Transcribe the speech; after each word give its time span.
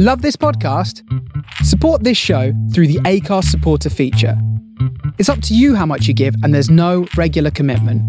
Love 0.00 0.22
this 0.22 0.36
podcast? 0.36 1.02
Support 1.64 2.04
this 2.04 2.16
show 2.16 2.52
through 2.72 2.86
the 2.86 3.00
Anchor 3.04 3.42
supporter 3.42 3.90
feature. 3.90 4.40
It's 5.18 5.28
up 5.28 5.42
to 5.42 5.56
you 5.56 5.74
how 5.74 5.86
much 5.86 6.06
you 6.06 6.14
give, 6.14 6.36
and 6.44 6.54
there's 6.54 6.70
no 6.70 7.08
regular 7.16 7.50
commitment. 7.50 8.00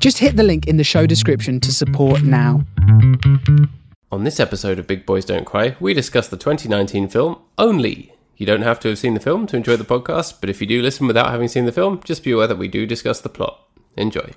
Just 0.00 0.16
hit 0.16 0.36
the 0.36 0.42
link 0.42 0.66
in 0.66 0.78
the 0.78 0.82
show 0.82 1.04
description 1.04 1.60
to 1.60 1.74
support 1.74 2.22
now. 2.22 2.64
On 4.10 4.24
this 4.24 4.40
episode 4.40 4.78
of 4.78 4.86
Big 4.86 5.04
Boys 5.04 5.26
Don't 5.26 5.44
Cry, 5.44 5.76
we 5.78 5.92
discuss 5.92 6.26
the 6.26 6.38
2019 6.38 7.06
film 7.08 7.36
Only. 7.58 8.14
You 8.38 8.46
don't 8.46 8.62
have 8.62 8.80
to 8.80 8.88
have 8.88 8.98
seen 8.98 9.12
the 9.12 9.20
film 9.20 9.46
to 9.48 9.58
enjoy 9.58 9.76
the 9.76 9.84
podcast, 9.84 10.40
but 10.40 10.48
if 10.48 10.62
you 10.62 10.66
do 10.66 10.80
listen 10.80 11.06
without 11.06 11.32
having 11.32 11.48
seen 11.48 11.66
the 11.66 11.70
film, 11.70 12.00
just 12.02 12.24
be 12.24 12.30
aware 12.30 12.46
that 12.46 12.56
we 12.56 12.66
do 12.66 12.86
discuss 12.86 13.20
the 13.20 13.28
plot. 13.28 13.60
Enjoy. 13.94 14.32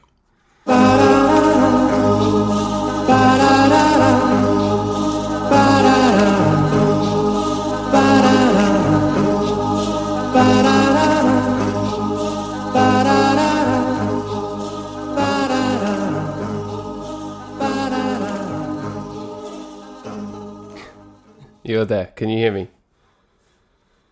You're 21.69 21.86
there. 21.86 22.07
Can 22.15 22.29
you 22.29 22.39
hear 22.39 22.51
me? 22.51 22.68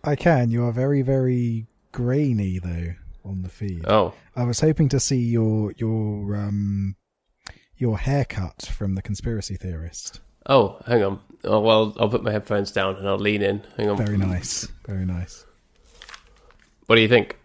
I 0.04 0.14
can. 0.14 0.48
You 0.48 0.62
are 0.66 0.70
very, 0.70 1.02
very 1.02 1.66
grainy 1.90 2.60
though 2.60 2.94
on 3.24 3.42
the 3.42 3.48
feed. 3.48 3.84
Oh, 3.84 4.14
I 4.36 4.44
was 4.44 4.60
hoping 4.60 4.88
to 4.90 5.00
see 5.00 5.18
your 5.18 5.72
your 5.76 6.36
um 6.36 6.94
your 7.76 7.98
haircut 7.98 8.70
from 8.72 8.94
the 8.94 9.02
conspiracy 9.02 9.56
theorist. 9.56 10.20
oh, 10.46 10.80
hang 10.86 11.02
on. 11.02 11.18
Oh, 11.42 11.58
well, 11.58 11.96
I'll 11.98 12.08
put 12.08 12.22
my 12.22 12.30
headphones 12.30 12.70
down 12.70 12.94
and 12.94 13.08
I'll 13.08 13.18
lean 13.18 13.42
in. 13.42 13.64
Hang 13.76 13.90
on. 13.90 13.96
Very 13.96 14.16
nice. 14.16 14.68
Very 14.86 15.04
nice. 15.04 15.44
What 16.86 16.94
do 16.94 17.02
you 17.02 17.08
think? 17.08 17.36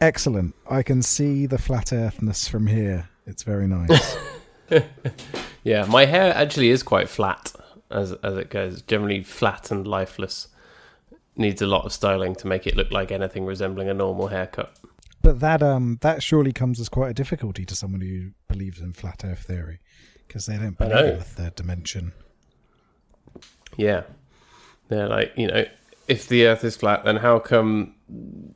Excellent. 0.00 0.54
I 0.70 0.82
can 0.82 1.02
see 1.02 1.44
the 1.44 1.58
flat 1.58 1.92
earthness 1.92 2.48
from 2.48 2.68
here. 2.68 3.10
It's 3.26 3.42
very 3.42 3.66
nice. 3.66 4.16
Yeah, 5.64 5.84
my 5.84 6.06
hair 6.06 6.34
actually 6.34 6.70
is 6.70 6.82
quite 6.82 7.08
flat 7.08 7.52
as 7.92 8.12
as 8.22 8.36
it 8.36 8.50
goes. 8.50 8.82
Generally 8.82 9.24
flat 9.24 9.70
and 9.70 9.86
lifeless. 9.86 10.48
Needs 11.36 11.62
a 11.62 11.66
lot 11.66 11.84
of 11.86 11.92
styling 11.92 12.34
to 12.36 12.46
make 12.46 12.66
it 12.66 12.76
look 12.76 12.90
like 12.90 13.10
anything 13.10 13.46
resembling 13.46 13.88
a 13.88 13.94
normal 13.94 14.28
haircut. 14.28 14.76
but 15.22 15.40
that 15.40 15.62
um 15.62 15.98
that 16.02 16.22
surely 16.22 16.52
comes 16.52 16.78
as 16.80 16.88
quite 16.90 17.10
a 17.10 17.14
difficulty 17.14 17.64
to 17.64 17.74
someone 17.74 18.00
who 18.02 18.32
believes 18.48 18.80
in 18.80 18.92
flat 18.92 19.22
earth 19.24 19.44
theory 19.46 19.78
because 20.26 20.44
they 20.46 20.58
don't 20.58 20.76
believe 20.76 20.96
in 21.12 21.18
the 21.18 21.24
third 21.24 21.54
dimension. 21.54 22.12
Yeah. 23.76 24.02
They're 24.88 25.08
like, 25.08 25.32
you 25.36 25.46
know, 25.46 25.64
if 26.08 26.28
the 26.28 26.46
earth 26.46 26.64
is 26.64 26.76
flat, 26.76 27.04
then 27.04 27.16
how 27.16 27.38
come 27.38 27.94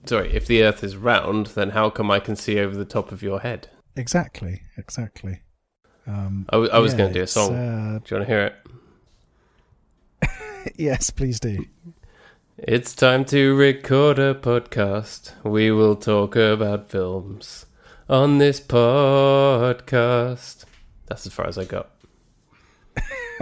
sorry, 0.05 0.33
if 0.35 0.47
the 0.47 0.63
earth 0.63 0.85
is 0.85 0.97
round, 0.97 1.47
then 1.49 1.71
how 1.71 1.89
come 1.89 2.11
I 2.11 2.21
can 2.21 2.37
see 2.37 2.59
over 2.59 2.77
the 2.77 2.85
top 2.85 3.11
of 3.13 3.23
your 3.23 3.41
head? 3.41 3.69
Exactly. 3.97 4.63
Exactly. 4.77 5.41
Um 6.07 6.45
I, 6.51 6.57
w- 6.57 6.71
I 6.71 6.79
was 6.79 6.93
yeah, 6.93 6.99
going 6.99 7.13
to 7.15 7.19
do 7.19 7.23
a 7.23 7.27
song. 7.27 7.55
uh, 7.55 7.99
Do 8.01 8.15
you 8.15 8.17
want 8.19 8.29
to 8.29 8.35
hear 8.35 8.45
it? 8.47 8.55
yes, 10.77 11.11
please 11.11 11.41
do. 11.41 11.65
It's 12.59 12.95
time 12.95 13.25
to 13.27 13.55
record 13.55 14.19
a 14.19 14.35
podcast. 14.35 15.33
We 15.45 15.71
will 15.71 15.97
talk 15.97 16.37
about 16.37 16.91
films 16.91 17.67
on 18.09 18.39
this 18.39 18.61
podcast. 18.61 20.65
That's 21.07 21.27
as 21.27 21.33
far 21.33 21.47
as 21.47 21.59
I 21.59 21.65
got. 21.65 21.91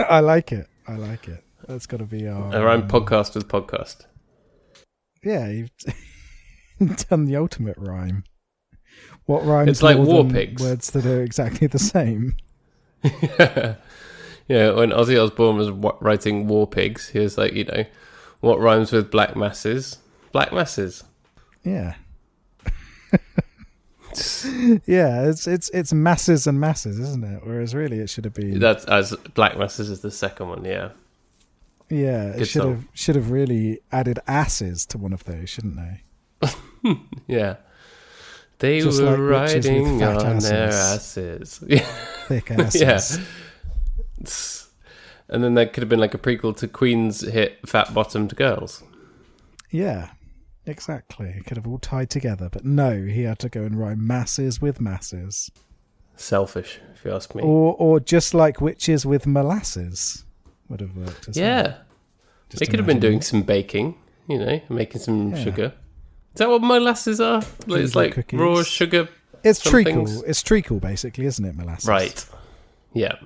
I 0.09 0.19
like 0.19 0.51
it. 0.51 0.67
I 0.87 0.95
like 0.95 1.27
it. 1.27 1.43
That's 1.67 1.85
got 1.85 1.97
to 1.97 2.05
be 2.05 2.27
our. 2.27 2.53
I 2.53 2.61
rhyme 2.61 2.83
um, 2.83 2.87
podcast 2.87 3.35
with 3.35 3.47
podcast. 3.47 4.05
Yeah, 5.23 5.47
you've 5.47 5.71
done 7.09 7.25
the 7.25 7.37
ultimate 7.37 7.77
rhyme. 7.77 8.23
What 9.25 9.45
rhymes? 9.45 9.69
It's 9.69 9.81
like 9.81 9.97
war 9.97 10.25
pigs. 10.25 10.61
Words 10.61 10.91
that 10.91 11.05
are 11.05 11.23
exactly 11.23 11.67
the 11.67 11.79
same. 11.79 12.35
Yeah, 14.47 14.71
when 14.71 14.91
Ozzy 14.91 15.21
Osbourne 15.21 15.57
was 15.57 15.71
wa- 15.71 15.97
writing 15.99 16.47
War 16.47 16.67
Pigs, 16.67 17.09
he 17.09 17.19
was 17.19 17.37
like, 17.37 17.53
you 17.53 17.63
know, 17.65 17.85
what 18.41 18.59
rhymes 18.59 18.91
with 18.91 19.09
black 19.11 19.35
masses? 19.35 19.97
Black 20.31 20.51
masses. 20.53 21.03
Yeah. 21.63 21.95
yeah, 24.85 25.27
it's 25.29 25.47
it's 25.47 25.69
it's 25.69 25.91
masses 25.93 26.47
and 26.47 26.59
masses, 26.59 26.99
isn't 26.99 27.23
it? 27.23 27.41
Whereas 27.43 27.73
really, 27.75 27.99
it 27.99 28.09
should 28.09 28.25
have 28.25 28.33
been. 28.33 28.59
That's 28.59 28.85
as 28.85 29.15
black 29.33 29.57
masses 29.57 29.89
is 29.89 30.01
the 30.01 30.11
second 30.11 30.49
one. 30.49 30.63
Yeah, 30.65 30.89
yeah, 31.89 32.29
it 32.29 32.45
should 32.45 32.61
song. 32.61 32.75
have 32.75 32.87
should 32.93 33.15
have 33.15 33.31
really 33.31 33.79
added 33.91 34.19
asses 34.27 34.85
to 34.87 34.97
one 34.97 35.13
of 35.13 35.23
those, 35.25 35.49
shouldn't 35.49 35.77
they? 35.77 36.97
yeah. 37.27 37.55
They 38.59 38.79
Just 38.79 39.01
were 39.01 39.17
like 39.17 39.53
riding 39.53 40.01
on 40.01 40.39
their 40.39 40.69
asses. 40.69 41.59
asses. 41.59 41.63
Yeah. 41.67 41.79
Thick 42.27 42.51
asses. 42.51 43.19
And 45.27 45.43
then 45.43 45.55
there 45.55 45.65
could 45.65 45.81
have 45.81 45.89
been 45.89 45.99
like 45.99 46.13
a 46.13 46.17
prequel 46.19 46.55
to 46.57 46.67
Queen's 46.67 47.21
hit 47.21 47.57
Fat 47.67 47.93
Bottomed 47.93 48.35
Girls. 48.35 48.83
yeah. 49.71 50.09
Exactly. 50.67 51.27
It 51.37 51.45
could 51.45 51.57
have 51.57 51.67
all 51.67 51.77
tied 51.77 52.09
together, 52.09 52.49
but 52.51 52.65
no, 52.65 53.03
he 53.03 53.21
had 53.21 53.37
to 53.39 53.49
go 53.49 53.61
and 53.61 53.79
rhyme 53.79 54.05
masses 54.07 54.59
with 54.59 54.81
masses. 54.81 55.51
Selfish, 56.15 56.79
if 56.95 57.05
you 57.05 57.11
ask 57.11 57.35
me. 57.35 57.43
Or 57.43 57.75
or 57.75 57.99
just 57.99 58.33
like 58.33 58.61
witches 58.61 59.05
with 59.05 59.27
molasses 59.27 60.25
would 60.69 60.79
have 60.81 60.97
worked 60.97 61.27
as 61.29 61.35
well. 61.37 61.45
yeah. 61.45 61.75
They 62.49 62.65
could 62.65 62.79
have 62.79 62.87
been 62.87 62.99
doing 62.99 63.17
it. 63.19 63.23
some 63.23 63.43
baking, 63.43 63.93
you 64.27 64.39
know, 64.39 64.59
making 64.69 65.01
some 65.01 65.35
Yeah. 65.35 65.43
sugar. 65.43 65.73
Is 66.33 66.39
that 66.39 66.49
what 66.49 66.63
molasses 66.63 67.21
are? 67.21 67.43
It's 67.67 67.93
like 67.93 68.13
cookies. 68.13 68.39
raw 68.39 68.63
sugar. 68.63 69.07
It's 69.43 69.59
treacle. 69.59 70.07
things. 70.07 70.23
It's 70.23 70.41
treacle, 70.41 70.79
basically, 70.79 71.25
isn't 71.27 71.45
it, 71.45 71.55
molasses? 71.55 71.87
Right. 71.87 72.25
Yeah. 72.93 73.17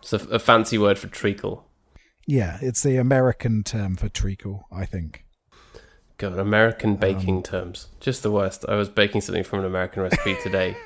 It's 0.00 0.12
a, 0.12 0.16
a 0.28 0.38
fancy 0.38 0.78
word 0.78 0.98
for 0.98 1.08
treacle. 1.08 1.64
Yeah, 2.26 2.58
it's 2.60 2.82
the 2.82 2.96
American 2.96 3.62
term 3.64 3.96
for 3.96 4.08
treacle, 4.08 4.66
I 4.70 4.84
think. 4.84 5.24
God, 6.18 6.38
American 6.38 6.96
baking 6.96 7.36
Um, 7.38 7.42
terms. 7.42 7.88
Just 8.00 8.22
the 8.22 8.30
worst. 8.30 8.64
I 8.68 8.74
was 8.74 8.88
baking 8.88 9.20
something 9.22 9.44
from 9.44 9.60
an 9.60 9.64
American 9.66 10.02
recipe 10.02 10.36
today. 10.42 10.76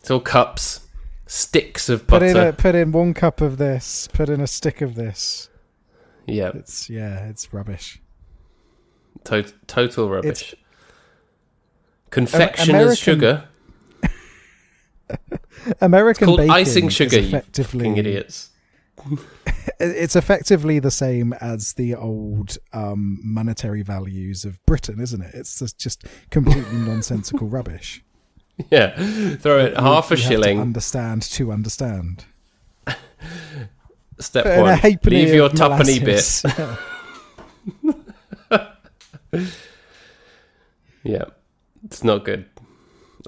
It's 0.00 0.10
all 0.10 0.20
cups, 0.20 0.86
sticks 1.26 1.88
of 1.88 2.06
Put 2.06 2.20
butter. 2.20 2.26
in 2.26 2.36
a, 2.36 2.52
put 2.52 2.74
in 2.74 2.92
one 2.92 3.12
cup 3.12 3.40
of 3.40 3.58
this. 3.58 4.08
Put 4.12 4.28
in 4.28 4.40
a 4.40 4.46
stick 4.46 4.80
of 4.80 4.94
this. 4.94 5.48
yeah, 6.26 6.50
It's 6.54 6.88
yeah, 6.88 7.26
it's 7.26 7.52
rubbish. 7.52 8.00
to- 9.24 9.52
total 9.66 10.08
rubbish. 10.08 10.52
It's- 10.52 10.64
Confectioner's 12.10 12.68
American- 12.70 12.96
sugar. 12.96 13.48
American 15.80 16.24
It's 16.24 16.26
called 16.26 16.38
baking 16.38 16.50
icing 16.50 16.88
sugar, 16.88 17.18
you 17.18 17.28
effectively 17.28 17.88
idiots. 17.98 18.50
it's 19.80 20.16
effectively 20.16 20.78
the 20.80 20.90
same 20.90 21.32
as 21.34 21.74
the 21.74 21.94
old 21.94 22.58
um, 22.72 23.20
monetary 23.22 23.82
values 23.82 24.44
of 24.44 24.64
Britain, 24.66 24.98
isn't 25.00 25.22
it? 25.22 25.34
It's 25.34 25.58
just, 25.58 25.78
just 25.78 26.04
completely 26.30 26.78
nonsensical 26.78 27.46
rubbish. 27.46 28.02
Yeah, 28.70 28.90
throw 29.36 29.58
it 29.66 29.74
You- 29.76 29.80
half 29.82 30.10
a 30.10 30.16
you 30.16 30.20
have 30.22 30.28
to 30.30 30.34
shilling. 30.34 30.60
understand 30.60 31.22
to 31.22 31.52
understand. 31.52 32.24
Step 34.18 34.46
a 34.46 34.60
one: 34.60 34.80
leave 35.04 35.32
your 35.32 35.48
tuppenny 35.48 36.00
bit. 36.00 36.42
molasses. 39.32 39.56
Yeah, 41.04 41.24
it's 41.84 42.02
not 42.02 42.24
good. 42.24 42.46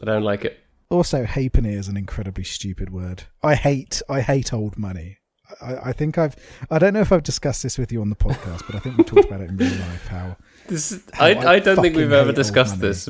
I 0.02 0.04
don't 0.04 0.22
like 0.24 0.44
it. 0.44 0.59
Also, 0.90 1.24
halfpenny 1.24 1.74
is 1.74 1.88
an 1.88 1.96
incredibly 1.96 2.44
stupid 2.44 2.90
word. 2.90 3.24
I 3.42 3.54
hate 3.54 4.02
I 4.08 4.20
hate 4.20 4.52
old 4.52 4.76
money. 4.76 5.18
I, 5.60 5.76
I 5.90 5.92
think 5.92 6.18
I've 6.18 6.36
I 6.70 6.78
don't 6.78 6.92
know 6.92 7.00
if 7.00 7.12
I've 7.12 7.22
discussed 7.22 7.62
this 7.62 7.78
with 7.78 7.92
you 7.92 8.00
on 8.00 8.10
the 8.10 8.16
podcast, 8.16 8.66
but 8.66 8.74
I 8.74 8.80
think 8.80 8.98
we 8.98 9.04
talked 9.04 9.28
about 9.28 9.40
it 9.40 9.50
in 9.50 9.56
real 9.56 9.70
life. 9.70 10.06
How 10.08 10.36
This 10.66 10.92
is, 10.92 11.02
How 11.12 11.26
I, 11.26 11.30
I 11.30 11.52
I 11.54 11.58
don't 11.60 11.80
think 11.80 11.96
we've 11.96 12.12
ever 12.12 12.32
discussed 12.32 12.80
this, 12.80 13.08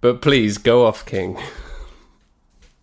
but 0.00 0.22
please 0.22 0.58
go 0.58 0.86
off, 0.86 1.04
King. 1.04 1.38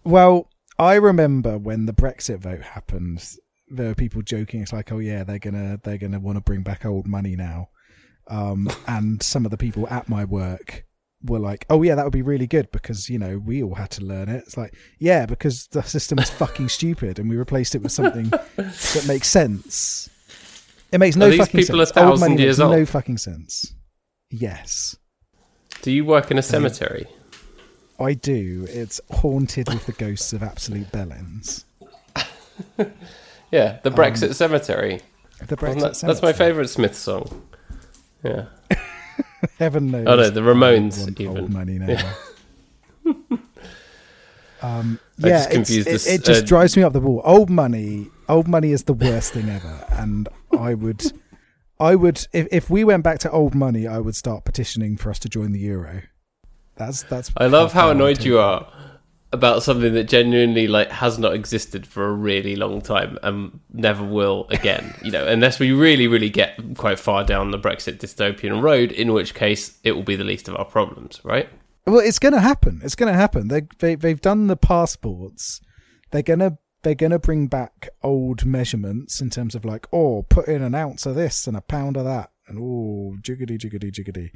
Well, 0.04 0.50
I 0.80 0.96
remember 0.96 1.58
when 1.58 1.86
the 1.86 1.94
Brexit 1.94 2.40
vote 2.40 2.62
happened, 2.62 3.26
there 3.68 3.88
were 3.88 3.96
people 3.96 4.22
joking. 4.22 4.62
It's 4.62 4.72
like, 4.72 4.92
oh 4.92 5.00
yeah, 5.00 5.24
they're 5.24 5.40
gonna 5.40 5.80
they're 5.84 5.98
gonna 5.98 6.20
want 6.20 6.38
to 6.38 6.42
bring 6.42 6.62
back 6.62 6.86
old 6.86 7.08
money 7.08 7.36
now, 7.36 7.70
um, 8.28 8.70
and 8.88 9.22
some 9.24 9.46
of 9.46 9.52
the 9.52 9.58
people 9.58 9.88
at 9.90 10.10
my 10.10 10.26
work 10.26 10.86
were 11.24 11.40
like, 11.40 11.66
oh 11.70 11.82
yeah, 11.84 11.96
that 11.96 12.04
would 12.04 12.14
be 12.14 12.22
really 12.22 12.48
good 12.48 12.72
because 12.72 13.10
you 13.10 13.20
know 13.20 13.38
we 13.38 13.64
all 13.64 13.76
had 13.76 13.92
to 13.92 14.04
learn 14.04 14.30
it. 14.30 14.44
It's 14.46 14.58
like, 14.58 14.76
yeah, 15.00 15.26
because 15.26 15.68
the 15.68 15.82
system 15.84 16.20
is 16.20 16.30
fucking 16.30 16.70
stupid, 16.70 17.20
and 17.20 17.30
we 17.30 17.36
replaced 17.36 17.76
it 17.76 17.82
with 17.82 17.92
something 17.92 18.30
that 18.30 19.06
makes 19.08 19.28
sense. 19.28 20.10
It 20.92 21.00
makes 21.00 21.16
no 21.16 21.36
fucking 21.36 21.64
sense. 21.64 21.70
Old 21.70 21.90
thousand 21.90 22.32
money 22.32 22.42
years 22.42 22.60
makes 22.60 22.70
no 22.70 22.86
fucking 22.86 23.18
sense. 23.18 23.74
Yes. 24.30 24.96
Do 25.82 25.92
you 25.92 26.06
work 26.06 26.32
in 26.32 26.38
a 26.38 26.42
cemetery? 26.42 27.08
I 28.00 28.14
do. 28.14 28.66
It's 28.70 29.02
haunted 29.12 29.70
with 29.74 29.86
the 29.86 29.92
ghosts 29.94 30.34
of 30.34 30.44
absolute 30.44 30.92
bellends. 30.92 31.64
Yeah, 33.52 33.80
the 33.84 33.92
Brexit 33.92 34.28
um, 34.28 34.34
cemetery. 34.34 35.02
The 35.46 35.56
Brexit 35.56 35.82
That's, 35.82 36.02
that's 36.02 36.22
my 36.22 36.34
favourite 36.34 36.70
Smith 36.70 36.96
song. 36.96 37.48
Yeah. 38.24 38.46
Heaven 39.60 39.92
knows. 39.92 40.08
Oh 40.08 40.16
no, 40.16 40.30
the 40.30 40.42
Ramones 40.42 41.20
even. 41.20 41.38
old 41.38 41.54
money 41.54 41.80
now. 41.80 42.14
um, 44.62 45.00
I 45.24 45.28
yeah, 45.28 45.54
just 45.54 45.72
it, 45.72 45.86
this, 45.86 46.08
it 46.08 46.24
just 46.24 46.44
uh, 46.44 46.46
drives 46.46 46.76
me 46.78 46.84
up 46.84 46.94
the 46.94 47.00
wall. 47.00 47.22
Old 47.24 47.50
money, 47.50 48.08
old 48.28 48.48
money 48.48 48.72
is 48.72 48.84
the 48.84 48.94
worst 48.94 49.34
thing 49.34 49.50
ever, 49.50 49.86
and 49.92 50.28
I 50.58 50.74
would, 50.74 51.12
I 51.80 51.96
would, 51.96 52.26
if 52.34 52.48
if 52.52 52.70
we 52.70 52.84
went 52.84 53.04
back 53.04 53.20
to 53.20 53.32
old 53.32 53.56
money, 53.56 53.88
I 53.88 54.00
would 54.00 54.16
start 54.16 54.46
petitioning 54.46 54.98
for 54.98 55.10
us 55.10 55.20
to 55.20 55.30
join 55.30 55.52
the 55.52 55.60
euro. 55.60 56.02
That's 56.76 57.04
that's. 57.04 57.32
I 57.38 57.48
love 57.48 57.74
how 57.74 57.92
annoyed 57.92 58.24
you 58.24 58.40
are 58.40 58.68
about 59.34 59.62
something 59.62 59.94
that 59.94 60.06
genuinely 60.06 60.68
like 60.68 60.90
has 60.90 61.20
not 61.20 61.34
existed 61.34 61.86
for 61.86 62.08
a 62.08 62.14
really 62.14 62.56
long 62.56 62.82
time 62.82 63.20
and 63.24 63.60
never 63.74 64.04
will 64.04 64.48
again. 64.50 64.96
you 65.04 65.12
know, 65.12 65.28
unless 65.28 65.60
we 65.60 65.72
really, 65.72 66.08
really 66.08 66.30
get 66.30 66.58
quite 66.78 67.00
far 67.00 67.24
down 67.24 67.52
the 67.52 67.60
Brexit 67.60 67.98
dystopian 67.98 68.62
road, 68.62 68.92
in 68.92 69.12
which 69.14 69.34
case 69.34 69.78
it 69.84 69.94
will 69.94 70.04
be 70.04 70.16
the 70.16 70.24
least 70.24 70.48
of 70.48 70.56
our 70.56 70.66
problems, 70.66 71.20
right? 71.24 71.50
Well, 71.86 72.00
it's 72.00 72.20
going 72.20 72.34
to 72.34 72.42
happen. 72.42 72.82
It's 72.84 72.96
going 72.96 73.12
to 73.12 73.18
happen. 73.18 73.48
They, 73.48 73.64
they 73.80 73.96
they've 73.96 74.20
done 74.20 74.48
the 74.48 74.58
passports. 74.58 75.62
They're 76.12 76.22
gonna 76.22 76.58
they're 76.84 76.96
gonna 76.96 77.20
bring 77.20 77.48
back 77.48 77.90
old 78.04 78.46
measurements 78.46 79.22
in 79.22 79.30
terms 79.30 79.56
of 79.56 79.66
like, 79.66 79.88
oh, 79.92 80.24
put 80.24 80.48
in 80.48 80.62
an 80.62 80.76
ounce 80.76 81.06
of 81.06 81.16
this 81.16 81.48
and 81.48 81.56
a 81.56 81.62
pound 81.62 81.98
of 81.98 82.06
that, 82.06 82.32
and 82.48 82.60
oh, 82.60 83.18
jiggity 83.22 83.58
jiggity 83.58 83.92
jiggity, 83.92 84.32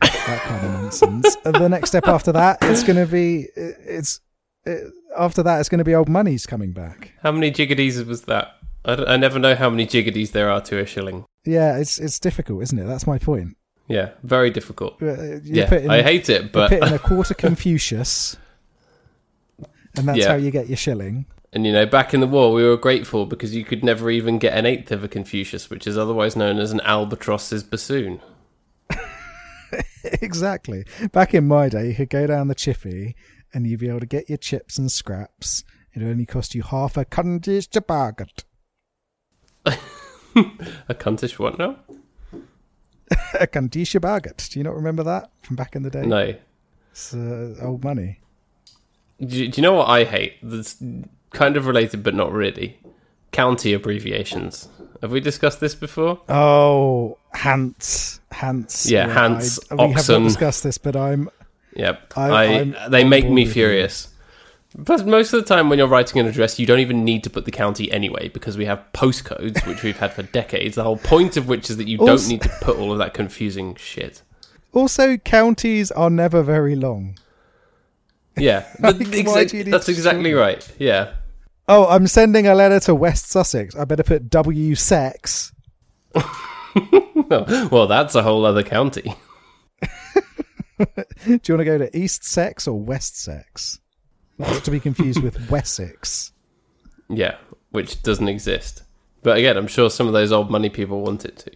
that 0.00 0.42
kind 0.42 0.66
of 0.66 0.72
nonsense. 0.72 1.36
and 1.44 1.54
the 1.54 1.68
next 1.68 1.88
step 1.90 2.06
after 2.06 2.32
that, 2.32 2.58
it's 2.62 2.82
going 2.82 2.96
to 2.96 3.10
be 3.10 3.48
it's 3.56 4.20
it, 4.64 4.92
after 5.16 5.42
that, 5.42 5.60
it's 5.60 5.68
going 5.68 5.78
to 5.78 5.84
be 5.84 5.94
old 5.94 6.08
money's 6.08 6.46
coming 6.46 6.72
back. 6.72 7.12
How 7.22 7.32
many 7.32 7.50
jiggities 7.50 8.02
was 8.04 8.22
that? 8.22 8.56
I, 8.84 8.92
I 9.14 9.16
never 9.16 9.38
know 9.38 9.54
how 9.54 9.70
many 9.70 9.86
jiggities 9.86 10.30
there 10.32 10.50
are 10.50 10.60
to 10.62 10.78
a 10.78 10.86
shilling. 10.86 11.24
Yeah, 11.44 11.78
it's 11.78 11.98
it's 11.98 12.18
difficult, 12.18 12.62
isn't 12.64 12.78
it? 12.78 12.84
That's 12.86 13.06
my 13.06 13.18
point. 13.18 13.56
Yeah, 13.88 14.10
very 14.22 14.50
difficult. 14.50 15.02
Uh, 15.02 15.22
You 15.22 15.40
yeah, 15.44 15.74
in, 15.74 15.90
I 15.90 16.02
hate 16.02 16.28
it, 16.28 16.42
you 16.44 16.48
but 16.50 16.68
put 16.70 16.86
in 16.86 16.92
a 16.92 16.98
quarter 16.98 17.34
Confucius, 17.46 18.36
and 19.96 20.06
that's 20.08 20.18
Yeah. 20.18 20.28
how 20.28 20.36
you 20.36 20.50
get 20.50 20.68
your 20.68 20.76
shilling. 20.76 21.26
and 21.52 21.66
you 21.66 21.72
know, 21.72 21.84
back 21.86 22.14
in 22.14 22.20
the 22.20 22.26
war, 22.28 22.52
we 22.52 22.62
were 22.62 22.76
grateful 22.76 23.26
because 23.26 23.54
you 23.56 23.64
could 23.64 23.82
never 23.82 24.08
even 24.10 24.38
get 24.38 24.56
an 24.56 24.64
eighth 24.66 24.92
of 24.92 25.02
a 25.02 25.08
Confucius, 25.08 25.68
which 25.70 25.86
is 25.86 25.98
otherwise 25.98 26.36
known 26.36 26.58
as 26.60 26.70
an 26.70 26.80
albatross's 26.82 27.64
bassoon. 27.64 28.20
exactly. 30.22 30.84
Back 31.12 31.34
in 31.34 31.46
my 31.46 31.68
day, 31.68 31.88
you 31.88 31.94
could 31.94 32.10
go 32.10 32.26
down 32.26 32.48
the 32.48 32.54
chippy 32.54 33.14
and 33.52 33.66
you'll 33.66 33.80
be 33.80 33.88
able 33.88 34.00
to 34.00 34.06
get 34.06 34.28
your 34.28 34.38
chips 34.38 34.78
and 34.78 34.90
scraps. 34.90 35.64
It'll 35.94 36.08
only 36.08 36.26
cost 36.26 36.54
you 36.54 36.62
half 36.62 36.96
a 36.96 37.04
Cundish 37.04 37.68
bargain. 37.86 38.28
A 40.88 40.94
cuntish 40.94 41.38
what 41.40 41.58
now? 41.58 41.76
a 43.40 43.46
Cundish 43.46 44.00
bargain. 44.00 44.34
Do 44.36 44.58
you 44.58 44.64
not 44.64 44.76
remember 44.76 45.02
that 45.02 45.30
from 45.42 45.56
back 45.56 45.74
in 45.74 45.82
the 45.82 45.90
day? 45.90 46.02
No. 46.02 46.34
It's 46.92 47.12
uh, 47.12 47.56
old 47.60 47.82
money. 47.82 48.20
Do 49.20 49.36
you, 49.36 49.48
do 49.48 49.60
you 49.60 49.62
know 49.62 49.74
what 49.74 49.88
I 49.88 50.04
hate? 50.04 50.34
That's 50.42 50.76
kind 51.30 51.56
of 51.56 51.66
related, 51.66 52.02
but 52.02 52.14
not 52.14 52.32
really. 52.32 52.78
County 53.32 53.72
abbreviations. 53.72 54.68
Have 55.02 55.12
we 55.12 55.20
discussed 55.20 55.60
this 55.60 55.74
before? 55.74 56.20
Oh, 56.28 57.18
Hans. 57.34 58.20
Hans. 58.32 58.90
Yeah, 58.90 59.08
Hans, 59.08 59.58
I, 59.70 59.74
we 59.74 59.92
have 59.92 60.08
not 60.08 60.22
discussed 60.22 60.62
this, 60.62 60.78
but 60.78 60.96
I'm. 60.96 61.28
Yep. 61.76 62.12
I- 62.16 62.46
I, 62.74 62.88
they 62.88 63.04
make 63.04 63.28
me 63.28 63.46
furious. 63.46 64.08
Plus, 64.84 65.02
most 65.02 65.32
of 65.32 65.40
the 65.40 65.46
time 65.52 65.68
when 65.68 65.80
you're 65.80 65.88
writing 65.88 66.20
an 66.20 66.26
address, 66.26 66.58
you 66.60 66.64
don't 66.66 66.78
even 66.78 67.04
need 67.04 67.24
to 67.24 67.30
put 67.30 67.44
the 67.44 67.50
county 67.50 67.90
anyway 67.90 68.28
because 68.28 68.56
we 68.56 68.66
have 68.66 68.80
postcodes, 68.92 69.66
which 69.66 69.82
we've 69.82 69.98
had 69.98 70.12
for 70.12 70.22
decades. 70.22 70.76
The 70.76 70.84
whole 70.84 70.96
point 70.96 71.36
of 71.36 71.48
which 71.48 71.70
is 71.70 71.76
that 71.78 71.88
you 71.88 71.98
don't 71.98 72.28
need 72.28 72.42
to 72.42 72.48
put 72.62 72.76
all 72.76 72.92
of 72.92 72.98
that 72.98 73.12
confusing 73.12 73.74
shit. 73.74 74.22
Also, 74.72 75.16
counties 75.16 75.90
are 75.90 76.08
never 76.10 76.42
very 76.44 76.76
long. 76.76 77.18
Yeah, 78.36 78.64
Like, 78.78 78.94
exa- 78.96 79.50
do 79.50 79.56
you 79.56 79.64
need 79.64 79.74
that's 79.74 79.88
exactly 79.88 80.32
right. 80.34 80.66
Yeah. 80.78 81.14
Oh, 81.66 81.86
I'm 81.88 82.06
sending 82.06 82.46
a 82.46 82.54
letter 82.54 82.78
to 82.80 82.94
West 82.94 83.28
Sussex. 83.28 83.74
I 83.74 83.84
better 83.84 84.04
put 84.04 84.30
W 84.30 84.76
sex. 84.76 85.52
well, 87.28 87.86
that's 87.88 88.14
a 88.14 88.22
whole 88.22 88.44
other 88.46 88.62
county. 88.62 89.14
Do 91.24 91.32
you 91.32 91.38
want 91.54 91.60
to 91.60 91.64
go 91.64 91.78
to 91.78 91.96
East 91.96 92.24
Sex 92.24 92.66
or 92.66 92.78
West 92.80 93.20
Sex? 93.20 93.80
Not 94.38 94.64
to 94.64 94.70
be 94.70 94.80
confused 94.80 95.22
with 95.22 95.50
Wessex. 95.50 96.32
Yeah, 97.08 97.36
which 97.70 98.02
doesn't 98.02 98.28
exist. 98.28 98.82
But 99.22 99.36
again, 99.36 99.56
I'm 99.56 99.66
sure 99.66 99.90
some 99.90 100.06
of 100.06 100.12
those 100.14 100.32
old 100.32 100.50
money 100.50 100.70
people 100.70 101.02
want 101.02 101.24
it 101.24 101.36
to. 101.38 101.50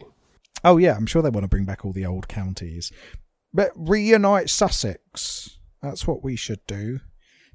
Oh 0.64 0.76
yeah, 0.76 0.94
I'm 0.94 1.06
sure 1.06 1.22
they 1.22 1.30
want 1.30 1.44
to 1.44 1.48
bring 1.48 1.64
back 1.64 1.84
all 1.84 1.92
the 1.92 2.04
old 2.06 2.28
counties. 2.28 2.92
But 3.52 3.70
reunite 3.74 4.50
Sussex. 4.50 5.58
That's 5.82 6.06
what 6.06 6.22
we 6.24 6.36
should 6.36 6.60
do. 6.66 7.00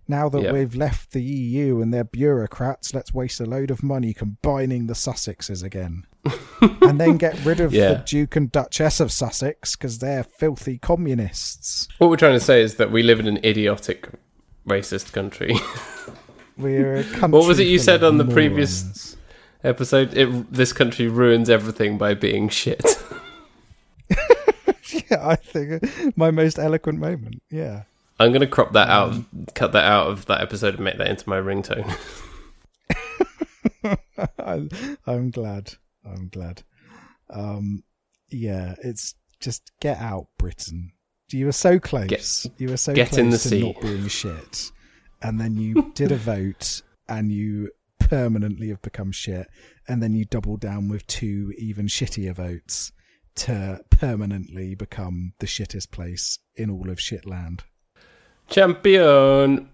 Now 0.08 0.30
that 0.30 0.42
Yeah. 0.42 0.52
we've 0.54 0.74
left 0.76 1.12
the 1.12 1.22
EU 1.22 1.82
and 1.82 1.94
their 1.94 2.04
bureaucrats, 2.04 2.94
let's 2.96 3.14
waste 3.14 3.40
a 3.40 3.46
load 3.46 3.70
of 3.70 3.84
money 3.84 4.14
combining 4.14 4.88
the 4.88 4.94
Sussexes 4.96 5.64
again. 5.64 6.04
and 6.82 7.00
then 7.00 7.18
get 7.18 7.44
rid 7.46 7.60
of 7.60 7.74
Yeah. 7.74 7.94
the 7.94 8.04
Duke 8.06 8.36
and 8.36 8.52
Duchess 8.52 9.00
of 9.00 9.12
Sussex 9.12 9.76
because 9.76 10.00
they're 10.00 10.24
filthy 10.24 10.78
communists. 10.78 11.88
What 11.98 12.10
we're 12.10 12.18
trying 12.18 12.34
to 12.38 12.40
say 12.44 12.62
is 12.62 12.76
that 12.76 12.92
we 12.92 13.04
live 13.04 13.20
in 13.20 13.28
an 13.28 13.38
idiotic, 13.44 14.10
racist 14.68 15.12
country. 15.14 15.56
We're 16.58 16.98
a 16.98 17.04
country 17.06 17.30
What 17.40 17.48
was 17.48 17.60
it 17.60 17.68
you 17.68 17.80
said 17.80 18.04
on 18.04 18.18
the 18.18 18.26
previous- 18.26 18.84
morons. 18.84 19.16
Episode: 19.64 20.14
it, 20.18 20.52
This 20.54 20.74
country 20.74 21.08
ruins 21.08 21.50
everything 21.50 21.98
by 21.98 22.14
being 22.16 22.50
shit. 22.50 22.84
Yeah, 25.12 25.28
I 25.28 25.36
think 25.36 25.84
uh, 25.84 26.12
my 26.16 26.32
most 26.32 26.58
eloquent 26.60 27.00
moment. 27.00 27.42
Yeah. 27.52 27.84
I'm 28.20 28.32
gonna 28.34 28.48
crop 28.48 28.74
that 28.74 28.90
out, 28.90 29.12
um, 29.12 29.28
cut 29.54 29.72
that 29.74 29.84
out 29.86 30.08
of 30.08 30.26
that 30.26 30.42
episode, 30.42 30.76
and 30.76 30.84
make 30.84 30.98
that 30.98 31.08
into 31.08 31.30
my 31.30 31.38
ringtone. 31.40 31.96
I'm 35.06 35.30
glad. 35.32 35.74
I'm 36.12 36.30
glad. 36.30 36.64
Um, 37.30 37.84
yeah, 38.30 38.76
it's 38.84 39.16
just 39.40 39.72
get 39.80 39.98
out, 40.00 40.28
Britain. 40.38 40.92
You 41.32 41.46
were 41.46 41.52
so 41.52 41.80
close. 41.80 42.08
Get- 42.08 42.46
you 42.58 42.70
were 42.70 42.78
so 42.78 42.94
get 42.94 43.10
close 43.10 43.20
in 43.20 43.30
the 43.30 43.38
to 43.38 43.48
sea. 43.50 43.62
not 43.74 43.82
being 43.82 44.08
shit, 44.08 44.72
and 45.22 45.40
then 45.40 45.56
you 45.58 45.92
did 45.96 46.12
a 46.12 46.16
vote, 46.18 46.82
and 47.08 47.32
you 47.32 47.70
permanently 48.00 48.70
have 48.70 48.82
become 48.82 49.12
shit, 49.12 49.48
and 49.88 50.02
then 50.02 50.14
you 50.16 50.26
double 50.26 50.58
down 50.58 50.88
with 50.90 51.06
two 51.08 51.54
even 51.58 51.86
shittier 51.88 52.34
votes 52.34 52.92
to 53.36 53.80
permanently 53.92 54.74
become 54.76 55.34
the 55.40 55.46
shittest 55.46 55.92
place 55.92 56.40
in 56.56 56.70
all 56.72 56.90
of 56.90 56.98
shitland. 56.98 57.62
Champion. 58.50 59.70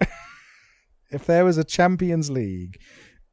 If 1.10 1.26
there 1.26 1.44
was 1.44 1.58
a 1.58 1.64
Champions 1.64 2.28
League 2.30 2.80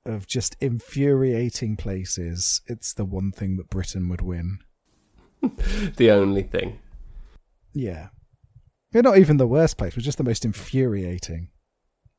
of 0.06 0.28
just 0.28 0.56
infuriating 0.60 1.78
places, 1.78 2.62
it's 2.68 2.94
the 2.94 3.06
one 3.06 3.32
thing 3.32 3.58
that 3.58 3.70
Britain 3.70 4.10
would 4.10 4.22
win. 4.22 4.60
The 5.96 6.12
only 6.12 6.44
thing. 6.44 6.80
Yeah. 7.74 8.10
We're 8.94 9.02
not 9.02 9.18
even 9.18 9.38
the 9.38 9.48
worst 9.48 9.78
place, 9.78 9.96
we're 9.96 10.04
just 10.04 10.18
the 10.18 10.24
most 10.24 10.46
infuriating. 10.46 11.50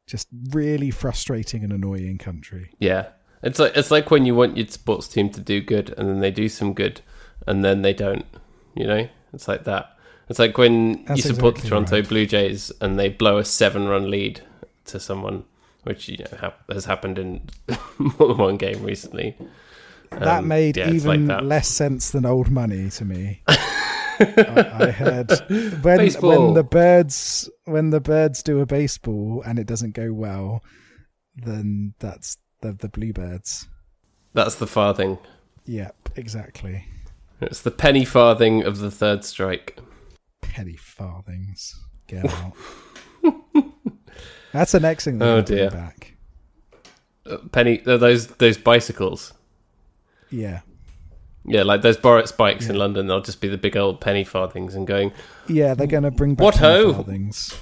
Just 0.08 0.28
really 0.50 0.90
frustrating 0.90 1.62
and 1.62 1.72
annoying 1.72 2.18
country. 2.18 2.72
Yeah, 2.80 3.08
it's 3.42 3.58
like 3.58 3.76
it's 3.76 3.90
like 3.90 4.10
when 4.10 4.26
you 4.26 4.34
want 4.34 4.56
your 4.56 4.66
sports 4.66 5.06
team 5.06 5.30
to 5.30 5.40
do 5.40 5.60
good, 5.60 5.94
and 5.96 6.08
then 6.08 6.20
they 6.20 6.32
do 6.32 6.48
some 6.48 6.74
good, 6.74 7.00
and 7.46 7.64
then 7.64 7.82
they 7.82 7.92
don't. 7.92 8.26
You 8.74 8.86
know, 8.86 9.08
it's 9.32 9.46
like 9.46 9.64
that. 9.64 9.96
It's 10.28 10.38
like 10.38 10.56
when 10.56 11.04
That's 11.04 11.18
you 11.18 11.34
support 11.34 11.56
exactly 11.56 11.62
the 11.62 11.68
Toronto 11.68 11.96
right. 11.96 12.08
Blue 12.08 12.26
Jays 12.26 12.72
and 12.80 12.98
they 12.98 13.08
blow 13.10 13.38
a 13.38 13.44
seven-run 13.44 14.10
lead 14.10 14.40
to 14.86 14.98
someone, 14.98 15.44
which 15.84 16.08
you 16.08 16.18
know 16.18 16.38
hap- 16.40 16.70
has 16.70 16.84
happened 16.84 17.18
in 17.18 17.48
more 17.98 18.28
than 18.28 18.36
one 18.38 18.56
game 18.56 18.82
recently. 18.82 19.36
that 20.10 20.38
Um, 20.40 20.48
made 20.48 20.76
yeah, 20.76 20.88
it's 20.90 21.04
like 21.04 21.16
even 21.16 21.28
that. 21.28 21.44
less 21.44 21.68
sense 21.68 22.10
than 22.10 22.24
old 22.26 22.50
money 22.50 22.90
to 22.90 23.04
me. 23.04 23.42
I, 23.48 24.70
I 24.78 24.90
heard 24.90 25.30
when 25.82 25.96
Baseball. 25.98 26.30
when 26.46 26.54
the 26.54 26.62
birds 26.62 27.50
when 27.64 27.90
the 27.90 28.00
birds 28.00 28.42
do 28.42 28.60
a 28.60 28.66
baseball 28.66 29.42
and 29.44 29.58
it 29.58 29.66
doesn't 29.66 29.94
go 29.94 30.12
well, 30.12 30.62
then 31.34 31.94
that's 31.98 32.36
the 32.60 32.72
the 32.72 32.88
bluebirds. 32.88 33.66
That's 34.34 34.54
the 34.56 34.66
farthing. 34.66 35.18
Yep, 35.66 36.10
exactly. 36.16 36.84
It's 37.40 37.62
the 37.62 37.70
penny 37.72 38.04
farthing 38.04 38.62
of 38.62 38.78
the 38.78 38.90
third 38.90 39.24
strike. 39.24 39.78
Penny 40.42 40.76
farthings. 40.76 41.74
Get 42.06 42.24
out. 42.26 42.52
That's 44.52 44.72
the 44.72 44.80
next 44.80 45.04
thing. 45.04 45.22
Oh, 45.22 45.40
dear. 45.40 45.70
Back. 45.70 46.14
Uh, 47.24 47.38
penny, 47.52 47.82
uh, 47.86 47.96
those 47.96 48.26
those 48.28 48.58
bicycles. 48.58 49.32
Yeah. 50.30 50.60
Yeah, 51.44 51.62
like 51.64 51.82
those 51.82 51.96
Boris 51.96 52.30
bikes 52.32 52.68
in 52.68 52.76
London. 52.76 53.06
They'll 53.06 53.20
just 53.20 53.40
be 53.40 53.48
the 53.48 53.58
big 53.58 53.76
old 53.76 54.00
penny 54.00 54.22
farthings 54.24 54.74
and 54.74 54.86
going. 54.86 55.12
Yeah, 55.48 55.74
they're 55.74 55.88
going 55.88 56.04
to 56.04 56.10
bring 56.10 56.34
back 56.34 56.44
What 56.44 56.54
penny 56.56 56.84
ho? 56.84 56.92
farthings. 56.94 57.56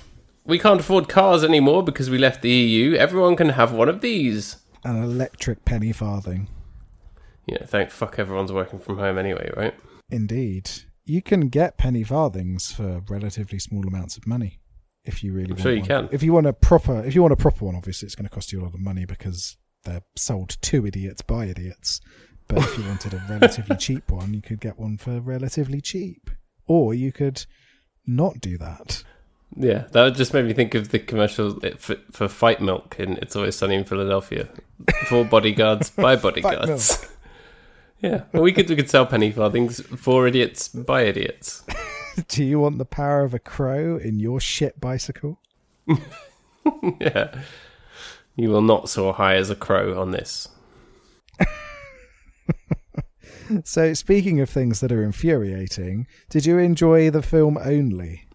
We 0.44 0.58
can't 0.58 0.80
afford 0.80 1.08
cars 1.08 1.44
anymore 1.44 1.82
because 1.82 2.10
we 2.10 2.18
left 2.18 2.42
the 2.42 2.50
EU. 2.50 2.94
Everyone 2.96 3.36
can 3.36 3.50
have 3.50 3.72
one 3.72 3.88
of 3.88 4.00
these. 4.02 4.56
An 4.84 5.02
electric 5.02 5.64
penny 5.64 5.92
farthing. 5.92 6.48
Yeah, 7.46 7.64
thank 7.64 7.90
fuck 7.90 8.18
everyone's 8.18 8.52
working 8.52 8.78
from 8.78 8.98
home 8.98 9.16
anyway, 9.18 9.50
right? 9.56 9.74
Indeed. 10.10 10.70
You 11.04 11.22
can 11.22 11.48
get 11.48 11.76
penny 11.78 12.04
farthings 12.04 12.72
for 12.72 13.02
relatively 13.08 13.58
small 13.58 13.86
amounts 13.86 14.16
of 14.16 14.26
money 14.26 14.59
if 15.04 15.24
you 15.24 15.32
really 15.32 15.46
I'm 15.46 15.50
want 15.50 15.62
sure 15.62 15.72
you 15.72 15.80
one. 15.80 15.88
can. 15.88 16.08
If 16.12 16.22
you 16.22 16.32
want 16.32 16.46
a 16.46 16.52
proper 16.52 17.04
if 17.04 17.14
you 17.14 17.22
want 17.22 17.32
a 17.32 17.36
proper 17.36 17.64
one, 17.64 17.76
obviously 17.76 18.06
it's 18.06 18.14
going 18.14 18.28
to 18.28 18.34
cost 18.34 18.52
you 18.52 18.60
a 18.60 18.64
lot 18.64 18.74
of 18.74 18.80
money 18.80 19.04
because 19.04 19.56
they're 19.84 20.02
sold 20.16 20.56
to 20.60 20.86
idiots 20.86 21.22
by 21.22 21.46
idiots. 21.46 22.00
But 22.48 22.58
if 22.58 22.78
you 22.78 22.84
wanted 22.84 23.14
a 23.14 23.22
relatively 23.30 23.76
cheap 23.76 24.10
one, 24.10 24.34
you 24.34 24.42
could 24.42 24.60
get 24.60 24.78
one 24.78 24.96
for 24.98 25.20
relatively 25.20 25.80
cheap. 25.80 26.30
Or 26.66 26.94
you 26.94 27.12
could 27.12 27.44
not 28.06 28.40
do 28.40 28.58
that. 28.58 29.04
Yeah, 29.56 29.84
that 29.92 30.14
just 30.14 30.32
made 30.32 30.44
me 30.44 30.52
think 30.52 30.74
of 30.74 30.90
the 30.90 30.98
commercial 30.98 31.64
eh, 31.64 31.72
for, 31.76 31.96
for 32.12 32.28
Fight 32.28 32.60
Milk 32.60 32.98
and 32.98 33.18
It's 33.18 33.34
Always 33.34 33.56
Sunny 33.56 33.74
in 33.74 33.84
Philadelphia. 33.84 34.48
For 35.06 35.24
bodyguards 35.24 35.90
by 35.96 36.16
bodyguards. 36.16 37.06
yeah, 38.00 38.22
well, 38.32 38.42
we 38.42 38.52
could 38.52 38.68
we 38.68 38.76
could 38.76 38.90
sell 38.90 39.06
penny 39.06 39.32
farthings 39.32 39.80
for 39.80 40.26
idiots 40.26 40.68
by 40.68 41.02
idiots. 41.02 41.64
do 42.28 42.44
you 42.44 42.60
want 42.60 42.78
the 42.78 42.84
power 42.84 43.24
of 43.24 43.34
a 43.34 43.38
crow 43.38 43.96
in 43.96 44.18
your 44.18 44.40
shit 44.40 44.80
bicycle? 44.80 45.38
yeah, 47.00 47.34
you 48.36 48.50
will 48.50 48.62
not 48.62 48.88
soar 48.88 49.14
high 49.14 49.36
as 49.36 49.50
a 49.50 49.56
crow 49.56 50.00
on 50.00 50.10
this. 50.10 50.48
So, 53.64 53.94
speaking 53.94 54.40
of 54.40 54.48
things 54.48 54.78
that 54.78 54.92
are 54.92 55.02
infuriating, 55.02 56.06
did 56.28 56.46
you 56.46 56.58
enjoy 56.58 57.10
the 57.10 57.20
film 57.20 57.58
Only? 57.58 58.28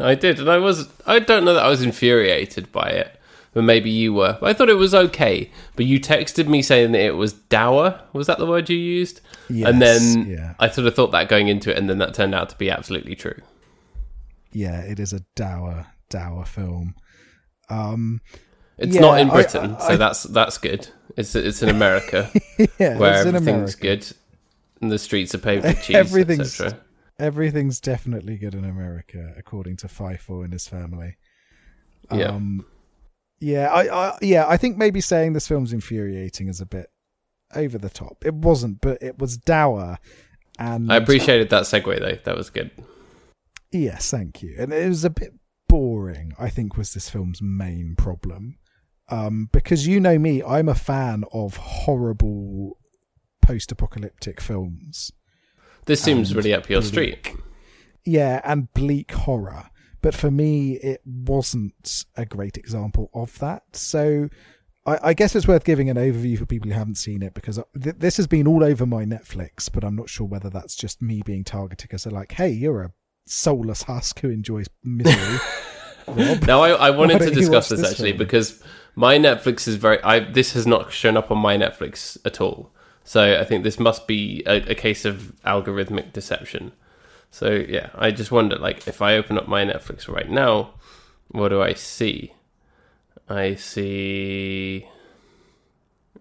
I 0.00 0.16
did, 0.16 0.40
and 0.40 0.50
I 0.50 0.58
was 0.58 0.88
I 1.06 1.20
don't 1.20 1.44
know 1.44 1.54
that 1.54 1.64
I 1.64 1.68
was 1.68 1.82
infuriated 1.82 2.72
by 2.72 2.88
it, 2.90 3.20
but 3.56 3.64
maybe 3.64 3.88
you 3.88 4.12
were. 4.12 4.36
I 4.42 4.52
thought 4.52 4.68
it 4.68 4.74
was 4.76 4.94
okay, 4.94 5.50
but 5.76 5.86
you 5.86 5.98
texted 5.98 6.46
me 6.46 6.60
saying 6.60 6.92
that 6.92 7.00
it 7.00 7.16
was 7.16 7.32
dour. 7.32 8.02
Was 8.12 8.26
that 8.26 8.36
the 8.36 8.44
word 8.44 8.68
you 8.68 8.76
used? 8.76 9.22
Yes, 9.48 9.70
and 9.70 9.80
then 9.80 10.26
yeah. 10.28 10.54
I 10.60 10.68
sort 10.68 10.86
of 10.86 10.94
thought 10.94 11.10
that 11.12 11.30
going 11.30 11.48
into 11.48 11.70
it, 11.70 11.78
and 11.78 11.88
then 11.88 11.96
that 11.98 12.12
turned 12.12 12.34
out 12.34 12.50
to 12.50 12.56
be 12.58 12.70
absolutely 12.70 13.14
true. 13.14 13.40
Yeah, 14.52 14.80
it 14.82 15.00
is 15.00 15.14
a 15.14 15.20
dour, 15.36 15.86
dour 16.10 16.44
film. 16.44 16.96
Um, 17.70 18.20
It's 18.76 18.94
Yeah, 18.94 19.00
not 19.00 19.20
in 19.20 19.28
Britain, 19.30 19.76
I- 19.80 19.88
so 19.88 19.96
that's 19.96 20.24
that's 20.24 20.58
good. 20.58 20.88
It's 21.16 21.34
it's 21.34 21.62
in 21.62 21.70
America 21.70 22.30
yeah, 22.78 22.98
where 22.98 23.14
everything's 23.14 23.48
America. 23.48 23.78
good, 23.80 24.12
and 24.82 24.92
the 24.92 24.98
streets 24.98 25.34
are 25.34 25.38
paved 25.38 25.64
with 25.64 25.82
cheese, 25.82 25.96
Everything's- 25.96 26.60
etc. 26.60 26.80
Everything's 27.18 27.80
definitely 27.80 28.36
good 28.36 28.54
in 28.54 28.66
America, 28.66 29.32
according 29.38 29.78
to 29.78 29.86
Feifel 29.86 30.44
and 30.44 30.52
his 30.52 30.68
family. 30.68 31.16
Um, 32.10 32.18
yeah, 32.20 32.38
I, 33.70 33.88
I, 33.88 34.18
yeah, 34.22 34.46
I 34.48 34.56
think 34.56 34.76
maybe 34.76 35.00
saying 35.00 35.32
this 35.32 35.48
film's 35.48 35.72
infuriating 35.72 36.48
is 36.48 36.60
a 36.60 36.66
bit 36.66 36.90
over 37.54 37.78
the 37.78 37.90
top. 37.90 38.24
It 38.24 38.34
wasn't, 38.34 38.80
but 38.80 39.02
it 39.02 39.18
was 39.18 39.36
dour, 39.36 39.98
and 40.58 40.90
I 40.90 40.96
appreciated 40.96 41.50
that 41.50 41.64
segue 41.64 41.98
though. 42.00 42.18
That 42.24 42.36
was 42.36 42.50
good. 42.50 42.70
Yes, 43.72 44.10
thank 44.10 44.42
you. 44.42 44.56
And 44.58 44.72
it 44.72 44.88
was 44.88 45.04
a 45.04 45.10
bit 45.10 45.32
boring, 45.68 46.32
I 46.38 46.48
think, 46.48 46.76
was 46.76 46.94
this 46.94 47.10
film's 47.10 47.42
main 47.42 47.94
problem. 47.96 48.58
Um, 49.08 49.48
because 49.52 49.86
you 49.86 50.00
know 50.00 50.18
me, 50.18 50.42
I'm 50.42 50.68
a 50.68 50.74
fan 50.74 51.24
of 51.32 51.56
horrible 51.56 52.78
post 53.42 53.70
apocalyptic 53.70 54.40
films. 54.40 55.12
This 55.84 56.00
seems 56.00 56.34
really 56.34 56.54
up 56.54 56.68
your 56.68 56.80
bleak. 56.80 56.90
street. 56.90 57.32
Yeah, 58.04 58.40
and 58.44 58.72
bleak 58.72 59.12
horror. 59.12 59.70
But 60.06 60.14
for 60.14 60.30
me, 60.30 60.74
it 60.74 61.00
wasn't 61.04 62.04
a 62.16 62.24
great 62.24 62.56
example 62.56 63.10
of 63.12 63.36
that. 63.40 63.64
So 63.74 64.28
I, 64.86 64.98
I 65.02 65.14
guess 65.14 65.34
it's 65.34 65.48
worth 65.48 65.64
giving 65.64 65.90
an 65.90 65.96
overview 65.96 66.38
for 66.38 66.46
people 66.46 66.68
who 66.68 66.78
haven't 66.78 66.94
seen 66.94 67.24
it 67.24 67.34
because 67.34 67.58
uh, 67.58 67.64
th- 67.82 67.96
this 67.98 68.16
has 68.18 68.28
been 68.28 68.46
all 68.46 68.62
over 68.62 68.86
my 68.86 69.04
Netflix, 69.04 69.68
but 69.68 69.82
I'm 69.82 69.96
not 69.96 70.08
sure 70.08 70.24
whether 70.24 70.48
that's 70.48 70.76
just 70.76 71.02
me 71.02 71.22
being 71.26 71.42
targeted 71.42 71.88
because 71.88 72.04
they're 72.04 72.12
like, 72.12 72.30
hey, 72.30 72.50
you're 72.50 72.82
a 72.82 72.92
soulless 73.26 73.82
husk 73.82 74.20
who 74.20 74.30
enjoys 74.30 74.68
misery. 74.84 75.40
Rob. 76.06 76.46
Now, 76.46 76.62
I, 76.62 76.70
I 76.70 76.90
wanted 76.90 77.18
to 77.22 77.32
discuss 77.32 77.68
this 77.68 77.80
this 77.80 77.90
actually 77.90 78.10
film? 78.10 78.18
because 78.18 78.62
my 78.94 79.18
Netflix 79.18 79.66
is 79.66 79.74
very. 79.74 80.00
I 80.04 80.20
this 80.20 80.52
has 80.52 80.68
not 80.68 80.92
shown 80.92 81.16
up 81.16 81.32
on 81.32 81.38
my 81.38 81.56
Netflix 81.56 82.16
at 82.24 82.40
all, 82.40 82.72
so 83.02 83.40
I 83.40 83.44
think 83.44 83.64
this 83.64 83.80
must 83.80 84.06
be 84.06 84.44
a, 84.46 84.70
a 84.70 84.74
case 84.76 85.04
of 85.04 85.32
algorithmic 85.44 86.12
deception. 86.12 86.70
So 87.36 87.50
yeah, 87.50 87.90
I 87.94 88.12
just 88.12 88.32
wonder, 88.32 88.56
like, 88.56 88.88
if 88.88 89.02
I 89.02 89.16
open 89.16 89.36
up 89.36 89.46
my 89.46 89.62
Netflix 89.62 90.08
right 90.08 90.30
now, 90.30 90.70
what 91.28 91.50
do 91.50 91.60
I 91.60 91.74
see? 91.74 92.32
I 93.28 93.56
see. 93.56 94.88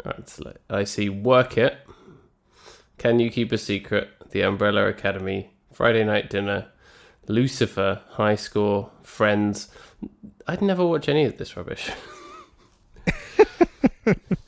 Like, 0.03 0.57
I 0.69 0.83
see 0.83 1.07
Work 1.07 1.57
It. 1.57 1.77
Can 2.97 3.21
you 3.21 3.31
keep 3.31 3.53
a 3.53 3.57
secret? 3.57 4.09
The 4.31 4.41
Umbrella 4.41 4.87
Academy, 4.89 5.51
Friday 5.71 6.03
Night 6.03 6.29
Dinner, 6.29 6.67
Lucifer, 7.29 8.01
High 8.09 8.35
Score, 8.35 8.91
Friends. 9.01 9.69
I'd 10.47 10.61
never 10.61 10.85
watch 10.85 11.07
any 11.07 11.23
of 11.23 11.37
this 11.37 11.55
rubbish. 11.55 11.91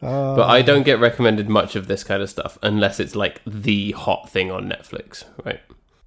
Uh, 0.00 0.36
But 0.36 0.48
I 0.48 0.62
don't 0.62 0.84
get 0.84 1.00
recommended 1.00 1.48
much 1.48 1.74
of 1.76 1.86
this 1.88 2.04
kind 2.04 2.22
of 2.22 2.30
stuff 2.30 2.58
unless 2.62 3.00
it's 3.00 3.16
like 3.16 3.40
the 3.46 3.92
hot 3.92 4.28
thing 4.30 4.50
on 4.50 4.68
Netflix, 4.68 5.24
right? 5.44 5.60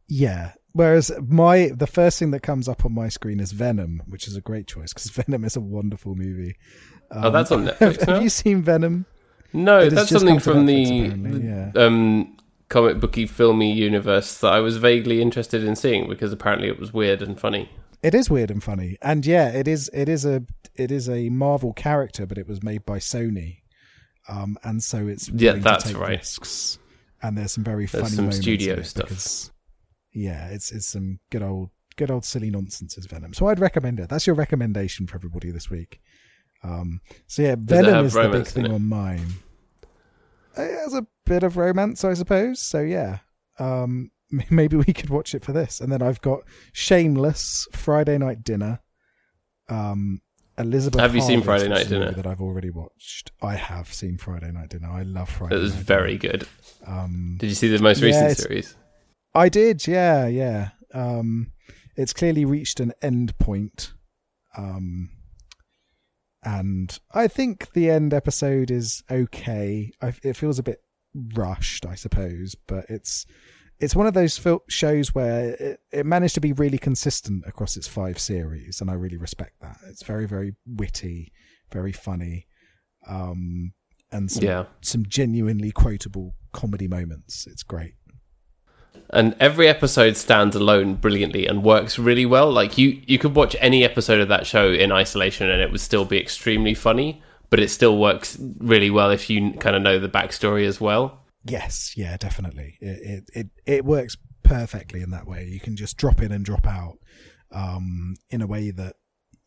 Yeah. 0.08 0.54
Whereas 0.74 1.12
my 1.28 1.72
the 1.76 1.88
first 1.88 2.18
thing 2.18 2.32
that 2.32 2.42
comes 2.42 2.70
up 2.70 2.86
on 2.86 2.94
my 2.94 3.10
screen 3.10 3.40
is 3.42 3.52
Venom, 3.52 4.04
which 4.08 4.28
is 4.28 4.36
a 4.38 4.42
great 4.42 4.68
choice 4.68 4.94
because 4.94 5.10
Venom 5.26 5.44
is 5.44 5.56
a 5.58 5.62
wonderful 5.62 6.16
movie. 6.16 6.56
Um, 7.12 7.26
Oh, 7.26 7.30
that's 7.32 7.52
on 7.52 7.66
Netflix 7.68 8.00
Have, 8.00 8.08
now? 8.08 8.20
you 8.22 8.30
seen 8.30 8.62
Venom? 8.62 9.06
No, 9.54 9.90
that's 9.90 10.10
something 10.10 10.40
from 10.40 10.66
Netflix, 10.66 11.24
the 11.34 11.40
yeah. 11.76 11.86
um, 11.86 12.38
comic 12.70 13.02
booky, 13.02 13.26
filmy 13.26 13.74
universe 13.74 14.38
that 14.38 14.54
I 14.54 14.62
was 14.62 14.78
vaguely 14.78 15.22
interested 15.22 15.62
in 15.66 15.76
seeing 15.76 16.08
because 16.08 16.32
apparently 16.32 16.70
it 16.70 16.80
was 16.80 16.94
weird 16.94 17.22
and 17.22 17.38
funny. 17.38 17.70
It 18.02 18.16
is 18.16 18.30
weird 18.30 18.50
and 18.50 18.64
funny, 18.64 18.98
and 19.02 19.26
yeah, 19.26 19.50
it 19.50 19.68
is. 19.68 19.90
It 19.94 20.08
is 20.08 20.24
a 20.26 20.44
it 20.76 20.90
is 20.90 21.10
a 21.10 21.30
Marvel 21.30 21.74
character, 21.74 22.26
but 22.26 22.38
it 22.38 22.48
was 22.48 22.64
made 22.64 22.86
by 22.86 22.98
Sony, 22.98 23.58
um, 24.28 24.58
and 24.64 24.82
so 24.84 25.08
it's 25.08 25.30
Yeah, 25.30 25.54
that's 25.54 25.84
to 25.86 25.90
take 25.94 25.98
right. 26.02 26.10
risks. 26.20 26.78
And 27.24 27.38
there's 27.38 27.52
some 27.52 27.64
very 27.64 27.86
There's 27.86 28.04
funny 28.16 28.16
some 28.16 28.32
studio 28.32 28.82
stuff. 28.82 29.10
because- 29.10 29.52
yeah, 30.14 30.48
it's 30.50 30.72
it's 30.72 30.88
some 30.88 31.20
good 31.30 31.42
old 31.44 31.70
good 31.96 32.10
old 32.12 32.26
silly 32.26 32.50
nonsense 32.50 32.98
as 32.98 33.06
Venom. 33.06 33.34
So 33.34 33.48
I'd 33.48 33.60
recommend 33.60 34.00
it. 34.00 34.10
That's 34.10 34.26
your 34.28 34.36
recommendation 34.36 35.08
for 35.08 35.16
everybody 35.16 35.52
this 35.52 35.70
week. 35.70 36.00
Um, 36.64 37.02
so 37.28 37.42
yeah, 37.44 37.56
Venom 37.58 38.06
is 38.06 38.14
the 38.14 38.30
big 38.30 38.48
thing 38.48 38.72
on 38.72 38.84
mine. 38.88 39.28
It 40.58 40.78
has 40.80 40.94
a 40.94 41.08
bit 41.26 41.44
of 41.44 41.58
romance, 41.58 42.04
I 42.04 42.14
suppose. 42.14 42.60
So 42.62 42.82
yeah, 42.82 43.20
um, 43.60 44.12
maybe 44.50 44.76
we 44.78 44.86
could 44.94 45.10
watch 45.10 45.34
it 45.34 45.46
for 45.46 45.54
this. 45.54 45.80
And 45.80 45.92
then 45.92 46.02
I've 46.02 46.22
got 46.22 46.42
Shameless, 46.74 47.68
Friday 47.72 48.18
Night 48.18 48.44
Dinner, 48.44 48.80
um, 49.70 50.22
Elizabeth. 50.58 51.00
Have 51.02 51.16
you 51.16 51.22
seen 51.22 51.42
Friday 51.42 51.68
Night 51.70 51.82
is 51.82 51.92
a 51.92 51.96
movie 51.96 52.06
Dinner? 52.12 52.16
That 52.22 52.28
I've 52.28 52.42
already 52.42 52.70
watched. 52.70 53.32
I 53.42 53.56
have 53.56 53.92
seen 53.92 54.18
Friday 54.18 54.52
Night 54.52 54.70
Dinner. 54.70 54.90
I 54.90 55.04
love 55.04 55.30
Friday. 55.30 55.56
It 55.56 55.60
was 55.60 55.74
Night 55.74 55.84
very 55.84 56.18
Dinner. 56.18 56.34
good. 56.40 56.48
Um, 56.86 57.36
Did 57.40 57.48
you 57.48 57.56
see 57.56 57.68
the 57.70 57.82
most 57.82 58.00
Yeah, 58.02 58.08
recent 58.08 58.38
series? 58.38 58.76
I 59.34 59.50
did, 59.50 59.88
yeah, 59.88 60.28
yeah. 60.28 60.70
Um, 60.94 61.52
it's 61.96 62.14
clearly 62.14 62.44
reached 62.46 62.80
an 62.80 62.92
end 63.02 63.38
point. 63.38 63.94
Um, 64.58 65.10
and 66.44 67.00
I 67.14 67.28
think 67.28 67.72
the 67.74 67.90
end 67.90 68.14
episode 68.14 68.72
is 68.72 69.04
okay. 69.10 69.92
I, 70.02 70.14
it 70.24 70.36
feels 70.36 70.60
a 70.60 70.64
bit 70.64 70.80
rushed, 71.36 71.86
I 71.86 71.96
suppose, 71.96 72.56
but 72.68 72.86
it's 72.90 73.26
it's 73.82 73.96
one 73.96 74.08
of 74.08 74.14
those 74.14 74.38
fil- 74.38 74.64
shows 74.70 75.14
where 75.14 75.50
it, 75.56 75.80
it 75.92 76.06
managed 76.06 76.36
to 76.36 76.42
be 76.42 76.54
really 76.54 76.78
consistent 76.78 77.44
across 77.48 77.76
its 77.76 77.88
five 77.88 78.20
series, 78.20 78.80
and 78.82 78.90
I 78.90 78.94
really 78.94 79.18
respect 79.18 79.54
that. 79.62 79.78
It's 79.90 80.04
very, 80.04 80.26
very 80.28 80.54
witty, 80.66 81.32
very 81.72 81.92
funny, 81.92 82.48
um, 83.08 83.74
and 84.12 84.32
some, 84.32 84.44
Yeah. 84.44 84.66
some 84.82 85.06
genuinely 85.08 85.72
quotable 85.72 86.36
comedy 86.54 86.88
moments. 86.88 87.48
It's 87.48 87.64
great. 87.64 87.94
and 89.14 89.36
every 89.40 89.68
episode 89.68 90.16
stands 90.16 90.56
alone 90.56 90.96
brilliantly 90.96 91.46
and 91.48 91.64
works 91.64 91.98
really 92.00 92.26
well 92.26 92.50
like 92.52 92.78
you 92.78 93.02
you 93.08 93.18
could 93.18 93.36
watch 93.36 93.56
any 93.60 93.84
episode 93.84 94.20
of 94.22 94.28
that 94.30 94.46
show 94.46 94.72
in 94.72 94.92
isolation 94.92 95.50
and 95.50 95.62
it 95.62 95.70
would 95.72 95.82
still 95.82 96.06
be 96.06 96.18
extremely 96.20 96.74
funny 96.74 97.22
but 97.50 97.60
it 97.60 97.70
still 97.70 97.98
works 97.98 98.38
really 98.60 98.90
well 98.90 99.10
if 99.12 99.30
you 99.30 99.52
kind 99.54 99.76
of 99.76 99.82
know 99.82 99.98
the 100.00 100.08
backstory 100.10 100.66
as 100.66 100.80
well 100.80 101.21
Yes, 101.44 101.94
yeah, 101.98 102.18
definitely. 102.18 102.78
It, 102.82 103.00
it 103.02 103.30
it 103.34 103.48
it 103.66 103.86
works 103.86 104.18
perfectly 104.44 105.02
in 105.02 105.10
that 105.12 105.28
way. 105.28 105.46
You 105.46 105.60
can 105.60 105.76
just 105.76 105.98
drop 105.98 106.22
in 106.22 106.32
and 106.32 106.46
drop 106.46 106.68
out 106.68 106.98
um, 107.52 108.16
in 108.30 108.42
a 108.42 108.48
way 108.48 108.72
that 108.72 108.96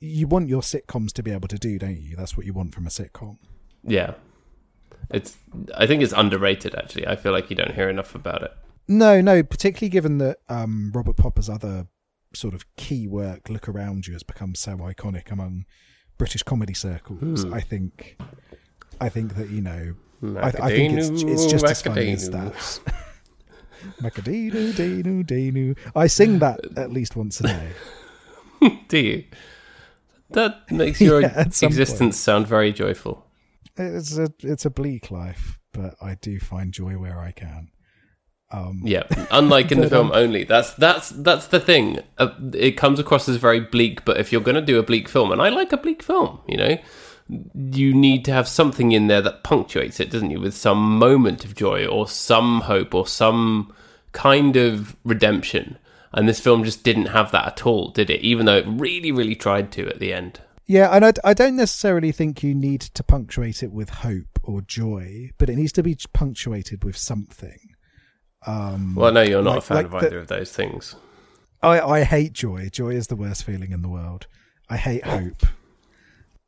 you 0.01 0.27
want 0.27 0.49
your 0.49 0.61
sitcoms 0.61 1.13
to 1.13 1.23
be 1.23 1.31
able 1.31 1.49
to 1.49 1.59
do, 1.59 1.79
don't 1.79 1.97
you? 2.01 2.17
That's 2.17 2.37
what 2.37 2.47
you 2.47 2.53
want 2.53 2.75
from 2.75 2.87
a 2.87 2.91
sitcom. 2.91 3.37
yeah 3.83 4.15
it's 5.11 5.37
i 5.77 5.87
think 5.87 6.03
it's 6.03 6.15
underrated 6.15 6.75
actually 6.75 7.07
i 7.07 7.15
feel 7.15 7.31
like 7.31 7.51
you 7.51 7.55
don't 7.57 7.75
hear 7.75 7.91
enough 7.91 8.15
about 8.15 8.43
it 8.43 8.51
No, 8.89 9.21
no, 9.21 9.43
particularly 9.43 9.91
given 9.91 10.17
that 10.19 10.39
um, 10.49 10.91
Robert 10.95 11.17
Popper's 11.17 11.49
other 11.51 11.87
sort 12.35 12.55
of 12.55 12.65
key 12.77 13.07
work, 13.07 13.49
Look 13.51 13.69
Around 13.69 14.07
You, 14.07 14.15
has 14.15 14.23
become 14.23 14.55
so 14.55 14.77
iconic 14.79 15.31
among 15.31 15.65
British 16.19 16.43
comedy 16.43 16.75
circles. 16.75 17.45
Hmm. 17.45 17.53
I 17.55 17.61
think, 17.61 18.19
I 19.01 19.09
think 19.11 19.37
that 19.37 19.49
you 19.51 19.61
know 19.63 19.95
I, 20.23 20.49
I 20.49 20.71
think 20.71 20.99
it's, 20.99 21.23
it's 21.23 21.47
just 21.47 21.65
as 21.65 21.83
funny 21.83 22.13
as 22.13 22.31
that. 22.31 22.53
Macadino. 24.01 25.77
I 25.95 26.07
sing 26.07 26.39
that 26.39 26.61
at 26.77 26.91
least 26.91 27.17
once 27.17 27.41
a 27.41 27.45
day. 27.45 27.71
Do 28.89 28.99
you? 28.99 29.25
That 30.31 30.71
makes 30.71 31.01
your 31.01 31.21
yeah, 31.23 31.41
existence 31.41 31.99
point. 31.99 32.15
sound 32.15 32.47
very 32.47 32.73
joyful. 32.73 33.27
It's 33.77 34.17
a 34.17 34.33
it's 34.41 34.65
a 34.65 34.71
bleak 34.71 35.11
life, 35.11 35.59
but 35.73 35.97
I 36.01 36.15
do 36.15 36.39
find 36.39 36.73
joy 36.73 36.93
where 36.93 37.19
I 37.19 37.33
can. 37.33 37.71
Um, 38.51 38.83
yeah, 38.85 39.03
unlike 39.33 39.73
in 39.73 39.81
the 39.81 39.89
film 39.89 40.13
um, 40.13 40.17
only. 40.17 40.45
That's 40.45 40.73
that's 40.75 41.11
that's 41.11 41.49
the 41.49 41.61
thing. 41.61 42.01
Uh, 42.19 42.31
it 42.53 42.73
comes 42.73 42.99
across 42.99 43.29
as 43.29 43.37
very 43.37 43.61
bleak, 43.61 44.05
but 44.05 44.17
if 44.19 44.31
you're 44.31 44.41
going 44.41 44.55
to 44.55 44.63
do 44.63 44.79
a 44.79 44.83
bleak 44.83 45.09
film, 45.09 45.33
and 45.33 45.43
I 45.43 45.49
like 45.49 45.73
a 45.73 45.77
bleak 45.77 46.03
film, 46.03 46.41
you 46.47 46.57
know, 46.57 46.79
you 47.29 47.95
need 47.95 48.25
to 48.27 48.33
have 48.33 48.47
something 48.47 48.93
in 48.93 49.07
there 49.07 49.23
that 49.23 49.45
punctuates 49.45 50.01
it, 50.01 50.11
doesn't 50.11 50.31
you? 50.31 50.41
With 50.41 50.55
some 50.55 50.99
moment 50.99 51.45
of 51.45 51.55
joy 51.55 51.87
or 51.87 52.09
some 52.09 52.63
hope 52.63 52.95
or 52.95 53.07
some 53.07 53.73
kind 54.13 54.57
of 54.57 54.97
redemption. 55.05 55.79
And 56.13 56.29
this 56.29 56.41
film 56.41 56.65
just 56.65 56.85
didn't 56.85 57.07
have 57.07 57.33
that 57.33 57.47
at 57.47 57.67
all, 57.67 57.91
did 57.91 58.11
it? 58.11 58.21
Even 58.21 58.47
though 58.47 58.59
it 58.59 58.67
really, 58.69 59.11
really 59.11 59.35
tried 59.35 59.73
to 59.73 59.89
at 59.89 59.99
the 59.99 60.13
end. 60.13 60.41
Yeah, 60.67 60.95
and 60.95 61.05
I, 61.05 61.13
I 61.25 61.35
don't 61.35 61.57
necessarily 61.57 62.13
think 62.13 62.43
you 62.43 62.55
need 62.55 62.81
to 62.81 63.03
punctuate 63.03 63.63
it 63.63 63.73
with 63.73 63.91
hope 63.91 64.39
or 64.43 64.63
joy, 64.63 65.31
but 65.37 65.51
it 65.51 65.57
needs 65.57 65.73
to 65.73 65.83
be 65.83 65.97
punctuated 66.13 66.85
with 66.85 66.97
something. 66.97 67.75
Um, 68.47 68.95
well, 68.95 69.13
no, 69.13 69.23
you're 69.23 69.43
not 69.43 69.51
like, 69.51 69.59
a 69.59 69.63
fan 69.63 69.77
like 69.77 69.87
of 69.87 69.95
either 69.95 70.11
the, 70.11 70.19
of 70.19 70.27
those 70.29 70.53
things. 70.53 70.97
I, 71.63 71.81
I 71.81 72.05
hate 72.05 72.33
joy. 72.33 72.69
Joy 72.71 72.91
is 72.91 73.09
the 73.09 73.17
worst 73.17 73.45
feeling 73.45 73.73
in 73.73 73.83
the 73.83 73.89
world. 73.89 74.27
I 74.69 74.77
hate 74.77 75.05
hope. 75.05 75.47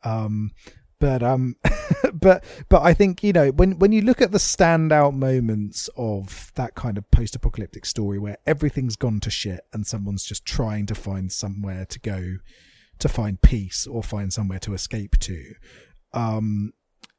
Um, 0.07 0.53
but 0.99 1.23
um, 1.23 1.57
but 2.13 2.45
but 2.69 2.83
I 2.83 2.95
think 2.95 3.23
you 3.23 3.33
know 3.33 3.51
when 3.51 3.79
when 3.79 3.93
you 3.93 4.03
look 4.03 4.23
at 4.23 4.33
the 4.33 4.39
standout 4.39 5.15
moments 5.15 5.91
of 5.97 6.53
that 6.55 6.75
kind 6.75 6.97
of 6.97 7.11
post-apocalyptic 7.11 7.85
story 7.85 8.19
where 8.19 8.39
everything's 8.47 8.97
gone 8.97 9.21
to 9.21 9.31
shit 9.31 9.61
and 9.73 9.87
someone's 9.87 10.25
just 10.25 10.45
trying 10.45 10.87
to 10.87 10.95
find 10.95 11.31
somewhere 11.31 11.85
to 11.87 11.99
go 11.99 12.37
to 12.99 13.09
find 13.09 13.43
peace 13.43 13.87
or 13.87 14.03
find 14.03 14.33
somewhere 14.33 14.59
to 14.59 14.73
escape 14.73 15.19
to, 15.19 15.55
um, 16.15 16.73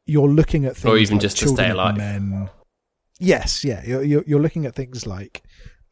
you're 0.08 0.28
looking 0.28 0.66
at 0.66 0.76
things 0.76 0.92
or 0.92 0.98
even 0.98 1.18
like 1.18 1.22
just 1.22 1.38
to 1.38 1.50
stay 1.50 1.70
alive. 1.70 1.98
Men. 1.98 2.50
Yes, 3.20 3.64
yeah, 3.64 3.84
you're, 3.86 4.04
you're 4.04 4.24
you're 4.26 4.42
looking 4.42 4.66
at 4.66 4.76
things 4.76 5.06
like, 5.06 5.44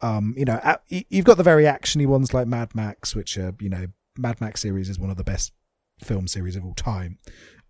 um, 0.02 0.34
you 0.38 0.46
know, 0.46 0.60
you've 0.90 1.26
got 1.26 1.38
the 1.38 1.44
very 1.44 1.66
actiony 1.66 2.08
ones 2.08 2.34
like 2.34 2.48
Mad 2.48 2.74
Max, 2.74 3.16
which 3.16 3.38
are 3.38 3.54
you 3.60 3.70
know 3.70 3.88
Mad 4.18 4.42
Max 4.42 4.62
series 4.62 4.90
is 4.90 4.98
one 4.98 5.10
of 5.10 5.18
the 5.18 5.24
best 5.24 5.52
film 6.00 6.28
series 6.28 6.56
of 6.56 6.66
all 6.66 6.74
time. 6.74 7.18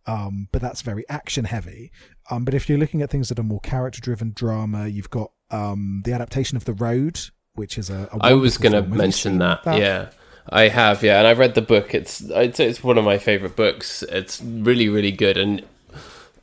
Um, 0.07 0.47
but 0.51 0.61
that's 0.61 0.81
very 0.81 1.03
action 1.09 1.45
heavy. 1.45 1.91
Um, 2.29 2.45
but 2.45 2.53
if 2.53 2.69
you're 2.69 2.77
looking 2.77 3.01
at 3.01 3.09
things 3.09 3.29
that 3.29 3.39
are 3.39 3.43
more 3.43 3.59
character 3.61 4.01
driven 4.01 4.33
drama, 4.35 4.87
you've 4.87 5.09
got 5.09 5.31
um, 5.51 6.01
the 6.05 6.13
adaptation 6.13 6.57
of 6.57 6.65
The 6.65 6.73
Road, 6.73 7.19
which 7.53 7.77
is 7.77 7.89
a. 7.89 8.09
a 8.11 8.17
I 8.21 8.33
was 8.33 8.57
going 8.57 8.73
to 8.73 8.83
mention 8.83 9.39
that, 9.39 9.63
that, 9.63 9.79
Yeah, 9.79 10.09
I 10.49 10.67
have. 10.67 11.03
Yeah, 11.03 11.19
and 11.19 11.27
I 11.27 11.33
read 11.33 11.55
the 11.55 11.61
book. 11.61 11.95
It's 11.95 12.29
I'd 12.31 12.55
say 12.55 12.67
it's 12.67 12.83
one 12.83 12.97
of 12.97 13.05
my 13.05 13.17
favorite 13.17 13.55
books. 13.55 14.03
It's 14.03 14.41
really 14.41 14.89
really 14.89 15.11
good, 15.11 15.37
and 15.37 15.63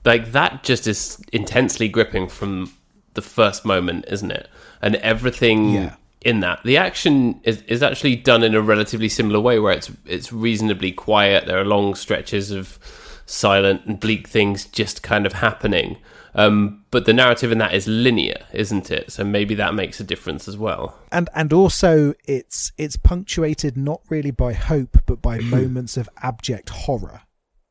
like 0.05 0.33
that 0.33 0.65
just 0.65 0.87
is 0.87 1.23
intensely 1.33 1.89
gripping 1.89 2.29
from 2.29 2.73
the 3.15 3.23
first 3.23 3.65
moment, 3.65 4.07
isn't 4.09 4.31
it? 4.31 4.49
And 4.81 4.97
everything. 4.97 5.71
Yeah 5.71 5.95
in 6.25 6.41
that. 6.41 6.62
The 6.64 6.76
action 6.76 7.41
is, 7.45 7.62
is 7.62 7.83
actually 7.83 8.17
done 8.17 8.43
in 8.43 8.55
a 8.55 8.62
relatively 8.62 9.09
similar 9.09 9.41
way, 9.41 9.59
where 9.59 9.75
it's 9.75 9.91
it's 10.07 10.33
reasonably 10.33 10.93
quiet. 10.93 11.47
There 11.47 11.59
are 11.59 11.64
long 11.64 11.95
stretches 11.95 12.50
of 12.50 12.79
silent 13.26 13.83
and 13.87 13.99
bleak 13.99 14.29
things 14.29 14.67
just 14.67 15.02
kind 15.02 15.26
of 15.26 15.35
happening. 15.35 15.99
Um, 16.35 16.85
but 16.91 17.05
the 17.05 17.12
narrative 17.12 17.52
in 17.52 17.59
that 17.59 17.75
is 17.75 17.87
linear, 17.87 18.47
isn't 18.52 18.91
it? 18.91 19.12
So 19.12 19.23
maybe 19.23 19.55
that 19.57 19.75
makes 19.75 20.00
a 20.00 20.05
difference 20.05 20.49
as 20.49 20.57
well. 20.57 20.99
And 21.11 21.29
and 21.35 21.52
also 21.52 22.14
it's 22.25 22.73
it's 22.79 22.97
punctuated 22.97 23.76
not 23.76 24.00
really 24.08 24.30
by 24.30 24.54
hope, 24.54 24.99
but 25.06 25.21
by 25.21 25.39
moments 25.41 25.97
of 25.97 26.08
abject 26.23 26.71
horror, 26.71 27.23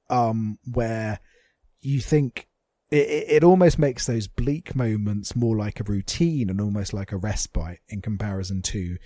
um, 0.10 0.60
where 0.72 1.20
you 1.82 2.00
think 2.00 2.48
it, 2.92 3.26
it 3.30 3.44
almost 3.44 3.80
makes 3.80 4.06
those 4.06 4.28
bleak 4.28 4.76
moments 4.76 5.36
more 5.36 5.56
like 5.56 5.80
a 5.80 5.84
routine 5.84 6.50
and 6.50 6.60
almost 6.60 6.94
like 6.94 7.12
a 7.12 7.18
respite 7.18 7.80
in 7.90 8.02
comparison 8.02 8.62
to 8.62 8.98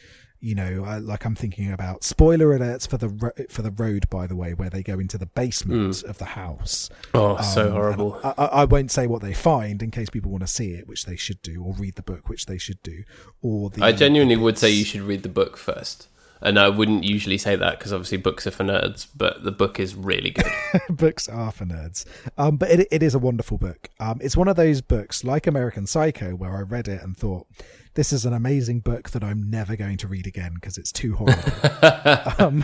you 0.41 0.53
know 0.53 0.99
like 1.01 1.25
i'm 1.25 1.33
thinking 1.33 1.71
about 1.71 2.03
spoiler 2.03 2.47
alerts 2.47 2.87
for 2.87 2.97
the 2.97 3.47
for 3.49 3.61
the 3.61 3.71
road 3.71 4.07
by 4.09 4.27
the 4.27 4.35
way 4.35 4.53
where 4.53 4.69
they 4.69 4.83
go 4.83 4.99
into 4.99 5.17
the 5.17 5.25
basement 5.25 5.91
mm. 5.91 6.03
of 6.03 6.17
the 6.17 6.25
house. 6.25 6.89
Oh 7.13 7.37
um, 7.37 7.43
so 7.43 7.71
horrible. 7.71 8.19
I, 8.23 8.33
I, 8.37 8.45
I, 8.45 8.65
won't 8.65 8.91
say 8.91 9.07
what 9.07 9.21
they 9.21 9.33
find 9.33 9.81
in 9.81 9.91
case 9.91 10.09
people 10.09 10.31
want 10.31 10.43
to 10.43 10.47
see 10.47 10.71
it 10.71 10.87
which 10.87 11.05
they 11.05 11.15
should 11.15 11.41
do 11.41 11.63
or 11.63 11.73
read 11.73 11.95
the 11.95 12.03
book 12.03 12.27
which 12.27 12.47
they 12.47 12.57
should 12.57 12.81
do 12.83 13.03
or 13.41 13.69
the 13.69 13.83
i 13.83 13.91
genuinely 13.91 14.35
would 14.35 14.57
say 14.57 14.69
you 14.69 14.83
should 14.83 15.01
read 15.01 15.23
the 15.23 15.29
book 15.29 15.57
first 15.57 16.09
and 16.45 16.59
I 16.59 16.69
wouldn't 16.69 17.03
usually 17.03 17.39
say 17.39 17.55
that 17.55 17.79
because 17.79 17.91
obviously 17.91 18.19
books 18.19 18.45
are 18.45 18.51
for 18.51 18.63
nerds, 18.63 19.07
but 19.15 19.43
the 19.43 19.51
book 19.51 19.79
is 19.79 19.95
really 19.95 20.29
good. 20.29 20.45
books 20.89 21.27
are 21.27 21.51
for 21.51 21.65
nerds. 21.65 22.05
Um, 22.37 22.57
but 22.57 22.69
it, 22.69 22.87
it 22.91 23.01
is 23.01 23.15
a 23.15 23.19
wonderful 23.19 23.57
book. 23.57 23.89
Um, 23.99 24.19
it's 24.21 24.37
one 24.37 24.47
of 24.47 24.55
those 24.55 24.81
books 24.81 25.23
like 25.23 25.47
American 25.47 25.87
Psycho 25.87 26.35
where 26.35 26.55
I 26.55 26.61
read 26.61 26.87
it 26.87 27.01
and 27.01 27.17
thought, 27.17 27.47
this 27.95 28.13
is 28.13 28.25
an 28.25 28.33
amazing 28.33 28.81
book 28.81 29.09
that 29.09 29.23
I'm 29.23 29.49
never 29.49 29.75
going 29.75 29.97
to 29.97 30.07
read 30.07 30.27
again 30.27 30.53
because 30.53 30.77
it's 30.77 30.91
too 30.91 31.15
horrible. 31.15 32.39
um, 32.45 32.63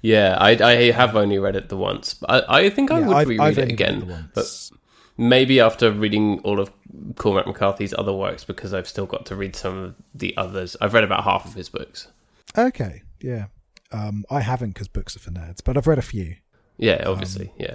yeah, 0.00 0.38
I, 0.40 0.52
I 0.52 0.90
have 0.92 1.14
only 1.14 1.38
read 1.38 1.54
it 1.54 1.68
the 1.68 1.76
once. 1.76 2.16
I, 2.26 2.42
I 2.48 2.70
think 2.70 2.90
I 2.90 3.00
yeah, 3.00 3.06
would 3.08 3.16
I've, 3.16 3.28
reread 3.28 3.40
I've 3.42 3.58
it 3.58 3.70
again. 3.70 4.30
But 4.34 4.70
maybe 5.18 5.60
after 5.60 5.92
reading 5.92 6.40
all 6.44 6.60
of 6.60 6.72
Cormac 7.16 7.46
McCarthy's 7.46 7.92
other 7.98 8.14
works 8.14 8.42
because 8.42 8.72
I've 8.72 8.88
still 8.88 9.06
got 9.06 9.26
to 9.26 9.36
read 9.36 9.54
some 9.54 9.76
of 9.76 9.94
the 10.14 10.34
others. 10.38 10.78
I've 10.80 10.94
read 10.94 11.04
about 11.04 11.24
half 11.24 11.44
of 11.44 11.52
his 11.52 11.68
books. 11.68 12.08
Okay, 12.56 13.02
yeah. 13.20 13.46
Um, 13.92 14.24
I 14.30 14.40
haven't 14.40 14.70
because 14.70 14.88
books 14.88 15.16
are 15.16 15.18
for 15.20 15.30
nerds, 15.30 15.58
but 15.64 15.76
I've 15.76 15.86
read 15.86 15.98
a 15.98 16.02
few. 16.02 16.36
Yeah, 16.78 17.04
obviously, 17.06 17.48
um, 17.48 17.54
yeah. 17.58 17.74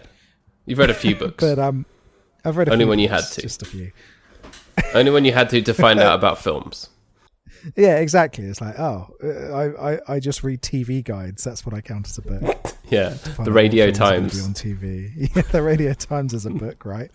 You've 0.66 0.80
read 0.80 0.90
a 0.90 0.96
few 0.96 1.16
books, 1.24 1.44
but 1.44 1.60
um, 1.60 1.86
I've 2.44 2.58
read 2.58 2.70
only 2.70 2.86
when 2.86 3.00
you 3.00 3.10
had 3.10 3.24
to, 3.24 3.42
just 3.42 3.62
a 3.62 3.66
few. 3.66 3.92
only 4.94 5.12
when 5.12 5.26
you 5.26 5.34
had 5.34 5.50
to 5.52 5.62
to 5.62 5.74
find 5.74 6.00
out 6.00 6.16
about 6.20 6.40
films. 6.40 6.90
Yeah, 7.76 7.98
exactly. 7.98 8.46
It's 8.46 8.62
like, 8.62 8.80
oh, 8.80 9.10
I, 9.24 9.94
I, 9.94 10.16
I 10.16 10.20
just 10.20 10.44
read 10.44 10.62
TV 10.62 11.04
guides. 11.04 11.44
That's 11.44 11.66
what 11.66 11.74
I 11.76 11.82
count 11.82 12.08
as 12.08 12.18
a 12.18 12.22
book. 12.22 12.74
yeah, 12.90 13.10
the 13.44 13.52
Radio 13.52 13.92
Times 13.92 14.44
on 14.46 14.54
TV. 14.54 15.12
Yeah, 15.36 15.42
the 15.42 15.62
Radio 15.62 15.94
Times 15.94 16.34
is 16.34 16.46
a 16.46 16.52
book, 16.52 16.86
right? 16.86 17.12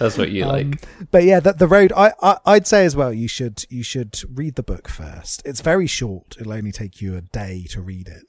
That's 0.00 0.16
what 0.16 0.30
you 0.30 0.44
um, 0.44 0.48
like. 0.48 1.10
But 1.10 1.24
yeah, 1.24 1.40
the, 1.40 1.52
the 1.52 1.68
road. 1.68 1.92
I, 1.94 2.12
I 2.22 2.54
would 2.54 2.66
say 2.66 2.86
as 2.86 2.96
well. 2.96 3.12
You 3.12 3.28
should 3.28 3.64
you 3.68 3.82
should 3.82 4.18
read 4.34 4.54
the 4.54 4.62
book 4.62 4.88
first. 4.88 5.42
It's 5.44 5.60
very 5.60 5.86
short. 5.86 6.36
It'll 6.40 6.54
only 6.54 6.72
take 6.72 7.02
you 7.02 7.16
a 7.16 7.20
day 7.20 7.66
to 7.70 7.82
read 7.82 8.08
it. 8.08 8.24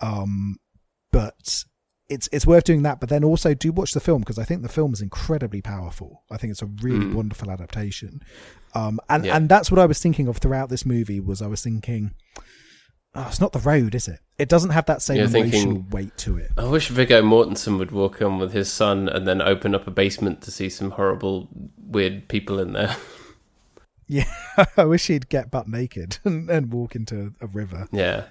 Um, 0.00 0.58
but 1.10 1.64
it's 2.08 2.28
it's 2.30 2.46
worth 2.46 2.62
doing 2.62 2.84
that. 2.84 3.00
But 3.00 3.08
then 3.08 3.24
also 3.24 3.54
do 3.54 3.72
watch 3.72 3.92
the 3.92 3.98
film 3.98 4.20
because 4.20 4.38
I 4.38 4.44
think 4.44 4.62
the 4.62 4.68
film 4.68 4.92
is 4.92 5.00
incredibly 5.00 5.60
powerful. 5.60 6.22
I 6.30 6.36
think 6.36 6.52
it's 6.52 6.62
a 6.62 6.66
really 6.66 7.06
mm. 7.06 7.14
wonderful 7.14 7.50
adaptation. 7.50 8.20
Um, 8.76 9.00
and 9.08 9.24
yeah. 9.24 9.36
and 9.36 9.48
that's 9.48 9.68
what 9.68 9.80
I 9.80 9.86
was 9.86 10.00
thinking 10.00 10.28
of 10.28 10.38
throughout 10.38 10.68
this 10.68 10.86
movie. 10.86 11.18
Was 11.18 11.42
I 11.42 11.48
was 11.48 11.60
thinking 11.60 12.14
Oh, 13.14 13.26
it's 13.28 13.40
not 13.40 13.52
the 13.52 13.58
road, 13.58 13.94
is 13.94 14.06
it? 14.06 14.20
It 14.38 14.48
doesn't 14.48 14.70
have 14.70 14.86
that 14.86 15.02
same 15.02 15.16
You're 15.16 15.26
emotional 15.26 15.74
thinking, 15.74 15.90
weight 15.90 16.16
to 16.18 16.38
it. 16.38 16.52
I 16.56 16.64
wish 16.64 16.88
Viggo 16.88 17.22
Mortensen 17.22 17.76
would 17.78 17.90
walk 17.90 18.20
in 18.20 18.38
with 18.38 18.52
his 18.52 18.72
son 18.72 19.08
and 19.08 19.26
then 19.26 19.42
open 19.42 19.74
up 19.74 19.86
a 19.86 19.90
basement 19.90 20.42
to 20.42 20.52
see 20.52 20.68
some 20.68 20.92
horrible, 20.92 21.48
weird 21.76 22.28
people 22.28 22.58
in 22.58 22.72
there. 22.72 22.96
Yeah, 24.12 24.24
I 24.76 24.86
wish 24.86 25.06
he'd 25.06 25.28
get 25.28 25.52
butt 25.52 25.68
naked 25.68 26.18
and, 26.24 26.50
and 26.50 26.72
walk 26.72 26.96
into 26.96 27.32
a 27.40 27.46
river. 27.46 27.86
Yeah, 27.92 28.24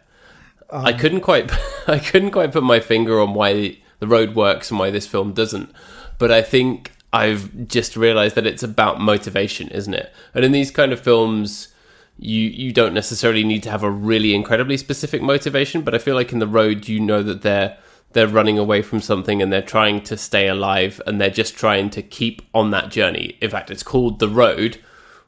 um, 0.69 0.85
I 0.85 0.91
couldn't 0.91 1.21
quite, 1.21 1.49
I 1.87 1.99
couldn't 1.99 2.31
quite 2.31 2.51
put 2.51 2.63
my 2.63 2.81
finger 2.81 3.21
on 3.21 3.33
why 3.33 3.77
the 3.99 4.07
road 4.07 4.35
works 4.35 4.69
and 4.69 4.77
why 4.77 4.91
this 4.91 5.07
film 5.07 5.31
doesn't. 5.31 5.71
But 6.17 6.33
I 6.33 6.41
think 6.41 6.91
I've 7.13 7.69
just 7.69 7.95
realised 7.95 8.35
that 8.35 8.45
it's 8.45 8.61
about 8.61 8.99
motivation, 8.99 9.69
isn't 9.69 9.93
it? 9.93 10.11
And 10.33 10.43
in 10.43 10.51
these 10.51 10.69
kind 10.69 10.91
of 10.91 10.99
films, 10.99 11.69
you 12.19 12.49
you 12.49 12.73
don't 12.73 12.93
necessarily 12.93 13.43
need 13.43 13.63
to 13.63 13.71
have 13.71 13.83
a 13.83 13.89
really 13.89 14.35
incredibly 14.35 14.77
specific 14.77 15.21
motivation, 15.21 15.81
but 15.81 15.95
I 15.95 15.99
feel 15.99 16.15
like 16.15 16.33
in 16.33 16.39
the 16.39 16.47
road 16.47 16.87
you 16.87 16.99
know 16.99 17.23
that 17.23 17.41
they're 17.41 17.77
they're 18.11 18.27
running 18.27 18.57
away 18.57 18.81
from 18.81 18.99
something 18.99 19.41
and 19.41 19.53
they're 19.53 19.61
trying 19.61 20.01
to 20.01 20.17
stay 20.17 20.47
alive 20.47 20.99
and 21.05 21.21
they're 21.21 21.29
just 21.29 21.55
trying 21.55 21.89
to 21.91 22.01
keep 22.01 22.41
on 22.53 22.71
that 22.71 22.89
journey. 22.89 23.37
In 23.39 23.49
fact, 23.51 23.69
it's 23.69 23.83
called 23.83 24.19
the 24.19 24.27
road. 24.27 24.79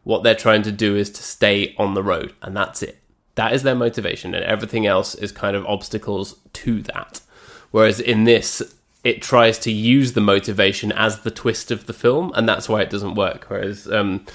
What 0.03 0.23
they're 0.23 0.33
trying 0.35 0.63
to 0.63 0.71
do 0.71 0.95
is 0.95 1.11
to 1.11 1.23
stay 1.23 1.75
on 1.77 1.93
the 1.93 2.03
road, 2.03 2.33
and 2.41 2.57
that's 2.57 2.81
it. 2.81 2.97
That 3.35 3.53
is 3.53 3.63
their 3.63 3.75
motivation, 3.75 4.33
and 4.33 4.43
everything 4.43 4.85
else 4.85 5.15
is 5.15 5.31
kind 5.31 5.55
of 5.55 5.65
obstacles 5.65 6.35
to 6.53 6.81
that. 6.83 7.21
Whereas 7.69 7.99
in 7.99 8.25
this, 8.25 8.61
it 9.03 9.21
tries 9.21 9.57
to 9.59 9.71
use 9.71 10.13
the 10.13 10.21
motivation 10.21 10.91
as 10.91 11.21
the 11.21 11.31
twist 11.31 11.71
of 11.71 11.85
the 11.85 11.93
film, 11.93 12.31
and 12.35 12.49
that's 12.49 12.67
why 12.67 12.81
it 12.81 12.89
doesn't 12.89 13.15
work. 13.15 13.45
Whereas 13.47 13.89
um, 13.91 14.25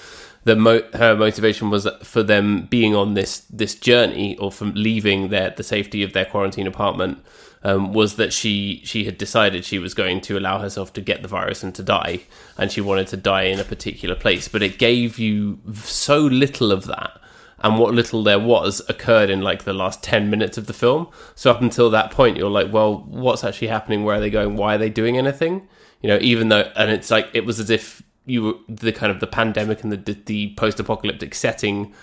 mo- 0.55 0.89
her 0.95 1.17
motivation 1.17 1.71
was 1.71 1.89
for 2.05 2.23
them 2.23 2.67
being 2.71 2.95
on 2.95 3.15
this 3.15 3.41
this 3.51 3.75
journey 3.75 4.37
or 4.39 4.53
from 4.53 4.73
leaving 4.75 5.31
their 5.31 5.51
the 5.51 5.65
safety 5.65 6.05
of 6.05 6.13
their 6.13 6.25
quarantine 6.25 6.67
apartment 6.69 7.19
um, 7.67 7.93
was 7.93 8.15
that 8.15 8.33
she 8.33 8.81
she 8.85 9.05
had 9.07 9.19
decided 9.19 9.65
she 9.65 9.81
was 9.81 9.93
going 9.93 10.21
to 10.21 10.39
allow 10.39 10.61
herself 10.61 10.93
to 10.93 11.01
get 11.01 11.23
the 11.23 11.29
virus 11.29 11.65
and 11.65 11.75
to 11.75 11.83
die, 11.83 12.21
and 12.57 12.71
she 12.71 12.81
wanted 12.81 13.09
to 13.09 13.17
die 13.17 13.43
in 13.43 13.59
a 13.59 13.65
particular 13.65 14.15
place. 14.15 14.47
But 14.47 14.63
it 14.63 14.79
gave 14.79 15.19
you 15.19 15.59
so 15.75 16.21
little 16.21 16.71
of 16.71 16.87
that, 16.87 17.21
and 17.59 17.77
what 17.77 17.93
little 17.93 18.23
there 18.23 18.39
was 18.39 18.83
occurred 18.89 19.31
in 19.31 19.41
like 19.41 19.65
the 19.65 19.73
last 19.73 20.01
ten 20.01 20.31
minutes 20.31 20.57
of 20.57 20.69
the 20.69 20.73
film. 20.73 21.09
So 21.35 21.51
up 21.51 21.61
until 21.61 21.91
that 21.91 22.13
point, 22.13 22.37
you're 22.37 22.49
like, 22.49 22.73
well, 22.73 22.99
what's 23.09 23.43
actually 23.43 23.69
happening? 23.69 24.05
Where 24.05 24.19
are 24.19 24.21
they 24.21 24.31
going? 24.31 24.55
Why 24.55 24.77
are 24.77 24.79
they 24.79 24.91
doing 24.91 25.19
anything? 25.19 25.67
You 26.03 26.11
know, 26.11 26.19
even 26.21 26.51
though, 26.51 26.71
and 26.77 26.93
it's 26.93 27.11
like 27.11 27.29
it 27.33 27.45
was 27.45 27.59
as 27.59 27.69
if 27.69 28.01
you 28.27 28.43
were 28.43 28.55
the 28.69 28.93
kind 28.93 29.11
of 29.11 29.21
the 29.21 29.27
pandemic 29.27 29.83
and 29.83 29.91
the 29.93 30.13
the 30.27 30.55
post 30.57 30.79
apocalyptic 30.81 31.35
setting 31.35 31.95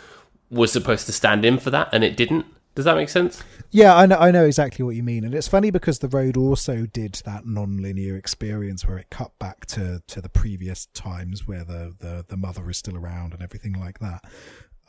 was 0.49 0.71
supposed 0.71 1.05
to 1.07 1.11
stand 1.11 1.45
in 1.45 1.57
for 1.59 1.69
that, 1.71 1.89
and 1.91 2.03
it 2.03 2.15
didn't. 2.17 2.45
Does 2.75 2.85
that 2.85 2.95
make 2.95 3.09
sense? 3.09 3.43
Yeah, 3.69 3.95
I 3.95 4.07
know. 4.07 4.17
I 4.17 4.31
know 4.31 4.45
exactly 4.45 4.83
what 4.83 4.95
you 4.95 5.03
mean, 5.03 5.23
and 5.23 5.35
it's 5.35 5.47
funny 5.47 5.69
because 5.69 5.99
the 5.99 6.07
road 6.07 6.35
also 6.37 6.87
did 6.87 7.21
that 7.25 7.45
non-linear 7.45 8.15
experience 8.15 8.87
where 8.87 8.97
it 8.97 9.11
cut 9.11 9.37
back 9.37 9.65
to 9.67 10.01
to 10.07 10.21
the 10.21 10.29
previous 10.29 10.87
times 10.87 11.47
where 11.47 11.63
the 11.63 11.93
the, 11.99 12.25
the 12.27 12.37
mother 12.37 12.67
is 12.69 12.77
still 12.77 12.97
around 12.97 13.33
and 13.33 13.43
everything 13.43 13.73
like 13.73 13.99
that. 13.99 14.23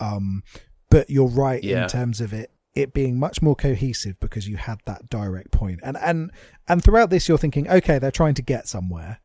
Um, 0.01 0.42
but 0.90 1.11
you're 1.11 1.29
right 1.29 1.62
Yeah. 1.62 1.83
in 1.83 1.88
terms 1.88 2.20
of 2.20 2.33
it 2.33 2.51
it 2.75 2.92
being 2.92 3.18
much 3.18 3.40
more 3.40 3.55
cohesive 3.55 4.18
because 4.18 4.49
you 4.49 4.57
had 4.57 4.79
that 4.87 5.09
direct 5.11 5.51
point, 5.53 5.81
and 5.83 5.97
and 5.99 6.31
and 6.66 6.83
throughout 6.83 7.11
this 7.11 7.29
you're 7.29 7.38
thinking, 7.38 7.68
okay, 7.68 7.99
they're 7.99 8.11
trying 8.11 8.35
to 8.35 8.42
get 8.42 8.66
somewhere, 8.66 9.20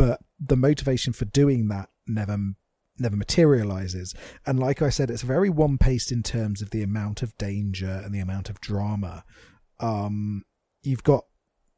but 0.00 0.20
the 0.40 0.56
motivation 0.56 1.12
for 1.12 1.26
doing 1.26 1.68
that 1.68 1.90
never 2.06 2.38
never 2.98 3.16
materializes. 3.16 4.14
And 4.46 4.58
like 4.58 4.80
I 4.80 4.88
said, 4.88 5.10
it's 5.10 5.20
very 5.20 5.50
one 5.50 5.76
paced 5.76 6.10
in 6.10 6.22
terms 6.22 6.62
of 6.62 6.70
the 6.70 6.82
amount 6.82 7.22
of 7.22 7.36
danger 7.36 8.00
and 8.02 8.14
the 8.14 8.20
amount 8.20 8.48
of 8.48 8.62
drama. 8.62 9.24
Um, 9.78 10.44
you've 10.82 11.02
got 11.02 11.24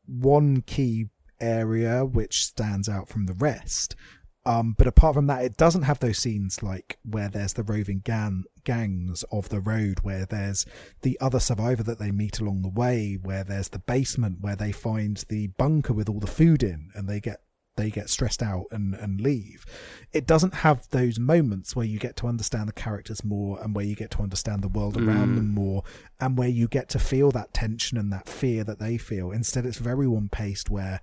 one 0.06 0.62
key 0.62 1.06
area 1.40 2.04
which 2.04 2.44
stands 2.44 2.88
out 2.88 3.08
from 3.08 3.26
the 3.26 3.35
rest. 3.35 3.96
Um, 4.44 4.76
but 4.78 4.87
apart 4.87 5.14
from 5.14 5.26
that, 5.26 5.44
it 5.44 5.56
doesn't 5.56 5.82
have 5.82 5.98
those 5.98 6.18
scenes 6.18 6.62
like 6.62 6.98
where 7.04 7.28
there's 7.28 7.54
the 7.54 7.64
roving 7.64 8.02
gang, 8.04 8.44
gangs 8.64 9.24
of 9.32 9.48
the 9.48 9.61
road, 9.61 10.00
where 10.02 10.26
there's 10.26 10.64
the 11.02 11.18
other 11.20 11.40
survivor 11.40 11.82
that 11.82 11.98
they 11.98 12.12
meet 12.12 12.38
along 12.38 12.62
the 12.62 12.68
way, 12.68 13.18
where 13.20 13.42
there's 13.42 13.70
the 13.70 13.80
basement 13.80 14.40
where 14.40 14.56
they 14.56 14.70
find 14.70 15.24
the 15.28 15.48
bunker 15.58 15.92
with 15.92 16.08
all 16.08 16.20
the 16.20 16.26
food 16.26 16.62
in, 16.62 16.90
and 16.94 17.08
they 17.08 17.20
get 17.20 17.40
they 17.76 17.90
get 17.90 18.11
stressed 18.11 18.42
out 18.42 18.66
and, 18.70 18.94
and 18.94 19.20
leave. 19.20 19.64
It 20.12 20.26
doesn't 20.26 20.54
have 20.54 20.88
those 20.90 21.18
moments 21.18 21.74
where 21.74 21.87
you 21.87 21.98
get 21.98 22.16
to 22.16 22.26
understand 22.26 22.68
the 22.68 22.72
characters 22.74 23.24
more 23.24 23.58
and 23.62 23.74
where 23.74 23.85
you 23.85 23.94
get 23.94 24.11
to 24.12 24.22
understand 24.22 24.62
the 24.62 24.68
world 24.68 24.96
around 24.96 25.37
them 25.37 25.48
mm. 25.48 25.54
more 25.54 25.82
and 26.20 26.37
where 26.37 26.48
you 26.48 26.68
get 26.68 26.88
to 26.90 26.98
feel 26.98 27.30
that 27.30 27.54
tension 27.54 27.96
and 27.96 28.12
that 28.12 28.28
fear 28.28 28.62
that 28.64 28.78
they 28.78 28.98
feel. 28.98 29.30
Instead, 29.30 29.64
it's 29.64 29.78
very 29.78 30.06
one 30.06 30.28
paced 30.28 30.68
where 30.68 31.00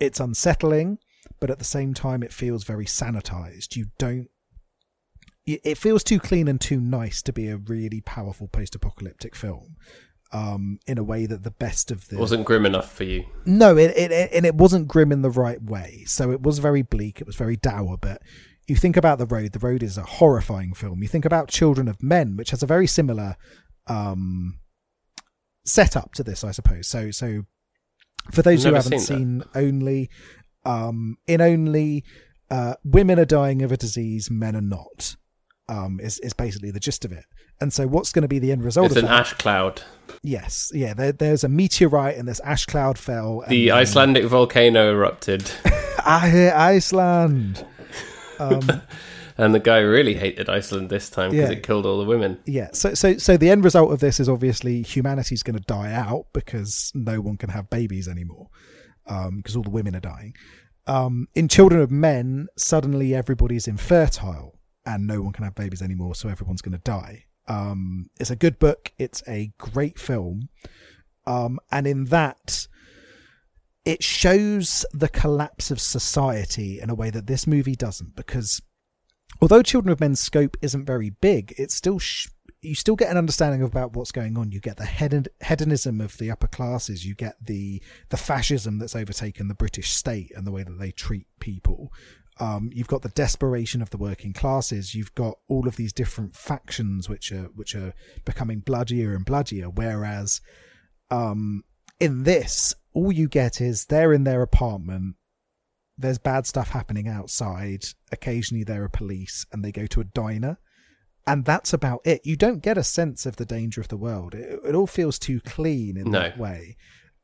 it's 0.00 0.18
unsettling, 0.18 0.98
but 1.38 1.50
at 1.50 1.58
the 1.58 1.64
same 1.64 1.94
time, 1.94 2.22
it 2.22 2.32
feels 2.32 2.64
very 2.64 2.86
sanitized. 2.86 3.76
You 3.76 3.86
don't. 3.98 4.28
it- 5.46 5.60
It 5.62 5.78
feels 5.78 6.02
too 6.02 6.18
clean 6.18 6.48
and 6.48 6.60
too 6.60 6.80
nice 6.80 7.22
to 7.22 7.32
be 7.32 7.48
a 7.48 7.56
really 7.56 8.00
powerful 8.00 8.48
post-apocalyptic 8.48 9.36
film, 9.36 9.76
um, 10.34 10.80
in 10.86 10.98
a 10.98 11.04
way 11.04 11.26
that 11.26 11.44
the 11.44 11.52
best 11.52 11.92
of 11.92 12.08
the 12.08 12.18
wasn't 12.18 12.44
grim 12.44 12.66
enough 12.66 12.92
for 12.92 13.04
you. 13.04 13.24
no, 13.46 13.76
it, 13.76 13.92
it, 13.96 14.10
it 14.10 14.30
and 14.32 14.44
it 14.44 14.56
wasn't 14.56 14.88
grim 14.88 15.12
in 15.12 15.22
the 15.22 15.30
right 15.30 15.62
way. 15.62 16.02
So 16.06 16.32
it 16.32 16.42
was 16.42 16.58
very 16.58 16.82
bleak. 16.82 17.20
It 17.20 17.26
was 17.26 17.36
very 17.36 17.56
dour. 17.56 17.96
But 17.96 18.20
you 18.66 18.74
think 18.74 18.96
about 18.96 19.18
the 19.18 19.26
road. 19.26 19.52
The 19.52 19.60
road 19.60 19.82
is 19.82 19.96
a 19.96 20.02
horrifying 20.02 20.74
film. 20.74 21.02
You 21.02 21.08
think 21.08 21.24
about 21.24 21.48
Children 21.48 21.86
of 21.86 22.02
Men, 22.02 22.36
which 22.36 22.50
has 22.50 22.64
a 22.64 22.66
very 22.66 22.88
similar 22.88 23.36
um, 23.86 24.58
setup 25.64 26.14
to 26.14 26.24
this, 26.24 26.42
I 26.42 26.50
suppose. 26.50 26.88
So 26.88 27.12
so 27.12 27.44
for 28.32 28.42
those 28.42 28.64
who 28.64 28.74
haven't 28.74 28.98
seen 28.98 29.40
seen 29.40 29.44
Only, 29.54 30.10
um, 30.64 31.16
in 31.28 31.40
Only, 31.40 32.02
uh, 32.50 32.74
women 32.82 33.20
are 33.20 33.24
dying 33.24 33.62
of 33.62 33.70
a 33.70 33.76
disease, 33.76 34.30
men 34.32 34.56
are 34.56 34.60
not. 34.60 35.14
Um, 35.68 36.00
is 36.00 36.18
is 36.18 36.32
basically 36.32 36.72
the 36.72 36.80
gist 36.80 37.04
of 37.04 37.12
it. 37.12 37.24
And 37.60 37.72
so, 37.72 37.86
what's 37.86 38.12
going 38.12 38.22
to 38.22 38.28
be 38.28 38.38
the 38.38 38.52
end 38.52 38.64
result 38.64 38.86
It's 38.88 38.96
an 38.96 39.04
that? 39.06 39.12
ash 39.20 39.32
cloud. 39.34 39.82
yes, 40.22 40.70
yeah. 40.74 40.92
There, 40.94 41.12
there's 41.12 41.44
a 41.44 41.48
meteorite, 41.48 42.16
and 42.16 42.26
this 42.28 42.40
ash 42.40 42.66
cloud 42.66 42.98
fell. 42.98 43.40
and 43.42 43.50
The 43.50 43.68
then- 43.68 43.76
Icelandic 43.78 44.24
volcano 44.26 44.90
erupted, 44.92 45.50
I 46.04 46.28
hear 46.30 46.52
Iceland. 46.54 47.64
Um, 48.38 48.82
and 49.38 49.54
the 49.54 49.60
guy 49.60 49.78
really 49.78 50.14
hated 50.14 50.48
Iceland 50.50 50.90
this 50.90 51.08
time 51.08 51.30
because 51.30 51.50
Yeah. 51.50 51.56
it 51.56 51.62
killed 51.62 51.86
all 51.86 51.98
the 51.98 52.04
women. 52.04 52.38
yeah. 52.46 52.70
So, 52.72 52.94
so, 52.94 53.16
so 53.16 53.36
the 53.36 53.50
end 53.50 53.64
result 53.64 53.92
of 53.92 54.00
this 54.00 54.18
is 54.20 54.28
obviously 54.28 54.82
humanity's 54.82 55.42
going 55.42 55.56
to 55.56 55.62
die 55.64 55.92
out 55.92 56.26
because 56.32 56.90
no 56.94 57.20
one 57.20 57.36
can 57.36 57.50
have 57.50 57.70
babies 57.70 58.08
anymore 58.08 58.48
because 59.06 59.54
all 59.56 59.62
the 59.62 59.70
women 59.70 59.94
are 59.96 60.00
dying. 60.00 60.34
Um, 60.86 61.28
in 61.34 61.48
Children 61.48 61.80
of 61.80 61.90
Men, 61.90 62.48
suddenly 62.56 63.14
everybody's 63.14 63.66
infertile 63.68 64.58
and 64.84 65.06
no 65.06 65.22
one 65.22 65.32
can 65.32 65.44
have 65.44 65.54
babies 65.54 65.80
anymore, 65.80 66.14
so 66.14 66.28
everyone's 66.28 66.60
going 66.60 66.72
to 66.72 66.78
die. 66.78 67.24
Um, 67.46 68.10
it's 68.18 68.30
a 68.30 68.36
good 68.36 68.58
book. 68.58 68.92
It's 68.98 69.22
a 69.28 69.52
great 69.58 69.98
film, 69.98 70.48
um, 71.26 71.58
and 71.70 71.86
in 71.86 72.06
that, 72.06 72.66
it 73.84 74.02
shows 74.02 74.86
the 74.92 75.08
collapse 75.08 75.70
of 75.70 75.80
society 75.80 76.80
in 76.80 76.90
a 76.90 76.94
way 76.94 77.10
that 77.10 77.26
this 77.26 77.46
movie 77.46 77.76
doesn't 77.76 78.16
because 78.16 78.62
although 79.42 79.62
children 79.62 79.92
of 79.92 80.00
men's 80.00 80.20
scope 80.20 80.56
isn't 80.62 80.86
very 80.86 81.10
big 81.10 81.52
it's 81.58 81.74
still 81.74 81.98
sh- 81.98 82.28
you 82.64 82.74
still 82.74 82.96
get 82.96 83.10
an 83.10 83.16
understanding 83.16 83.62
about 83.62 83.94
what's 83.94 84.12
going 84.12 84.36
on. 84.38 84.50
You 84.50 84.60
get 84.60 84.78
the 84.78 84.84
hedon- 84.84 85.28
hedonism 85.46 86.00
of 86.00 86.16
the 86.18 86.30
upper 86.30 86.46
classes. 86.46 87.04
You 87.04 87.14
get 87.14 87.36
the 87.44 87.82
the 88.08 88.16
fascism 88.16 88.78
that's 88.78 88.96
overtaken 88.96 89.48
the 89.48 89.54
british 89.54 89.90
state 89.90 90.32
and 90.34 90.46
the 90.46 90.52
way 90.52 90.62
that 90.62 90.78
they 90.78 90.90
treat 90.90 91.26
people 91.40 91.92
um, 92.40 92.70
you've 92.72 92.88
got 92.88 93.02
the 93.02 93.08
desperation 93.10 93.80
of 93.80 93.90
the 93.90 93.96
working 93.96 94.32
classes 94.32 94.94
you've 94.94 95.14
got 95.14 95.34
all 95.48 95.68
of 95.68 95.76
these 95.76 95.92
different 95.92 96.34
factions 96.34 97.08
which 97.08 97.30
are 97.32 97.48
which 97.54 97.74
are 97.74 97.94
becoming 98.24 98.60
bloodier 98.60 99.14
and 99.14 99.24
bloodier 99.24 99.70
whereas 99.70 100.40
um, 101.10 101.62
in 102.00 102.24
this, 102.24 102.74
all 102.92 103.12
you 103.12 103.28
get 103.28 103.60
is 103.60 103.86
they're 103.86 104.12
in 104.12 104.24
their 104.24 104.42
apartment. 104.42 105.16
There's 105.96 106.18
bad 106.18 106.46
stuff 106.46 106.70
happening 106.70 107.06
outside. 107.08 107.84
Occasionally, 108.10 108.64
there 108.64 108.82
are 108.82 108.88
police, 108.88 109.46
and 109.52 109.64
they 109.64 109.70
go 109.70 109.86
to 109.86 110.00
a 110.00 110.04
diner, 110.04 110.58
and 111.26 111.44
that's 111.44 111.72
about 111.72 112.00
it. 112.04 112.22
You 112.24 112.36
don't 112.36 112.62
get 112.62 112.76
a 112.76 112.82
sense 112.82 113.26
of 113.26 113.36
the 113.36 113.44
danger 113.44 113.80
of 113.80 113.88
the 113.88 113.96
world. 113.96 114.34
It, 114.34 114.60
it 114.66 114.74
all 114.74 114.86
feels 114.88 115.18
too 115.18 115.40
clean 115.40 115.96
in 115.96 116.10
No. 116.10 116.20
that 116.20 116.38
way, 116.38 116.76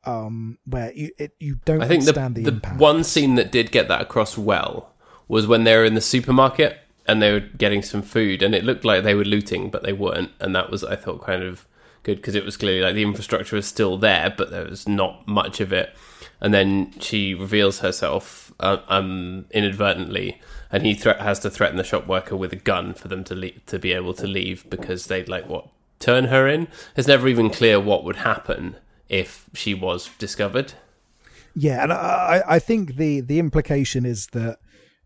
um, 0.04 0.58
where 0.64 0.92
you 0.92 1.10
it, 1.18 1.32
you 1.40 1.56
don't 1.64 1.82
I 1.82 1.88
think 1.88 2.04
the, 2.04 2.10
understand 2.10 2.34
the, 2.36 2.42
the 2.42 2.50
impact. 2.52 2.78
one 2.78 3.02
scene 3.02 3.34
that 3.36 3.50
did 3.50 3.72
get 3.72 3.88
that 3.88 4.00
across 4.02 4.38
well 4.38 4.94
was 5.30 5.46
when 5.46 5.62
they 5.62 5.76
were 5.76 5.84
in 5.84 5.94
the 5.94 6.00
supermarket 6.00 6.80
and 7.06 7.22
they 7.22 7.30
were 7.32 7.40
getting 7.40 7.82
some 7.82 8.02
food, 8.02 8.42
and 8.42 8.52
it 8.54 8.64
looked 8.64 8.84
like 8.84 9.04
they 9.04 9.14
were 9.14 9.24
looting, 9.24 9.70
but 9.70 9.84
they 9.84 9.92
weren't, 9.92 10.32
and 10.40 10.54
that 10.56 10.70
was 10.70 10.82
I 10.84 10.96
thought 10.96 11.22
kind 11.22 11.42
of 11.42 11.66
good 12.02 12.16
because 12.16 12.34
it 12.34 12.44
was 12.44 12.56
clearly 12.56 12.80
like 12.80 12.94
the 12.94 13.02
infrastructure 13.02 13.56
was 13.56 13.66
still 13.66 13.96
there, 13.96 14.34
but 14.36 14.50
there 14.50 14.64
was 14.64 14.88
not 14.88 15.26
much 15.28 15.60
of 15.60 15.72
it. 15.72 15.94
And 16.40 16.52
then 16.52 16.92
she 16.98 17.34
reveals 17.34 17.78
herself 17.78 18.52
uh, 18.58 18.78
um, 18.88 19.46
inadvertently, 19.52 20.40
and 20.72 20.84
he 20.84 20.94
thre- 20.94 21.10
has 21.10 21.38
to 21.40 21.50
threaten 21.50 21.76
the 21.76 21.84
shop 21.84 22.08
worker 22.08 22.36
with 22.36 22.52
a 22.52 22.56
gun 22.56 22.92
for 22.94 23.06
them 23.06 23.22
to 23.24 23.34
le- 23.34 23.60
to 23.66 23.78
be 23.78 23.92
able 23.92 24.14
to 24.14 24.26
leave 24.26 24.68
because 24.68 25.06
they'd 25.06 25.28
like 25.28 25.48
what 25.48 25.68
turn 26.00 26.24
her 26.24 26.48
in. 26.48 26.66
It's 26.96 27.06
never 27.06 27.28
even 27.28 27.50
clear 27.50 27.78
what 27.78 28.02
would 28.02 28.16
happen 28.16 28.76
if 29.08 29.48
she 29.54 29.74
was 29.74 30.10
discovered. 30.18 30.72
Yeah, 31.54 31.84
and 31.84 31.92
I 31.92 32.42
I 32.48 32.58
think 32.58 32.96
the 32.96 33.20
the 33.20 33.38
implication 33.38 34.04
is 34.04 34.26
that 34.28 34.58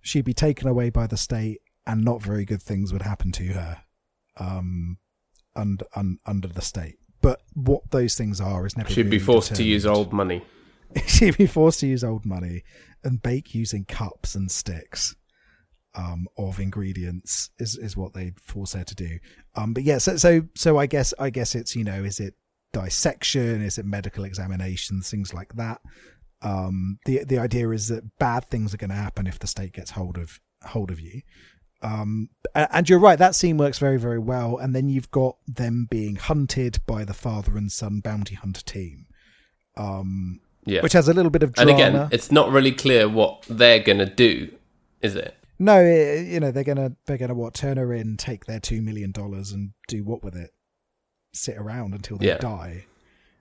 she'd 0.04 0.24
be 0.24 0.34
taken 0.34 0.68
away 0.68 0.90
by 0.90 1.06
the 1.08 1.16
state, 1.16 1.60
and 1.86 2.04
not 2.04 2.22
very 2.22 2.44
good 2.44 2.62
things 2.62 2.92
would 2.92 3.02
happen 3.02 3.32
to 3.32 3.46
her, 3.48 3.82
um, 4.38 4.98
under 5.56 5.84
un, 5.96 6.18
under 6.24 6.46
the 6.46 6.62
state. 6.62 6.98
But 7.20 7.40
what 7.54 7.90
those 7.90 8.14
things 8.14 8.40
are 8.40 8.66
is 8.66 8.76
never. 8.76 8.90
She'd 8.90 9.10
be 9.10 9.18
forced 9.18 9.54
to 9.56 9.64
use 9.64 9.86
old 9.86 10.12
money. 10.12 10.44
She'd 11.06 11.38
be 11.38 11.46
forced 11.46 11.80
to 11.80 11.86
use 11.86 12.04
old 12.04 12.24
money 12.24 12.62
and 13.02 13.20
bake 13.22 13.54
using 13.54 13.84
cups 13.84 14.34
and 14.36 14.50
sticks. 14.50 15.16
Um, 15.96 16.26
of 16.36 16.58
ingredients 16.58 17.50
is 17.60 17.78
is 17.78 17.96
what 17.96 18.14
they 18.14 18.32
force 18.42 18.72
her 18.72 18.82
to 18.82 18.94
do. 18.96 19.18
Um, 19.54 19.72
but 19.74 19.84
yeah, 19.84 19.98
so 19.98 20.16
so 20.16 20.42
so 20.56 20.76
I 20.76 20.86
guess 20.86 21.14
I 21.20 21.30
guess 21.30 21.54
it's 21.54 21.76
you 21.76 21.84
know 21.84 22.02
is 22.02 22.18
it 22.18 22.34
dissection, 22.74 23.62
is 23.62 23.78
it 23.78 23.86
medical 23.86 24.24
examinations, 24.24 25.08
things 25.08 25.32
like 25.32 25.54
that. 25.54 25.80
Um, 26.44 26.98
the 27.06 27.24
the 27.24 27.38
idea 27.38 27.70
is 27.70 27.88
that 27.88 28.18
bad 28.18 28.44
things 28.44 28.72
are 28.72 28.76
going 28.76 28.90
to 28.90 28.96
happen 28.96 29.26
if 29.26 29.38
the 29.38 29.46
state 29.46 29.72
gets 29.72 29.92
hold 29.92 30.16
of 30.18 30.40
hold 30.62 30.90
of 30.90 31.00
you. 31.00 31.22
Um, 31.82 32.28
and 32.54 32.88
you're 32.88 32.98
right, 33.00 33.18
that 33.18 33.34
scene 33.34 33.56
works 33.56 33.78
very 33.78 33.98
very 33.98 34.18
well. 34.18 34.56
And 34.58 34.74
then 34.74 34.88
you've 34.88 35.10
got 35.10 35.36
them 35.46 35.86
being 35.90 36.16
hunted 36.16 36.78
by 36.86 37.04
the 37.04 37.14
father 37.14 37.56
and 37.56 37.70
son 37.72 38.00
bounty 38.00 38.34
hunter 38.36 38.62
team, 38.62 39.06
um, 39.76 40.40
Yeah. 40.64 40.80
which 40.82 40.92
has 40.94 41.08
a 41.08 41.12
little 41.14 41.30
bit 41.30 41.42
of 41.42 41.52
drama. 41.54 41.70
and 41.72 41.80
again, 41.80 42.08
it's 42.12 42.30
not 42.30 42.50
really 42.52 42.72
clear 42.72 43.08
what 43.08 43.42
they're 43.48 43.80
going 43.82 43.98
to 43.98 44.06
do, 44.06 44.54
is 45.02 45.14
it? 45.16 45.34
No, 45.58 45.74
i 45.76 46.16
you 46.18 46.40
know 46.40 46.50
they're 46.50 46.64
gonna 46.64 46.96
they're 47.06 47.16
gonna 47.18 47.34
what 47.34 47.54
turn 47.54 47.76
her 47.76 47.92
in, 47.92 48.16
take 48.16 48.44
their 48.46 48.60
two 48.60 48.82
million 48.82 49.12
dollars, 49.12 49.52
and 49.52 49.70
do 49.88 50.02
what 50.04 50.22
with 50.24 50.34
it? 50.36 50.50
Sit 51.32 51.56
around 51.56 51.94
until 51.94 52.16
they 52.18 52.26
Yeah. 52.28 52.38
die. 52.38 52.86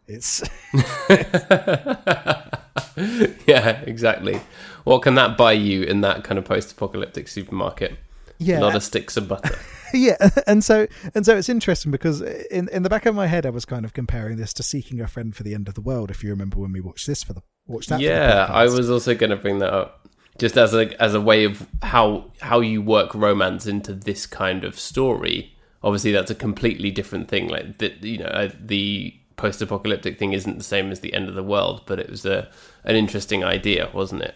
It's 0.05 0.43
yeah, 3.47 3.81
exactly. 3.81 4.41
What 4.83 5.01
can 5.01 5.15
that 5.15 5.37
buy 5.37 5.53
you 5.53 5.83
in 5.83 6.01
that 6.01 6.23
kind 6.23 6.37
of 6.37 6.45
post-apocalyptic 6.45 7.27
supermarket? 7.27 7.97
yeah, 8.37 8.59
A 8.59 8.61
lot 8.61 8.75
of 8.75 8.83
sticks 8.83 9.17
of 9.17 9.27
butter. 9.27 9.57
yeah, 9.93 10.17
and 10.47 10.63
so 10.63 10.87
and 11.15 11.25
so 11.25 11.35
it's 11.35 11.49
interesting 11.49 11.91
because 11.91 12.21
in 12.21 12.69
in 12.69 12.83
the 12.83 12.89
back 12.89 13.05
of 13.05 13.15
my 13.15 13.27
head 13.27 13.45
I 13.45 13.49
was 13.49 13.65
kind 13.65 13.85
of 13.85 13.93
comparing 13.93 14.37
this 14.37 14.53
to 14.55 14.63
Seeking 14.63 14.99
a 15.01 15.07
Friend 15.07 15.35
for 15.35 15.43
the 15.43 15.53
End 15.53 15.67
of 15.67 15.75
the 15.75 15.81
World. 15.81 16.11
If 16.11 16.23
you 16.23 16.29
remember 16.29 16.57
when 16.57 16.71
we 16.71 16.81
watched 16.81 17.07
this 17.07 17.23
for 17.23 17.33
the 17.33 17.41
watched 17.67 17.89
that, 17.89 17.99
yeah, 17.99 18.47
I 18.49 18.65
was 18.65 18.89
also 18.89 19.15
going 19.15 19.29
to 19.29 19.35
bring 19.35 19.59
that 19.59 19.73
up, 19.73 20.07
just 20.37 20.57
as 20.57 20.73
a 20.73 21.01
as 21.01 21.13
a 21.13 21.21
way 21.21 21.45
of 21.45 21.67
how 21.81 22.31
how 22.41 22.59
you 22.59 22.81
work 22.81 23.13
romance 23.15 23.65
into 23.65 23.93
this 23.93 24.25
kind 24.25 24.63
of 24.63 24.79
story. 24.79 25.55
Obviously, 25.83 26.11
that's 26.11 26.31
a 26.31 26.35
completely 26.35 26.91
different 26.91 27.27
thing. 27.27 27.49
Like 27.49 27.77
the, 27.79 27.93
you 28.01 28.19
know, 28.19 28.25
uh, 28.25 28.49
the 28.57 29.13
post-apocalyptic 29.35 30.17
thing 30.17 30.31
isn't 30.31 30.57
the 30.57 30.63
same 30.63 30.91
as 30.91 31.01
the 31.01 31.13
end 31.13 31.27
of 31.27 31.35
the 31.35 31.43
world, 31.43 31.81
but 31.85 31.99
it 31.99 32.09
was 32.09 32.25
a 32.25 32.49
an 32.85 32.95
interesting 32.95 33.43
idea, 33.43 33.89
wasn't 33.93 34.21
it? 34.21 34.35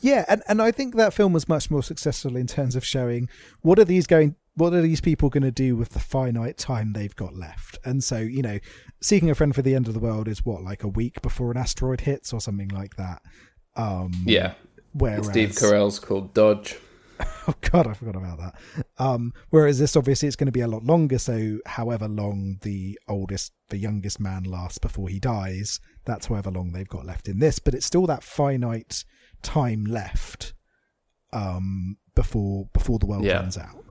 Yeah, 0.00 0.24
and, 0.28 0.42
and 0.48 0.62
I 0.62 0.70
think 0.70 0.96
that 0.96 1.12
film 1.12 1.32
was 1.32 1.48
much 1.48 1.70
more 1.70 1.82
successful 1.82 2.36
in 2.36 2.46
terms 2.46 2.74
of 2.74 2.84
showing 2.84 3.28
what 3.60 3.78
are 3.78 3.84
these 3.84 4.06
going 4.06 4.36
what 4.54 4.72
are 4.72 4.82
these 4.82 5.00
people 5.00 5.30
going 5.30 5.42
to 5.42 5.50
do 5.50 5.76
with 5.76 5.90
the 5.90 5.98
finite 6.00 6.58
time 6.58 6.92
they've 6.92 7.14
got 7.14 7.34
left? 7.34 7.78
And 7.84 8.02
so, 8.02 8.18
you 8.18 8.42
know, 8.42 8.58
seeking 9.00 9.30
a 9.30 9.34
friend 9.34 9.54
for 9.54 9.62
the 9.62 9.74
end 9.74 9.88
of 9.88 9.94
the 9.94 10.00
world 10.00 10.26
is 10.28 10.44
what 10.44 10.62
like 10.62 10.82
a 10.82 10.88
week 10.88 11.22
before 11.22 11.50
an 11.50 11.56
asteroid 11.56 12.02
hits 12.02 12.32
or 12.32 12.40
something 12.40 12.68
like 12.68 12.96
that. 12.96 13.22
Um 13.76 14.12
Yeah. 14.26 14.54
whereas 14.92 15.28
Steve 15.28 15.50
Carell's 15.50 15.98
called 15.98 16.34
Dodge. 16.34 16.76
Oh 17.48 17.54
god, 17.62 17.86
I 17.86 17.94
forgot 17.94 18.16
about 18.16 18.38
that. 18.38 18.54
Um 18.98 19.32
whereas 19.50 19.78
this 19.78 19.96
obviously 19.96 20.26
it's 20.28 20.36
going 20.36 20.46
to 20.46 20.52
be 20.52 20.60
a 20.60 20.68
lot 20.68 20.84
longer, 20.84 21.18
so 21.18 21.58
however 21.66 22.06
long 22.08 22.58
the 22.62 22.98
oldest 23.08 23.52
the 23.70 23.78
youngest 23.78 24.20
man 24.20 24.44
lasts 24.44 24.78
before 24.78 25.08
he 25.08 25.18
dies, 25.18 25.80
that's 26.04 26.26
however 26.26 26.50
long 26.50 26.72
they've 26.72 26.88
got 26.88 27.06
left 27.06 27.28
in 27.28 27.38
this, 27.38 27.58
but 27.58 27.74
it's 27.74 27.86
still 27.86 28.06
that 28.06 28.22
finite 28.22 29.04
time 29.42 29.84
left 29.84 30.54
um 31.32 31.96
before 32.14 32.68
before 32.72 32.98
the 32.98 33.06
world 33.06 33.24
Yeah. 33.24 33.36
runs 33.40 33.56
out. 33.58 33.84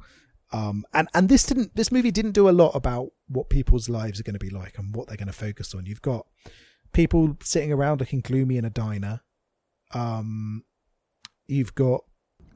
Um 0.51 0.85
and 0.93 1.07
and 1.13 1.27
this 1.29 1.45
didn't 1.45 1.75
this 1.75 1.91
movie 1.91 2.11
didn't 2.11 2.31
do 2.33 2.49
a 2.49 2.51
lot 2.51 2.71
about 2.75 3.09
what 3.27 3.49
people's 3.49 3.89
lives 3.89 4.19
are 4.19 4.23
going 4.23 4.33
to 4.39 4.39
be 4.39 4.49
like 4.49 4.77
and 4.77 4.95
what 4.95 5.07
they're 5.07 5.17
going 5.17 5.27
to 5.27 5.33
focus 5.33 5.73
on. 5.75 5.85
You've 5.85 6.01
got 6.01 6.25
people 6.93 7.37
sitting 7.43 7.71
around 7.73 7.99
looking 7.99 8.21
gloomy 8.21 8.57
in 8.57 8.65
a 8.65 8.69
diner. 8.69 9.21
Um 9.93 10.63
you've 11.47 11.75
got 11.75 12.01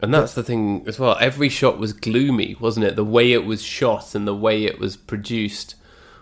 And 0.04 0.14
that's 0.14 0.34
the 0.34 0.44
thing 0.44 0.84
as 0.86 1.00
well. 1.00 1.16
Every 1.22 1.48
shot 1.48 1.80
was 1.80 1.94
gloomy, 1.94 2.58
wasn't 2.60 2.86
it? 2.86 2.98
The 2.98 3.06
way 3.06 3.32
it 3.32 3.46
was 3.46 3.64
shot 3.64 4.14
and 4.14 4.28
the 4.28 4.36
way 4.36 4.66
it 4.66 4.78
was 4.78 4.98
produced 4.98 5.76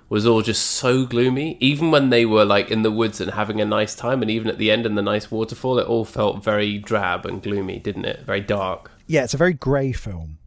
was 0.08 0.24
all 0.28 0.44
just 0.44 0.63
so 0.67 1.06
gloomy. 1.06 1.58
Even 1.60 1.89
when 1.89 2.12
they 2.12 2.24
were 2.24 2.46
like 2.46 2.70
in 2.70 2.84
the 2.84 2.91
woods 2.91 3.20
and 3.20 3.32
having 3.32 3.60
a 3.60 3.65
nice 3.65 3.96
time, 3.96 4.22
and 4.22 4.30
even 4.30 4.50
at 4.50 4.60
the 4.60 4.70
end 4.70 4.86
in 4.86 4.94
the 4.94 5.02
nice 5.02 5.32
waterfall, 5.32 5.80
it 5.80 5.88
all 5.88 6.06
felt 6.06 6.44
very 6.44 6.78
drab 6.78 7.26
and 7.26 7.41
gloomy, 7.41 7.80
didn't 7.80 8.06
it? 8.06 8.24
Very 8.24 8.41
dark. 8.41 8.91
yeah, 9.08 9.24
it's 9.24 9.34
a 9.34 9.38
very 9.38 9.54
grey 9.54 9.91
film. 9.94 10.38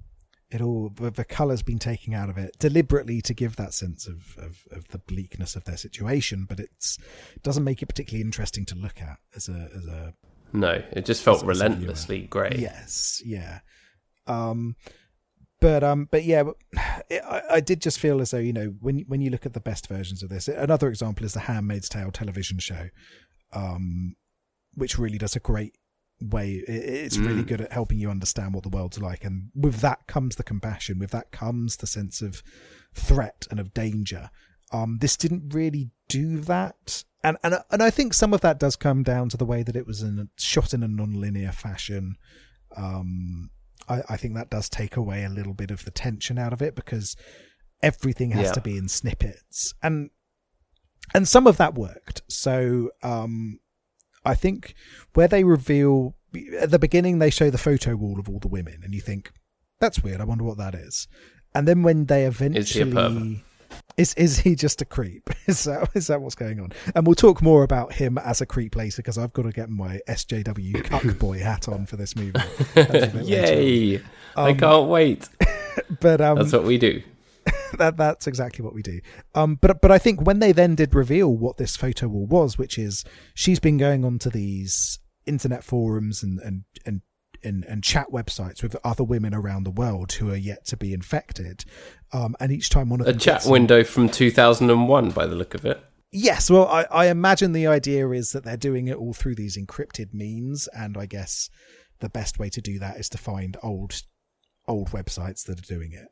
It 0.50 0.60
all 0.60 0.90
the, 0.90 1.10
the 1.10 1.24
colour's 1.24 1.62
been 1.62 1.80
taken 1.80 2.14
out 2.14 2.30
of 2.30 2.38
it 2.38 2.56
deliberately 2.60 3.20
to 3.22 3.34
give 3.34 3.56
that 3.56 3.74
sense 3.74 4.06
of, 4.06 4.36
of, 4.38 4.62
of 4.70 4.86
the 4.88 4.98
bleakness 4.98 5.56
of 5.56 5.64
their 5.64 5.76
situation, 5.76 6.46
but 6.48 6.60
it's 6.60 6.98
it 7.34 7.42
doesn't 7.42 7.64
make 7.64 7.82
it 7.82 7.86
particularly 7.86 8.22
interesting 8.22 8.64
to 8.66 8.76
look 8.76 9.00
at 9.00 9.18
as 9.34 9.48
a 9.48 9.70
as 9.74 9.86
a 9.86 10.14
No, 10.54 10.82
it 10.92 11.04
just 11.04 11.22
felt 11.22 11.42
As- 11.42 11.42
as 11.42 11.48
a 11.48 11.64
viewer. 11.64 11.68
relentlessly 11.68 12.20
grey. 12.22 12.56
yes, 12.58 13.20
yeah. 13.24 13.60
Um, 14.26 14.76
but 15.60 15.82
um, 15.84 16.08
but 16.10 16.24
yeah, 16.24 16.44
it, 17.10 17.22
I, 17.28 17.42
I 17.52 17.60
did 17.60 17.82
just 17.82 17.98
feel 17.98 18.20
as 18.20 18.30
though 18.30 18.38
you 18.38 18.52
know 18.52 18.74
when 18.80 19.00
when 19.08 19.20
you 19.20 19.30
look 19.30 19.44
at 19.46 19.52
the 19.52 19.60
best 19.60 19.88
versions 19.88 20.22
of 20.22 20.28
this, 20.30 20.48
another 20.48 20.88
example 20.88 21.26
is 21.26 21.32
the 21.34 21.40
Handmaid's 21.40 21.88
Tale 21.88 22.10
television 22.10 22.58
show, 22.58 22.88
um, 23.52 24.16
which 24.74 24.98
really 24.98 25.18
does 25.18 25.36
a 25.36 25.40
great 25.40 25.76
way. 26.20 26.62
It, 26.68 26.70
it's 26.70 27.18
really 27.18 27.42
Mm. 27.42 27.46
good 27.48 27.60
at 27.62 27.72
helping 27.72 27.98
you 27.98 28.10
understand 28.10 28.54
what 28.54 28.62
the 28.62 28.68
world's 28.68 29.00
like, 29.00 29.24
and 29.24 29.50
with 29.54 29.76
that 29.80 30.06
comes 30.06 30.36
the 30.36 30.42
compassion. 30.44 30.98
With 30.98 31.10
that 31.10 31.32
comes 31.32 31.76
the 31.78 31.86
sense 31.86 32.22
of 32.22 32.42
threat 32.94 33.46
and 33.50 33.58
of 33.58 33.74
danger. 33.74 34.30
Um, 34.72 34.98
this 35.00 35.16
didn't 35.16 35.52
really 35.54 35.90
do 36.08 36.38
that, 36.40 37.04
and 37.24 37.36
and 37.42 37.58
and 37.70 37.82
I 37.82 37.90
think 37.90 38.14
some 38.14 38.32
of 38.32 38.40
that 38.42 38.60
does 38.60 38.76
come 38.76 39.02
down 39.02 39.28
to 39.30 39.36
the 39.36 39.44
way 39.44 39.62
that 39.64 39.74
it 39.74 39.86
was 39.86 40.02
in, 40.02 40.28
shot 40.38 40.72
in 40.74 40.82
a 40.84 40.88
non-linear 40.88 41.50
fashion. 41.52 42.14
Um, 42.76 43.50
I, 43.88 44.02
I 44.10 44.16
think 44.16 44.34
that 44.34 44.50
does 44.50 44.68
take 44.68 44.96
away 44.96 45.24
a 45.24 45.28
little 45.28 45.54
bit 45.54 45.70
of 45.70 45.84
the 45.84 45.90
tension 45.90 46.38
out 46.38 46.52
of 46.52 46.62
it 46.62 46.74
because 46.76 47.16
everything 47.82 48.30
has 48.32 48.46
Yeah. 48.46 48.52
to 48.52 48.60
be 48.60 48.76
in 48.76 48.88
snippets, 48.88 49.74
and 49.82 50.10
and 51.14 51.26
some 51.26 51.46
of 51.46 51.56
that 51.56 51.74
worked. 51.74 52.22
So 52.28 52.90
um, 53.02 53.58
I 54.24 54.34
think 54.34 54.74
where 55.14 55.28
they 55.28 55.44
reveal 55.44 56.16
at 56.58 56.70
the 56.70 56.78
beginning, 56.78 57.18
they 57.18 57.30
show 57.30 57.50
the 57.50 57.58
photo 57.58 57.94
wall 57.96 58.18
of 58.18 58.28
all 58.28 58.38
the 58.40 58.48
women, 58.48 58.80
and 58.84 58.94
you 58.94 59.00
think 59.00 59.32
that's 59.80 60.02
weird. 60.02 60.20
I 60.20 60.24
wonder 60.24 60.44
what 60.44 60.58
that 60.58 60.74
is. 60.74 61.06
And 61.54 61.68
then 61.68 61.82
when 61.82 62.06
they 62.06 62.24
Is 62.24 62.38
he 62.38 62.44
a 62.46 62.48
eventually 62.86 63.44
is 63.96 64.12
is 64.14 64.38
he 64.40 64.54
just 64.54 64.80
a 64.82 64.84
creep? 64.84 65.30
Is 65.46 65.64
that 65.64 65.90
is 65.94 66.06
that 66.06 66.22
what's 66.22 66.34
going 66.34 66.58
on? 66.58 66.72
And 66.94 67.06
we'll 67.06 67.14
talk 67.14 67.42
more 67.42 67.64
about 67.64 67.92
him 67.92 68.16
as 68.16 68.40
a 68.40 68.46
creep 68.46 68.76
later 68.76 68.96
because 69.02 69.18
I've 69.18 69.32
got 69.34 69.42
to 69.42 69.50
get 69.52 69.68
my 69.68 70.00
SJW 70.08 70.82
cuck 70.90 71.18
boy 71.18 71.38
hat 71.40 71.68
on 71.68 71.84
for 71.84 71.96
this 71.96 72.16
movie. 72.16 72.32
That's 72.74 73.06
a 73.06 73.10
bit 73.10 73.14
later 73.14 73.18
on. 73.18 73.24
Yay! 73.26 74.02
I 74.36 74.50
Um, 74.52 74.56
can't 74.56 74.88
wait. 74.88 75.28
But 76.00 76.20
um, 76.22 76.38
That's 76.38 76.52
what 76.52 76.64
we 76.64 76.78
do. 76.78 77.02
that 77.78 77.96
that's 77.98 78.26
exactly 78.26 78.64
what 78.64 78.72
we 78.74 78.80
do. 78.82 79.00
Um, 79.34 79.56
but 79.60 79.82
but 79.82 79.90
I 79.90 79.98
think 79.98 80.22
when 80.22 80.38
they 80.38 80.52
then 80.52 80.74
did 80.76 80.94
reveal 80.94 81.36
what 81.36 81.58
this 81.58 81.76
photo 81.76 82.08
wall 82.08 82.26
was, 82.26 82.56
which 82.56 82.78
is 82.78 83.04
she's 83.34 83.60
been 83.60 83.76
going 83.76 84.02
onto 84.04 84.30
these 84.30 84.98
internet 85.26 85.62
forums 85.62 86.22
and 86.22 86.40
and 86.40 86.64
and 86.86 87.02
and, 87.44 87.64
and 87.64 87.84
chat 87.84 88.08
websites 88.12 88.62
with 88.62 88.76
other 88.84 89.04
women 89.04 89.34
around 89.34 89.64
the 89.64 89.70
world 89.70 90.12
who 90.12 90.30
are 90.30 90.36
yet 90.36 90.64
to 90.66 90.76
be 90.76 90.92
infected. 90.92 91.64
Um, 92.12 92.36
and 92.40 92.52
each 92.52 92.70
time 92.70 92.88
one 92.88 93.00
of 93.00 93.06
A 93.06 93.12
chat 93.12 93.44
window 93.46 93.84
from 93.84 94.08
2001, 94.08 95.10
by 95.10 95.26
the 95.26 95.34
look 95.34 95.54
of 95.54 95.64
it. 95.64 95.84
Yes, 96.16 96.48
well, 96.48 96.68
I, 96.68 96.86
I 96.92 97.06
imagine 97.06 97.52
the 97.52 97.66
idea 97.66 98.08
is 98.10 98.30
that 98.32 98.44
they're 98.44 98.56
doing 98.56 98.86
it 98.86 98.96
all 98.96 99.12
through 99.12 99.34
these 99.34 99.58
encrypted 99.58 100.14
means, 100.14 100.68
and 100.68 100.96
I 100.96 101.06
guess 101.06 101.50
the 101.98 102.08
best 102.08 102.38
way 102.38 102.48
to 102.50 102.60
do 102.60 102.78
that 102.78 102.98
is 102.98 103.08
to 103.10 103.18
find 103.18 103.56
old 103.62 104.00
old 104.68 104.90
websites 104.90 105.44
that 105.46 105.58
are 105.58 105.74
doing 105.74 105.92
it, 105.92 106.06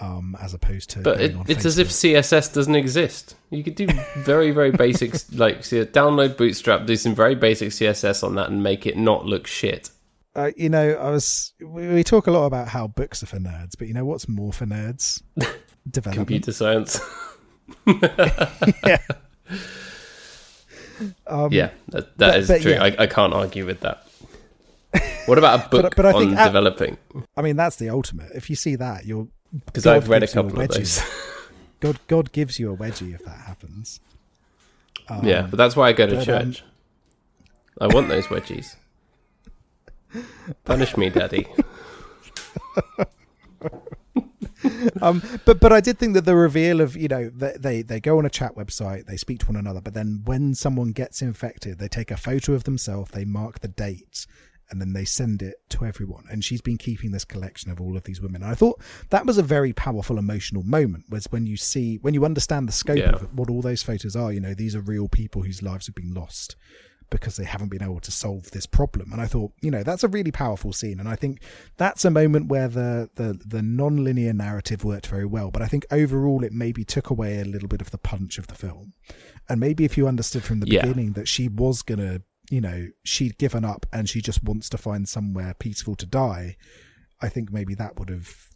um, 0.00 0.36
as 0.40 0.52
opposed 0.52 0.90
to. 0.90 1.00
But 1.00 1.20
it, 1.20 1.36
on 1.36 1.44
it's 1.48 1.64
as 1.64 1.78
if 1.78 1.90
CSS 1.90 2.52
doesn't 2.54 2.74
exist. 2.74 3.36
You 3.50 3.62
could 3.62 3.76
do 3.76 3.86
very, 4.16 4.50
very 4.50 4.72
basic, 4.72 5.12
like 5.32 5.60
download 5.60 6.36
Bootstrap, 6.36 6.86
do 6.86 6.96
some 6.96 7.14
very 7.14 7.36
basic 7.36 7.70
CSS 7.70 8.24
on 8.24 8.34
that, 8.34 8.50
and 8.50 8.64
make 8.64 8.84
it 8.84 8.96
not 8.96 9.26
look 9.26 9.46
shit. 9.46 9.90
Uh, 10.36 10.50
you 10.56 10.68
know, 10.68 10.92
I 10.92 11.10
was. 11.10 11.54
We, 11.60 11.88
we 11.88 12.04
talk 12.04 12.26
a 12.26 12.30
lot 12.30 12.44
about 12.44 12.68
how 12.68 12.86
books 12.86 13.22
are 13.22 13.26
for 13.26 13.38
nerds, 13.38 13.72
but 13.78 13.88
you 13.88 13.94
know 13.94 14.04
what's 14.04 14.28
more 14.28 14.52
for 14.52 14.66
nerds? 14.66 15.22
Development. 15.90 16.14
Computer 16.28 16.52
science. 16.52 17.00
yeah. 17.86 18.98
Um, 21.26 21.52
yeah, 21.52 21.70
that, 21.88 22.16
that 22.16 22.30
but- 22.30 22.36
is 22.38 22.48
but 22.48 22.62
true. 22.62 22.72
yeah. 22.72 22.82
I, 22.82 22.96
I 23.00 23.06
can't 23.06 23.34
argue 23.34 23.66
with 23.66 23.80
that. 23.80 24.06
What 25.26 25.36
about 25.36 25.66
a 25.66 25.68
book 25.68 25.82
But- 25.82 25.96
but 25.96 26.06
I 26.06 26.12
on 26.12 26.20
think 26.22 26.30
developing? 26.38 26.96
I 27.36 27.42
mean, 27.42 27.56
that's 27.56 27.76
the 27.76 27.90
ultimate. 27.90 28.30
If 28.34 28.48
you 28.48 28.56
see 28.56 28.76
that, 28.76 29.04
you're 29.04 29.28
Because 29.66 29.86
I've 29.86 30.08
read 30.08 30.22
a 30.22 30.26
couple 30.26 30.58
of 30.58 30.68
those. 30.68 31.02
God. 31.80 31.98
God 32.08 32.32
gives 32.32 32.58
you 32.58 32.72
a 32.72 32.76
wedgie 32.76 33.14
if 33.14 33.22
that 33.26 33.36
happens. 33.40 34.00
Um, 35.10 35.20
yeah, 35.26 35.42
but 35.42 35.58
that's 35.58 35.76
why 35.76 35.88
I 35.88 35.92
go 35.92 36.06
to 36.06 36.16
um, 36.18 36.24
church. 36.24 36.64
I 37.78 37.88
want 37.88 38.08
those 38.08 38.26
wedgies. 38.28 38.76
Punish 40.64 40.96
me, 40.96 41.10
Daddy. 41.10 41.46
um, 45.02 45.22
but 45.44 45.60
but 45.60 45.72
I 45.72 45.80
did 45.80 45.98
think 45.98 46.14
that 46.14 46.24
the 46.24 46.34
reveal 46.36 46.80
of 46.80 46.96
you 46.96 47.08
know 47.08 47.30
they, 47.34 47.52
they 47.58 47.82
they 47.82 48.00
go 48.00 48.18
on 48.18 48.26
a 48.26 48.30
chat 48.30 48.54
website, 48.54 49.06
they 49.06 49.16
speak 49.16 49.40
to 49.40 49.46
one 49.46 49.56
another, 49.56 49.80
but 49.80 49.94
then 49.94 50.22
when 50.24 50.54
someone 50.54 50.92
gets 50.92 51.22
infected, 51.22 51.78
they 51.78 51.88
take 51.88 52.10
a 52.10 52.16
photo 52.16 52.52
of 52.54 52.64
themselves, 52.64 53.10
they 53.10 53.24
mark 53.24 53.60
the 53.60 53.68
date, 53.68 54.26
and 54.70 54.80
then 54.80 54.92
they 54.92 55.04
send 55.04 55.42
it 55.42 55.56
to 55.70 55.84
everyone. 55.84 56.24
And 56.30 56.44
she's 56.44 56.60
been 56.62 56.78
keeping 56.78 57.10
this 57.12 57.24
collection 57.24 57.70
of 57.70 57.80
all 57.80 57.96
of 57.96 58.04
these 58.04 58.20
women. 58.20 58.42
And 58.42 58.50
I 58.50 58.54
thought 58.54 58.80
that 59.10 59.26
was 59.26 59.38
a 59.38 59.42
very 59.42 59.72
powerful 59.72 60.18
emotional 60.18 60.62
moment. 60.62 61.04
Was 61.10 61.26
when 61.30 61.46
you 61.46 61.56
see 61.56 61.98
when 61.98 62.14
you 62.14 62.24
understand 62.24 62.68
the 62.68 62.72
scope 62.72 62.98
Yeah. 62.98 63.10
of 63.10 63.38
what 63.38 63.50
all 63.50 63.62
those 63.62 63.82
photos 63.82 64.16
are. 64.16 64.32
You 64.32 64.40
know, 64.40 64.54
these 64.54 64.74
are 64.74 64.80
real 64.80 65.08
people 65.08 65.42
whose 65.42 65.62
lives 65.62 65.86
have 65.86 65.94
been 65.94 66.14
lost 66.14 66.56
because 67.10 67.36
they 67.36 67.44
haven't 67.44 67.68
been 67.70 67.82
able 67.82 68.00
to 68.00 68.10
solve 68.10 68.50
this 68.50 68.66
problem. 68.66 69.12
And 69.12 69.20
I 69.20 69.26
thought, 69.26 69.52
you 69.60 69.70
know, 69.70 69.82
that's 69.82 70.04
a 70.04 70.08
really 70.08 70.32
powerful 70.32 70.72
scene. 70.72 70.98
And 71.00 71.08
I 71.08 71.16
think 71.16 71.40
that's 71.76 72.04
a 72.04 72.10
moment 72.10 72.48
where 72.48 72.68
the 72.68 73.10
the 73.14 73.38
the 73.46 73.62
non-linear 73.62 74.32
narrative 74.32 74.84
worked 74.84 75.06
very 75.06 75.26
well. 75.26 75.50
But 75.50 75.62
I 75.62 75.66
think 75.66 75.86
overall 75.90 76.44
it 76.44 76.52
maybe 76.52 76.84
took 76.84 77.10
away 77.10 77.40
a 77.40 77.44
little 77.44 77.68
bit 77.68 77.80
of 77.80 77.90
the 77.90 77.98
punch 77.98 78.38
of 78.38 78.46
the 78.48 78.54
film. 78.54 78.92
And 79.48 79.60
maybe 79.60 79.84
if 79.84 79.96
you 79.96 80.08
understood 80.08 80.44
from 80.44 80.60
the 80.60 80.66
Yeah. 80.68 80.82
beginning 80.82 81.12
that 81.12 81.28
she 81.28 81.48
was 81.48 81.82
gonna, 81.82 82.22
you 82.50 82.60
know, 82.60 82.88
she'd 83.04 83.38
given 83.38 83.64
up 83.64 83.86
and 83.92 84.08
she 84.08 84.20
just 84.20 84.42
wants 84.42 84.68
to 84.70 84.78
find 84.78 85.08
somewhere 85.08 85.54
peaceful 85.58 85.94
to 85.96 86.06
die, 86.06 86.56
I 87.20 87.28
think 87.28 87.52
maybe 87.52 87.74
that 87.76 87.98
would 87.98 88.10
have 88.10 88.48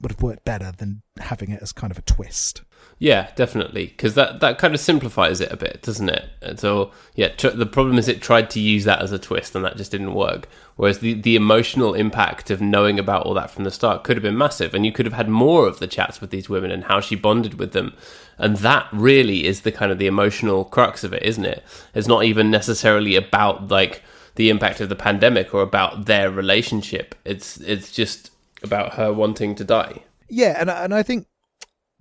would 0.00 0.12
have 0.12 0.22
worked 0.22 0.44
better 0.44 0.72
than 0.76 1.02
having 1.18 1.50
it 1.50 1.62
as 1.62 1.72
kind 1.72 1.90
of 1.90 1.98
a 1.98 2.02
twist. 2.02 2.62
Yeah, 2.98 3.30
definitely, 3.34 3.86
because 3.86 4.14
that 4.14 4.40
that 4.40 4.58
kind 4.58 4.74
of 4.74 4.80
simplifies 4.80 5.40
it 5.40 5.50
a 5.50 5.56
bit, 5.56 5.80
doesn't 5.82 6.08
it? 6.10 6.28
And 6.42 6.60
so, 6.60 6.92
yeah, 7.14 7.28
tr- 7.28 7.48
the 7.48 7.66
problem 7.66 7.98
is 7.98 8.08
it 8.08 8.20
tried 8.20 8.50
to 8.50 8.60
use 8.60 8.84
that 8.84 9.00
as 9.00 9.10
a 9.10 9.18
twist, 9.18 9.54
and 9.54 9.64
that 9.64 9.78
just 9.78 9.90
didn't 9.90 10.14
work. 10.14 10.48
Whereas 10.76 10.98
the 10.98 11.14
the 11.14 11.36
emotional 11.36 11.94
impact 11.94 12.50
of 12.50 12.60
knowing 12.60 12.98
about 12.98 13.24
all 13.24 13.34
that 13.34 13.50
from 13.50 13.64
the 13.64 13.70
start 13.70 14.04
could 14.04 14.16
have 14.16 14.22
been 14.22 14.36
massive, 14.36 14.74
and 14.74 14.84
you 14.84 14.92
could 14.92 15.06
have 15.06 15.14
had 15.14 15.28
more 15.28 15.66
of 15.66 15.78
the 15.78 15.86
chats 15.86 16.20
with 16.20 16.30
these 16.30 16.50
women 16.50 16.70
and 16.70 16.84
how 16.84 17.00
she 17.00 17.16
bonded 17.16 17.54
with 17.54 17.72
them, 17.72 17.94
and 18.36 18.58
that 18.58 18.86
really 18.92 19.46
is 19.46 19.62
the 19.62 19.72
kind 19.72 19.90
of 19.90 19.98
the 19.98 20.06
emotional 20.06 20.64
crux 20.64 21.02
of 21.02 21.14
it, 21.14 21.22
isn't 21.22 21.46
it? 21.46 21.64
It's 21.94 22.08
not 22.08 22.24
even 22.24 22.50
necessarily 22.50 23.16
about 23.16 23.68
like 23.68 24.02
the 24.34 24.50
impact 24.50 24.80
of 24.80 24.88
the 24.88 24.96
pandemic 24.96 25.54
or 25.54 25.62
about 25.62 26.06
their 26.06 26.30
relationship. 26.30 27.14
It's 27.24 27.58
it's 27.60 27.92
just 27.92 28.29
about 28.62 28.94
her 28.94 29.12
wanting 29.12 29.54
to 29.56 29.64
die. 29.64 30.04
Yeah, 30.28 30.56
and 30.60 30.70
and 30.70 30.94
I 30.94 31.02
think 31.02 31.26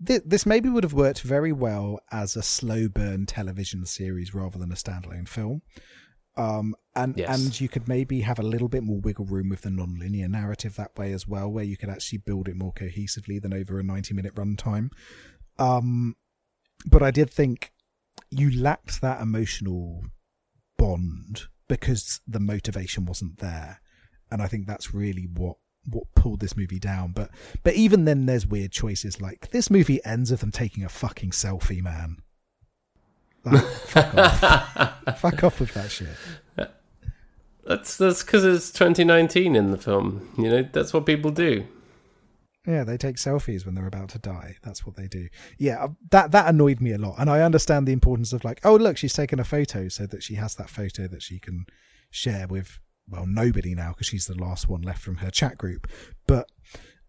th- 0.06 0.24
this 0.26 0.46
maybe 0.46 0.70
would 0.70 0.84
have 0.84 0.94
worked 0.94 1.22
very 1.22 1.52
well 1.52 2.00
as 2.12 2.36
a 2.36 2.44
slow 2.44 2.88
burn 2.88 3.26
television 3.26 3.86
series 3.86 4.34
rather 4.34 4.60
than 4.60 4.72
a 4.72 4.76
standalone 4.76 5.28
film. 5.28 5.62
Um, 6.38 6.76
and 6.96 7.18
Yes. 7.18 7.38
and 7.44 7.60
you 7.60 7.68
could 7.68 7.88
maybe 7.88 8.22
have 8.22 8.40
a 8.40 8.44
little 8.44 8.70
bit 8.70 8.84
more 8.84 9.00
wiggle 9.02 9.26
room 9.26 9.50
with 9.50 9.62
the 9.62 9.70
non-linear 9.72 10.30
narrative 10.30 10.76
that 10.76 10.98
way 10.98 11.12
as 11.12 11.28
well, 11.28 11.52
where 11.52 11.66
you 11.66 11.76
could 11.76 11.90
actually 11.90 12.20
build 12.20 12.48
it 12.48 12.56
more 12.56 12.72
cohesively 12.74 13.42
than 13.42 13.54
over 13.54 13.80
a 13.80 13.84
ninety-minute 13.84 14.36
runtime. 14.36 14.90
Um, 15.58 16.16
but 16.86 17.04
I 17.04 17.12
did 17.12 17.30
think 17.30 17.72
you 18.30 18.52
lacked 18.52 19.02
that 19.02 19.22
emotional 19.22 20.04
bond 20.78 21.48
because 21.68 22.22
the 22.28 22.40
motivation 22.40 23.06
wasn't 23.06 23.40
there, 23.40 23.82
and 24.32 24.42
I 24.42 24.48
think 24.48 24.66
that's 24.66 24.94
really 24.94 25.28
what 25.32 25.58
what 25.86 26.04
pulled 26.16 26.40
this 26.40 26.58
movie 26.58 26.80
down. 26.80 27.12
But 27.12 27.32
but 27.64 27.76
even 27.76 28.06
then, 28.06 28.26
there's 28.26 28.48
weird 28.48 28.72
choices. 28.72 29.22
Like 29.22 29.50
this 29.52 29.70
movie 29.70 30.04
ends 30.06 30.32
with 30.32 30.42
them 30.42 30.52
taking 30.52 30.84
a 30.84 30.90
fucking 30.90 31.32
selfie, 31.32 31.82
man. 31.82 32.18
Like, 33.46 33.64
fuck 33.64 34.16
off, 34.16 35.20
fuck 35.20 35.44
off 35.44 35.60
with 35.60 35.74
that 35.74 35.92
shit. 35.92 36.10
That's 37.66 37.98
that's 37.98 38.24
because 38.24 38.44
it's 38.44 38.72
2019 38.72 39.56
in 39.56 39.72
the 39.72 39.78
film. 39.78 40.34
You 40.38 40.50
know, 40.50 40.64
that's 40.64 40.94
what 40.94 41.06
people 41.06 41.32
do. 41.32 41.66
Yeah, 42.66 42.84
they 42.84 42.98
take 42.98 43.16
selfies 43.16 43.66
when 43.66 43.76
they're 43.76 43.88
about 43.88 44.10
to 44.10 44.20
die. 44.20 44.58
That's 44.64 44.86
what 44.86 44.96
they 44.96 45.08
do. 45.08 45.30
Yeah, 45.58 45.84
uh, 45.84 45.88
that 46.12 46.32
that 46.32 46.50
annoyed 46.50 46.82
me 46.82 46.92
a 46.92 46.98
lot, 46.98 47.16
and 47.18 47.30
I 47.30 47.42
understand 47.42 47.88
the 47.88 47.94
importance 47.94 48.34
of 48.34 48.44
like, 48.44 48.60
oh 48.64 48.76
look, 48.76 48.98
she's 48.98 49.14
taken 49.14 49.40
a 49.40 49.44
photo 49.44 49.88
so 49.88 50.06
that 50.08 50.24
she 50.24 50.36
has 50.36 50.56
that 50.56 50.70
photo 50.70 51.08
that 51.08 51.22
she 51.22 51.40
can 51.40 51.66
share 52.12 52.48
with 52.48 52.80
well 53.10 53.26
nobody 53.26 53.74
now 53.76 53.90
because 53.90 54.08
she's 54.08 54.26
the 54.26 54.36
last 54.42 54.68
one 54.70 54.82
left 54.82 55.02
from 55.02 55.18
her 55.18 55.30
chat 55.32 55.58
group. 55.58 55.88
But 56.28 56.50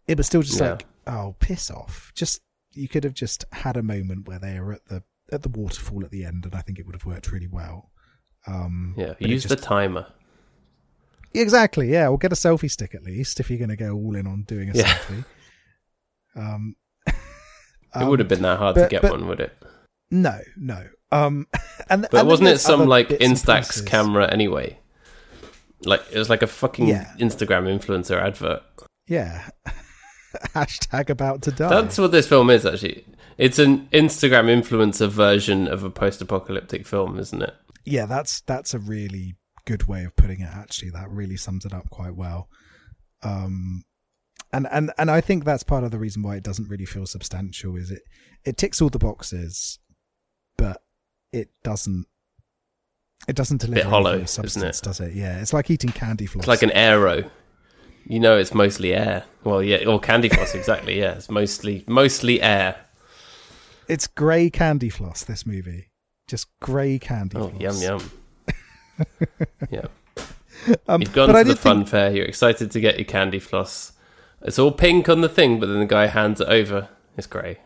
it 0.07 0.17
was 0.17 0.27
still 0.27 0.43
just 0.43 0.61
Yeah. 0.61 0.71
like, 0.73 0.87
oh, 1.07 1.37
piss 1.41 1.71
off. 1.71 2.13
Just 2.15 2.41
you 2.73 2.89
could 2.89 3.05
have 3.05 3.15
just 3.15 3.45
had 3.53 3.77
a 3.77 3.83
moment 3.83 4.27
where 4.29 4.39
they 4.39 4.57
are 4.57 4.73
at 4.73 4.85
the 4.87 5.03
at 5.33 5.43
the 5.43 5.49
waterfall 5.49 6.05
at 6.05 6.11
the 6.11 6.25
end, 6.25 6.45
and 6.45 6.55
I 6.55 6.61
think 6.63 6.79
it 6.79 6.87
would 6.87 6.95
have 6.95 7.05
worked 7.05 7.31
really 7.31 7.47
well. 7.49 7.91
Um, 8.47 8.95
Yeah, 8.97 9.15
use 9.21 9.45
just- 9.45 9.49
the 9.55 9.61
timer. 9.65 10.07
Exactly. 11.33 11.93
Yeah, 11.93 12.09
or 12.09 12.19
get 12.19 12.33
a 12.33 12.35
selfie 12.37 12.71
stick 12.71 12.93
at 12.95 13.05
least 13.05 13.39
if 13.39 13.49
you're 13.51 13.59
going 13.59 13.69
to 13.71 13.77
go 13.77 13.93
all 13.95 14.17
in 14.17 14.27
on 14.27 14.43
doing 14.43 14.71
a 14.71 14.73
Yeah. 14.75 14.89
selfie. 14.95 15.25
Um, 16.35 16.75
It 17.95 18.05
would 18.07 18.19
have 18.19 18.27
been 18.29 18.43
that 18.43 18.59
hard 18.59 18.75
but- 18.77 18.83
to 18.85 18.89
get 18.89 19.03
but- 19.03 19.13
one, 19.13 19.29
would 19.29 19.39
it? 19.41 19.53
No, 20.11 20.41
no. 20.57 20.89
Um, 21.13 21.47
and 21.89 22.03
But 22.11 22.21
and 22.21 22.29
wasn't 22.29 22.49
it 22.49 22.59
some 22.59 22.87
like 22.87 23.09
Instax 23.11 23.87
camera 23.87 24.29
anyway? 24.33 24.80
Like 25.85 26.03
it 26.13 26.19
was 26.19 26.29
like 26.31 26.43
a 26.43 26.47
fucking 26.47 26.89
Yeah. 26.89 27.13
Instagram 27.19 27.65
influencer 27.67 28.21
advert. 28.21 28.63
Yeah. 29.07 29.49
Hashtag 30.55 31.11
about 31.11 31.43
to 31.43 31.51
die. 31.53 31.69
That's 31.69 31.99
what 31.99 32.13
this 32.13 32.29
film 32.29 32.51
is 32.51 32.65
actually. 32.65 33.05
It's 33.39 33.59
an 33.59 33.89
Instagram 33.89 34.47
influencer 34.47 35.09
version 35.09 35.67
of 35.67 35.83
a 35.83 35.91
post-apocalyptic 35.91 36.87
film, 36.87 37.19
isn't 37.19 37.43
it? 37.43 37.55
yeah, 37.87 38.05
that's 38.07 38.43
that's 38.43 38.75
a 38.75 38.79
really 38.79 39.37
good 39.67 39.89
way 39.89 40.05
of 40.05 40.15
putting 40.17 40.41
it. 40.41 40.49
Actually, 40.53 40.91
that 40.91 41.11
really 41.11 41.37
sums 41.37 41.65
it 41.65 41.73
up 41.73 41.89
quite 41.91 42.15
well. 42.15 42.49
Um, 43.23 43.83
and 44.53 44.69
and 44.71 44.93
and 44.99 45.11
I 45.11 45.21
think 45.23 45.45
that's 45.45 45.63
part 45.63 45.83
of 45.85 45.91
the 45.91 45.99
reason 45.99 46.23
why 46.23 46.37
it 46.37 46.43
doesn't 46.45 46.69
really 46.69 46.85
feel 46.85 47.07
substantial. 47.07 47.77
Is 47.77 47.91
it 47.91 48.03
it 48.45 48.57
ticks 48.59 48.81
all 48.83 48.91
the 48.91 48.99
boxes, 48.99 49.79
but 50.59 50.83
it 51.33 51.49
doesn't. 51.65 52.07
It 53.29 53.37
doesn't 53.37 53.61
deliver 53.61 53.81
any 53.83 53.91
hollow, 53.91 54.13
real 54.13 54.23
isn't 54.25 54.29
substance, 54.45 54.79
it? 54.81 54.85
does 54.85 55.01
it? 55.01 55.13
Yeah, 55.15 55.41
it's 55.41 55.53
like 55.53 55.71
eating 55.71 55.91
candy 55.93 56.27
floss. 56.27 56.43
It's 56.43 56.49
like 56.49 56.63
an 56.63 56.71
arrow. 56.73 57.31
You 58.07 58.19
know, 58.19 58.37
it's 58.37 58.55
mostly 58.55 58.95
air. 58.95 59.25
Well, 59.45 59.63
yeah, 59.63 59.85
or 59.87 60.01
candy 60.01 60.29
floss, 60.29 60.55
exactly. 60.55 60.99
Yeah, 60.99 61.13
it's 61.13 61.31
mostly 61.31 61.85
mostly 61.87 62.41
air. 62.43 62.77
It's 63.89 64.07
grey 64.07 64.51
candy 64.51 64.89
floss. 64.89 65.23
This 65.25 65.47
movie, 65.47 65.91
just 66.27 66.47
grey 66.61 66.99
candy. 66.99 67.37
Oh, 67.37 67.49
floss. 67.51 67.83
yum 67.83 68.01
yum. 68.01 68.11
yeah, 69.71 69.87
Um, 70.89 71.01
you've 71.03 71.13
gone 71.13 71.29
to 71.33 71.45
the 71.45 71.57
fun 71.57 71.79
think, 71.79 71.89
fair. 71.89 72.11
You're 72.11 72.25
excited 72.27 72.71
to 72.71 72.81
get 72.81 72.97
your 72.99 73.05
candy 73.05 73.39
floss. 73.39 73.93
It's 74.43 74.59
all 74.59 74.73
pink 74.73 75.09
on 75.09 75.21
the 75.21 75.29
thing, 75.29 75.61
but 75.61 75.67
then 75.67 75.79
the 75.81 75.87
guy 75.87 76.07
hands 76.07 76.41
it 76.41 76.49
over. 76.49 76.89
It's 77.17 77.27
grey. 77.27 77.59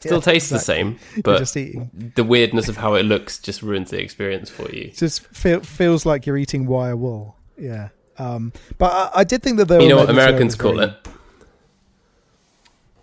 Still 0.00 0.14
Yeah, 0.14 0.20
tastes 0.20 0.50
exactly. 0.50 0.92
the 0.94 0.98
same, 0.98 1.22
but 1.22 2.14
the 2.16 2.24
weirdness 2.24 2.68
of 2.68 2.78
how 2.78 2.94
it 2.94 3.02
looks 3.04 3.38
just 3.38 3.62
ruins 3.62 3.90
the 3.90 4.00
experience 4.00 4.48
for 4.50 4.70
you. 4.70 4.84
It 4.84 4.96
just 4.96 5.26
feel, 5.26 5.60
feels 5.60 6.04
like 6.06 6.24
you're 6.26 6.38
eating 6.38 6.66
wire 6.66 6.96
wool. 6.96 7.36
Yeah. 7.58 7.88
Um, 8.16 8.52
but 8.78 8.92
I, 8.92 9.20
I 9.20 9.24
did 9.24 9.42
think 9.42 9.58
that 9.58 9.66
there 9.68 9.80
You 9.80 9.88
know 9.90 9.96
what 9.98 10.10
Americans 10.10 10.54
call 10.54 10.76
very, 10.76 10.88
it? 10.90 11.08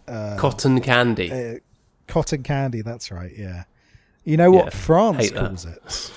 Uh, 0.08 0.38
Cotton 0.38 0.80
candy. 0.82 1.32
uh, 1.32 1.60
cotton 2.08 2.44
candy. 2.44 2.82
That's 2.82 3.12
right. 3.12 3.32
Yeah. 3.36 3.64
You 4.24 4.38
know 4.38 4.52
what 4.52 4.66
Yeah, 4.66 4.70
France 4.72 5.18
hate 5.18 5.34
that. 5.34 5.40
calls 5.48 5.66
it? 5.66 6.12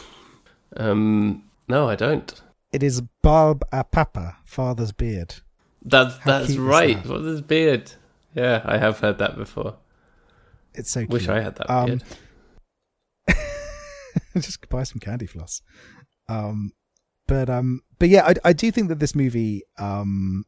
Um, 0.77 1.45
no, 1.69 1.89
I 1.89 1.97
don't. 1.97 2.41
It 2.73 2.83
is 2.83 3.01
barbe 3.23 3.65
à 3.73 3.85
papa, 3.91 4.37
father's 4.45 4.93
beard. 4.93 5.35
That's 5.85 6.17
that's 6.25 6.57
right. 6.57 7.03
that? 7.03 7.27
Is 7.27 7.41
beard? 7.43 7.93
Yeah, 8.35 8.63
I 8.65 8.79
have 8.79 9.01
heard 9.01 9.19
that 9.19 9.37
before. 9.37 9.75
It's 10.75 10.91
so 10.91 11.01
cute. 11.01 11.11
Wish 11.11 11.29
I 11.29 11.41
had 11.41 11.57
that 11.57 11.71
Um, 11.71 12.01
just 14.39 14.69
buy 14.69 14.83
some 14.83 15.01
candy 15.01 15.27
floss. 15.27 15.63
Um, 16.29 16.73
but 17.27 17.49
um, 17.49 17.83
but 17.99 18.09
yeah, 18.09 18.27
I, 18.27 18.35
I 18.45 18.53
do 18.53 18.71
think 18.71 18.89
that 18.89 18.99
this 18.99 19.15
movie 19.15 19.63
um, 19.79 20.45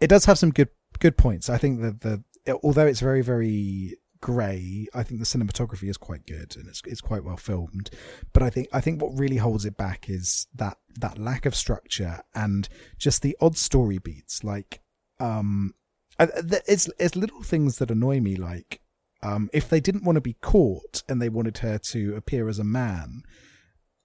it 0.00 0.08
does 0.08 0.24
have 0.24 0.38
some 0.38 0.50
good 0.50 0.68
good 0.98 1.16
points. 1.16 1.48
I 1.48 1.58
think 1.58 1.80
that 1.82 2.00
the 2.00 2.22
although 2.62 2.86
it's 2.86 3.00
very 3.00 3.22
very 3.22 3.96
grey, 4.20 4.86
I 4.94 5.02
think 5.02 5.20
the 5.20 5.26
cinematography 5.26 5.88
is 5.88 5.96
quite 5.96 6.26
good 6.26 6.56
and 6.56 6.66
it's 6.68 6.82
it's 6.86 7.00
quite 7.00 7.24
well 7.24 7.36
filmed. 7.36 7.90
But 8.32 8.42
I 8.42 8.50
think 8.50 8.68
I 8.72 8.80
think 8.80 9.02
what 9.02 9.18
really 9.18 9.36
holds 9.36 9.64
it 9.64 9.76
back 9.76 10.08
is 10.08 10.46
that 10.54 10.78
that 11.00 11.18
lack 11.18 11.46
of 11.46 11.54
structure 11.54 12.22
and 12.34 12.68
just 12.98 13.22
the 13.22 13.36
odd 13.40 13.56
story 13.56 13.98
beats. 13.98 14.42
Like 14.42 14.80
um, 15.20 15.74
I, 16.18 16.28
it's 16.66 16.88
it's 16.98 17.16
little 17.16 17.42
things 17.42 17.78
that 17.78 17.90
annoy 17.90 18.20
me. 18.20 18.36
Like 18.36 18.80
um, 19.22 19.48
if 19.52 19.68
they 19.68 19.80
didn't 19.80 20.04
want 20.04 20.16
to 20.16 20.20
be 20.20 20.34
caught 20.40 21.02
and 21.08 21.20
they 21.22 21.28
wanted 21.28 21.58
her 21.58 21.78
to 21.78 22.14
appear 22.16 22.48
as 22.48 22.58
a 22.58 22.64
man, 22.64 23.22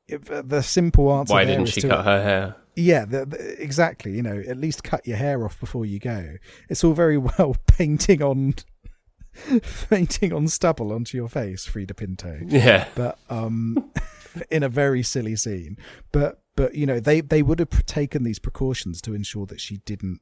if, 0.08 0.30
uh, 0.32 0.42
the 0.46 0.62
simple 0.62 1.12
answer 1.14 1.34
Why 1.34 1.46
didn't 1.46 1.68
she 1.68 1.82
to- 1.82 1.88
cut 1.90 2.06
her 2.06 2.24
hair? 2.24 2.56
yeah, 2.76 3.06
the, 3.06 3.26
the- 3.26 3.62
exactly. 3.62 4.12
You 4.14 4.22
know, 4.24 4.42
at 4.48 4.58
least 4.58 4.84
cut 4.84 5.06
your 5.08 5.18
hair 5.18 5.44
off 5.46 5.60
before 5.60 5.86
you 5.86 6.00
go. 6.00 6.36
It's 6.70 6.84
all 6.84 6.94
very 6.94 7.18
well 7.38 7.56
painting 7.68 8.22
on 8.22 8.54
painting 9.90 10.34
on 10.34 10.48
stubble 10.48 10.92
onto 10.92 11.18
your 11.18 11.28
face, 11.30 11.66
Freida 11.68 11.96
Pinto 11.96 12.40
Yeah, 12.48 12.88
but 12.96 13.18
um 13.30 13.92
in 14.52 14.62
a 14.64 14.70
very 14.70 15.02
silly 15.04 15.36
scene 15.36 15.78
but 16.12 16.42
but 16.56 16.76
you 16.76 16.86
know 16.86 17.00
they 17.00 17.22
they 17.22 17.42
would 17.42 17.60
have 17.60 17.86
taken 17.88 18.24
these 18.24 18.38
precautions 18.40 19.02
to 19.02 19.14
ensure 19.16 19.46
that 19.48 19.60
she 19.60 19.78
didn't 19.86 20.20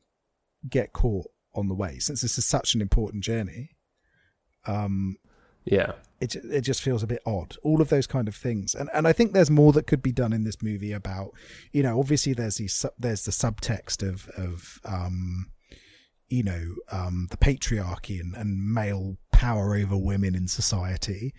get 0.70 0.94
caught 0.94 1.28
on 1.54 1.68
the 1.68 1.74
way 1.76 2.00
since 2.00 2.22
this 2.22 2.38
is 2.38 2.46
such 2.46 2.76
an 2.76 2.82
important 2.82 3.24
journey 3.24 3.72
um 4.68 5.18
yeah. 5.66 5.94
it 6.20 6.36
it 6.36 6.62
just 6.62 6.82
feels 6.82 7.04
a 7.04 7.08
bit 7.08 7.22
odd. 7.26 7.58
All 7.64 7.82
of 7.82 7.90
those 7.90 8.08
kind 8.08 8.28
of 8.28 8.36
things. 8.36 8.76
And 8.76 8.90
and 8.94 9.08
I 9.08 9.14
think 9.14 9.34
there's 9.34 9.50
more 9.50 9.74
that 9.74 9.88
could 9.88 10.02
be 10.02 10.12
done 10.12 10.34
in 10.34 10.44
this 10.44 10.62
movie 10.62 10.92
about 10.92 11.32
you 11.72 11.84
know 11.84 12.00
obviously 12.00 12.34
there's 12.34 12.58
these 12.58 12.74
sub- 12.74 12.94
there's 13.00 13.26
the 13.26 13.32
subtext 13.32 14.08
of 14.08 14.28
of 14.38 14.80
um 14.86 15.52
you 16.30 16.44
know 16.44 16.76
um 16.92 17.28
the 17.32 17.38
patriarchy 17.38 18.20
and, 18.20 18.36
and 18.36 18.74
male 18.74 19.18
power 19.32 19.76
over 19.76 19.98
women 19.98 20.36
in 20.36 20.48
society. 20.48 21.34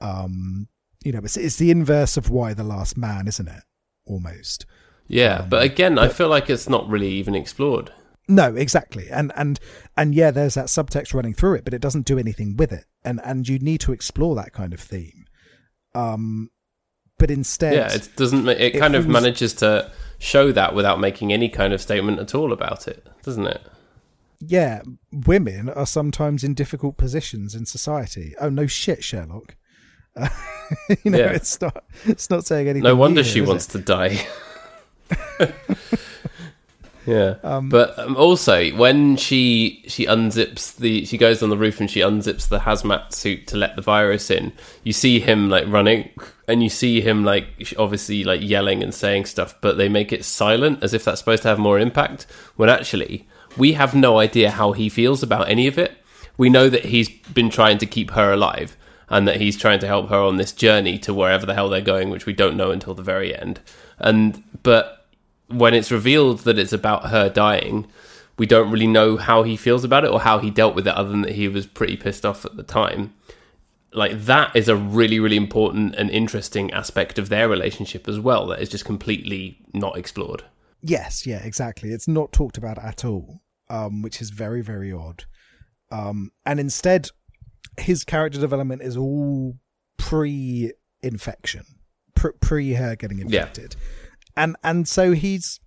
Um 0.00 0.68
you 1.04 1.12
know 1.12 1.20
it's, 1.24 1.36
it's 1.36 1.56
the 1.56 1.70
inverse 1.70 2.16
of 2.16 2.30
Y: 2.30 2.54
The 2.54 2.64
Last 2.64 2.96
Man 2.96 3.26
isn't 3.26 3.48
it? 3.48 3.62
Almost. 4.06 4.66
Yeah, 5.08 5.40
Um, 5.40 5.48
but 5.48 5.62
again, 5.62 5.98
I 5.98 6.08
feel 6.08 6.28
like 6.28 6.48
it's 6.48 6.68
not 6.68 6.88
really 6.88 7.08
even 7.08 7.34
explored. 7.34 7.92
No, 8.28 8.54
exactly. 8.54 9.08
And 9.10 9.32
and 9.36 9.58
and 9.96 10.14
yeah, 10.14 10.30
there's 10.30 10.54
that 10.54 10.66
subtext 10.66 11.12
running 11.14 11.34
through 11.34 11.54
it, 11.54 11.64
but 11.64 11.74
it 11.74 11.80
doesn't 11.82 12.06
do 12.06 12.18
anything 12.18 12.56
with 12.56 12.72
it. 12.72 12.84
And 13.04 13.20
and 13.24 13.48
you 13.48 13.58
need 13.58 13.80
to 13.82 13.92
explore 13.92 14.34
that 14.36 14.52
kind 14.52 14.72
of 14.72 14.80
theme. 14.80 15.26
Um 15.94 16.50
but 17.18 17.30
instead 17.30 17.74
Yeah, 17.74 17.92
it 17.92 18.08
doesn't. 18.16 18.48
It 18.48 18.60
it 18.60 18.78
kind 18.78 18.94
of 18.94 19.06
manages 19.06 19.52
to 19.54 19.90
show 20.18 20.52
that 20.52 20.74
without 20.74 21.00
making 21.00 21.32
any 21.32 21.48
kind 21.48 21.72
of 21.72 21.80
statement 21.80 22.18
at 22.20 22.34
all 22.34 22.52
about 22.52 22.86
it, 22.88 23.06
doesn't 23.22 23.46
it? 23.46 23.60
yeah, 24.44 24.82
women 25.12 25.68
are 25.68 25.86
sometimes 25.86 26.42
in 26.42 26.52
difficult 26.52 26.96
positions 26.96 27.54
in 27.54 27.64
society. 27.64 28.34
Oh 28.40 28.48
no, 28.48 28.66
shit, 28.66 29.04
Sherlock. 29.04 29.56
Uh, 30.16 30.28
you 31.04 31.10
know, 31.12 31.18
Yeah. 31.18 31.30
it's 31.30 31.60
not. 31.60 31.84
It's 32.06 32.28
not 32.28 32.44
saying 32.44 32.66
anything. 32.66 32.82
No 32.82 32.96
wonder 32.96 33.20
new, 33.22 33.28
she 33.28 33.40
wants 33.40 33.66
it? 33.68 33.72
to 33.72 33.78
die. 33.78 34.26
yeah, 37.06 37.36
Um, 37.42 37.68
but 37.68 37.98
um, 37.98 38.16
also 38.16 38.70
when 38.70 39.16
she 39.16 39.84
she 39.88 40.06
unzips 40.06 40.76
the 40.76 41.04
she 41.04 41.18
goes 41.18 41.42
on 41.42 41.50
the 41.50 41.56
roof 41.56 41.80
and 41.80 41.90
she 41.90 42.00
unzips 42.00 42.48
the 42.48 42.60
hazmat 42.60 43.12
suit 43.12 43.46
to 43.48 43.56
let 43.56 43.76
the 43.76 43.82
virus 43.82 44.30
in. 44.30 44.52
You 44.84 44.92
see 44.92 45.18
him 45.20 45.50
like 45.50 45.66
running, 45.66 46.10
and 46.46 46.62
you 46.62 46.68
see 46.68 47.00
him 47.00 47.24
like 47.24 47.74
obviously 47.78 48.24
like 48.24 48.40
yelling 48.40 48.82
and 48.82 48.94
saying 48.94 49.24
stuff, 49.26 49.54
but 49.60 49.76
they 49.76 49.88
make 49.88 50.12
it 50.12 50.24
silent 50.24 50.82
as 50.82 50.94
if 50.94 51.04
that's 51.04 51.18
supposed 51.18 51.42
to 51.42 51.48
have 51.48 51.58
more 51.58 51.78
impact. 51.78 52.26
When 52.56 52.68
actually 52.68 53.26
we 53.56 53.72
have 53.72 53.94
no 53.94 54.18
idea 54.18 54.50
how 54.50 54.72
he 54.72 54.88
feels 54.88 55.22
about 55.22 55.48
any 55.48 55.66
of 55.66 55.78
it. 55.78 55.98
We 56.36 56.48
know 56.48 56.68
that 56.68 56.86
he's 56.86 57.08
been 57.08 57.50
trying 57.50 57.78
to 57.78 57.86
keep 57.86 58.12
her 58.12 58.32
alive 58.32 58.76
and 59.08 59.28
that 59.28 59.40
he's 59.40 59.58
trying 59.58 59.78
to 59.80 59.86
help 59.86 60.08
her 60.08 60.18
on 60.18 60.36
this 60.36 60.52
journey 60.52 60.98
to 60.98 61.12
wherever 61.12 61.44
the 61.44 61.54
hell 61.54 61.68
they're 61.68 61.82
going, 61.82 62.08
which 62.08 62.24
we 62.24 62.32
don't 62.32 62.56
know 62.56 62.70
until 62.70 62.94
the 62.94 63.02
very 63.02 63.36
end. 63.36 63.60
And 63.98 64.42
but 64.62 65.01
when 65.52 65.74
it's 65.74 65.90
revealed 65.90 66.40
that 66.40 66.58
it's 66.58 66.72
about 66.72 67.10
her 67.10 67.28
dying, 67.28 67.86
we 68.38 68.46
don't 68.46 68.70
really 68.70 68.86
know 68.86 69.16
how 69.16 69.42
he 69.42 69.56
feels 69.56 69.84
about 69.84 70.04
it 70.04 70.10
or 70.10 70.20
how 70.20 70.38
he 70.38 70.50
dealt 70.50 70.74
with 70.74 70.86
it, 70.86 70.94
other 70.94 71.10
than 71.10 71.22
that 71.22 71.32
he 71.32 71.48
was 71.48 71.66
pretty 71.66 71.96
pissed 71.96 72.24
off 72.24 72.44
at 72.44 72.56
the 72.56 72.62
time. 72.62 73.14
Like 73.92 74.24
that 74.24 74.56
is 74.56 74.68
a 74.68 74.76
really, 74.76 75.20
really 75.20 75.36
important 75.36 75.94
and 75.96 76.10
interesting 76.10 76.72
aspect 76.72 77.18
of 77.18 77.28
their 77.28 77.48
relationship 77.48 78.08
as 78.08 78.18
well. 78.18 78.46
That 78.46 78.60
is 78.60 78.70
just 78.70 78.84
completely 78.84 79.58
not 79.74 79.98
explored. 79.98 80.44
Yes, 80.80 81.26
yeah, 81.26 81.42
exactly. 81.44 81.90
It's 81.90 82.08
not 82.08 82.32
talked 82.32 82.58
about 82.58 82.78
at 82.78 83.04
all, 83.04 83.42
um, 83.68 84.02
which 84.02 84.20
is 84.20 84.30
very, 84.30 84.62
very 84.62 84.92
odd. 84.92 85.24
Um, 85.90 86.32
and 86.46 86.58
instead, 86.58 87.10
his 87.78 88.02
character 88.02 88.40
development 88.40 88.82
is 88.82 88.96
all 88.96 89.56
pre-infection, 89.98 91.64
pre- 92.14 92.32
pre 92.40 92.72
her 92.74 92.96
getting 92.96 93.20
infected, 93.20 93.76
and 94.36 94.56
and 94.62 94.88
so 94.88 95.12
he's 95.12 95.60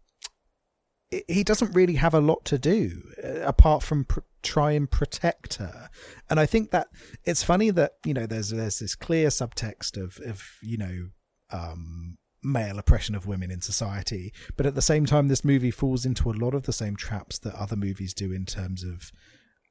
he 1.27 1.43
doesn't 1.43 1.73
really 1.73 1.95
have 1.95 2.13
a 2.13 2.19
lot 2.19 2.45
to 2.45 2.57
do 2.57 3.01
uh, 3.23 3.41
apart 3.41 3.83
from 3.83 4.05
pr- 4.05 4.19
try 4.43 4.71
and 4.71 4.89
protect 4.89 5.55
her. 5.55 5.89
And 6.29 6.39
I 6.39 6.45
think 6.45 6.71
that 6.71 6.87
it's 7.23 7.43
funny 7.43 7.69
that 7.71 7.93
you 8.05 8.13
know 8.13 8.25
there's 8.25 8.49
there's 8.49 8.79
this 8.79 8.95
clear 8.95 9.29
subtext 9.29 10.01
of 10.01 10.19
of 10.25 10.43
you 10.61 10.77
know 10.77 11.09
um, 11.51 12.17
male 12.43 12.79
oppression 12.79 13.15
of 13.15 13.27
women 13.27 13.51
in 13.51 13.61
society, 13.61 14.33
but 14.55 14.65
at 14.65 14.75
the 14.75 14.81
same 14.81 15.05
time, 15.05 15.27
this 15.27 15.45
movie 15.45 15.71
falls 15.71 16.05
into 16.05 16.29
a 16.29 16.33
lot 16.33 16.53
of 16.53 16.63
the 16.63 16.73
same 16.73 16.95
traps 16.95 17.39
that 17.39 17.55
other 17.55 17.75
movies 17.75 18.13
do 18.13 18.31
in 18.31 18.45
terms 18.45 18.83
of 18.83 19.11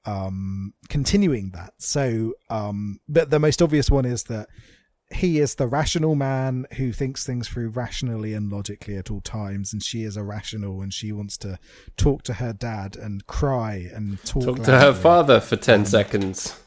um, 0.06 0.74
continuing 0.88 1.50
that. 1.50 1.74
So, 1.78 2.34
um, 2.50 3.00
but 3.08 3.30
the 3.30 3.38
most 3.38 3.62
obvious 3.62 3.90
one 3.90 4.04
is 4.04 4.24
that 4.24 4.48
he 5.14 5.38
is 5.38 5.54
the 5.54 5.66
rational 5.66 6.14
man 6.14 6.66
who 6.76 6.92
thinks 6.92 7.24
things 7.24 7.48
through 7.48 7.68
rationally 7.68 8.34
and 8.34 8.50
logically 8.50 8.96
at 8.96 9.10
all 9.10 9.20
times, 9.20 9.72
and 9.72 9.82
she 9.82 10.02
is 10.02 10.16
irrational 10.16 10.80
and 10.80 10.92
she 10.92 11.12
wants 11.12 11.36
to 11.38 11.58
talk 11.96 12.22
to 12.24 12.34
her 12.34 12.52
dad 12.52 12.96
and 12.96 13.26
cry 13.26 13.88
and 13.94 14.22
talk, 14.24 14.44
Talk 14.44 14.62
to 14.64 14.78
her 14.78 14.92
father 14.92 15.40
for 15.40 15.56
10 15.56 15.80
um, 15.80 15.86
seconds 15.86 16.60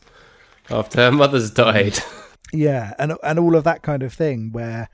after 0.70 1.02
her 1.02 1.12
mother's 1.12 1.52
died. 1.52 1.98
yeah 2.54 2.94
and 2.98 3.14
and 3.24 3.40
all 3.40 3.58
of 3.58 3.66
that 3.66 3.82
kind 3.82 4.02
of 4.02 4.14
thing 4.14 4.54
where 4.54 4.88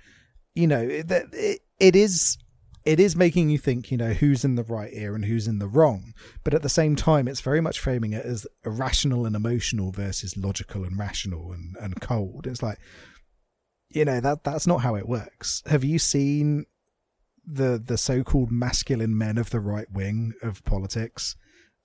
you 0.56 0.66
know 0.66 0.82
it, 0.82 1.12
it, 1.12 1.60
it 1.80 1.96
is 1.96 2.38
it 2.84 3.00
is 3.00 3.16
making 3.16 3.50
you 3.50 3.58
think 3.58 3.92
you 3.92 3.98
know 3.98 4.14
who's 4.14 4.44
in 4.44 4.56
the 4.56 4.64
right 4.64 4.92
here 4.92 5.16
and 5.16 5.26
who's 5.26 5.48
in 5.48 5.60
the 5.60 5.68
wrong. 5.68 6.14
But 6.44 6.54
at 6.54 6.64
the 6.64 6.70
same 6.70 6.96
time 6.96 7.28
it's 7.28 7.40
very 7.40 7.62
much 7.62 7.80
framing 7.80 8.14
it 8.14 8.26
as 8.26 8.46
irrational 8.66 9.26
and 9.26 9.36
emotional 9.36 9.92
versus 9.92 10.36
logical 10.36 10.84
and 10.84 11.00
rational 11.00 11.54
and, 11.54 11.78
and 11.80 12.02
cold. 12.02 12.46
It's 12.46 12.62
like 12.62 12.80
you 13.94 14.06
know 14.06 14.20
that 14.20 14.44
that's 14.44 14.68
not 14.68 14.82
how 14.82 14.96
it 14.96 15.08
works 15.08 15.62
have 15.66 15.84
you 15.84 16.00
seen 16.00 16.66
the 17.46 17.82
the 17.84 17.98
so-called 17.98 18.52
masculine 18.52 19.18
men 19.18 19.38
of 19.38 19.50
the 19.50 19.60
right 19.60 19.92
wing 19.92 20.34
of 20.42 20.64
politics 20.66 21.36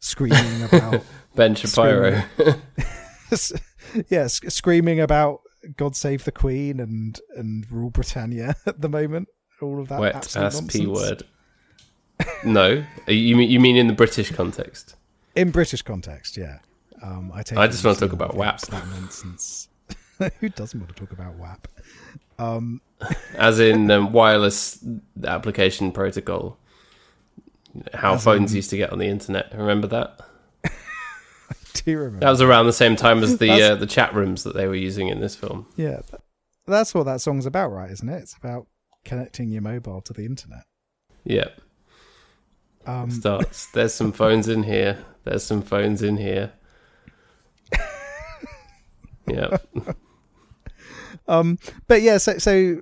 screaming 0.00 0.62
about 0.72 1.02
Ben 1.34 1.54
Shapiro. 1.54 2.22
yes, 4.09 4.40
screaming 4.48 5.00
about 5.00 5.40
God 5.76 5.96
save 5.96 6.24
the 6.24 6.32
Queen 6.32 6.80
and 6.80 7.20
and 7.36 7.70
rule 7.70 7.90
Britannia 7.90 8.54
at 8.66 8.80
the 8.80 8.88
moment. 8.88 9.28
All 9.61 9.80
of 9.80 9.88
that 9.88 10.00
Wet 10.00 10.36
ass. 10.36 10.61
P 10.68 10.86
word. 10.86 11.24
No, 12.44 12.84
you 13.06 13.36
mean 13.36 13.50
you 13.50 13.61
mean 13.61 13.76
in 13.76 13.86
the 13.86 13.92
British 13.92 14.30
context? 14.32 14.94
in 15.34 15.50
British 15.50 15.82
context. 15.82 16.36
Yeah, 16.36 16.59
um, 17.02 17.30
I 17.32 17.42
take. 17.42 17.59
I 17.59 17.66
just 17.66 17.84
wanna 17.84 17.98
talk 17.98 18.12
about 18.12 18.34
WAP. 18.34 18.54
absolute 18.54 18.86
nonsense. 18.90 19.68
Who 20.40 20.48
doesn't 20.48 20.80
want 20.80 20.94
to 20.94 21.00
talk 21.00 21.12
about 21.12 21.36
WAP? 21.36 21.68
Um, 22.39 22.80
As 23.36 23.61
in 23.61 23.91
um, 23.91 24.12
wireless 24.12 24.84
application 25.24 25.93
protocol. 25.93 26.59
How 27.95 28.14
As 28.14 28.24
phones 28.24 28.53
in- 28.53 28.57
used 28.57 28.70
to 28.70 28.76
get 28.76 28.93
on 28.93 28.99
the 28.99 29.07
internet. 29.09 29.53
Remember 29.57 29.86
that? 29.89 30.20
do 31.74 31.97
remember? 31.99 32.20
That 32.20 32.30
was 32.30 32.41
around 32.43 32.66
the 32.66 32.72
same 32.72 32.97
time 32.97 33.22
as 33.22 33.39
the 33.39 33.51
uh, 33.62 33.74
the 33.76 33.86
chat 33.86 34.14
rooms 34.14 34.43
that 34.45 34.55
they 34.55 34.66
were 34.66 34.74
using 34.74 35.09
in 35.09 35.20
this 35.20 35.36
film. 35.36 35.66
yeah, 35.76 36.01
that's 36.66 36.95
what 36.95 37.05
that 37.05 37.20
song's 37.20 37.47
about, 37.47 37.70
right? 37.72 37.91
Isn't 37.91 38.09
it? 38.09 38.22
It's 38.22 38.34
about 38.36 38.66
connecting 39.05 39.49
your 39.51 39.62
mobile 39.62 40.01
to 40.03 40.12
the 40.12 40.24
internet. 40.26 40.64
Yeah, 41.24 41.49
Um, 42.86 43.11
starts. 43.11 43.66
There's 43.72 43.95
some 43.95 44.12
phones 44.12 44.49
in 44.49 44.62
here. 44.64 45.05
There's 45.24 45.45
some 45.45 45.62
phones 45.62 46.03
in 46.03 46.16
here. 46.16 46.53
Yeah, 49.26 49.59
um 51.29 51.59
but 51.87 52.03
yeah 52.03 52.18
so 52.18 52.39
so 52.39 52.81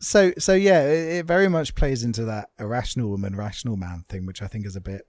so 0.00 0.32
so 0.38 0.54
yeah 0.54 0.82
it, 0.82 1.18
it 1.18 1.26
very 1.26 1.48
much 1.48 1.74
plays 1.74 2.02
into 2.02 2.24
that 2.24 2.50
irrational 2.58 3.08
woman 3.08 3.34
rational 3.34 3.76
man 3.76 4.04
thing 4.08 4.26
which 4.26 4.42
i 4.42 4.46
think 4.46 4.66
is 4.66 4.76
a 4.76 4.80
bit 4.80 5.02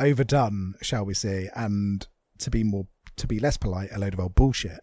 overdone 0.00 0.74
shall 0.82 1.04
we 1.04 1.14
say 1.14 1.48
and 1.54 2.06
to 2.38 2.50
be 2.50 2.64
more 2.64 2.86
to 3.16 3.26
be 3.26 3.38
less 3.38 3.56
polite 3.56 3.90
a 3.92 3.98
load 3.98 4.12
of 4.12 4.20
old 4.20 4.34
bullshit 4.34 4.80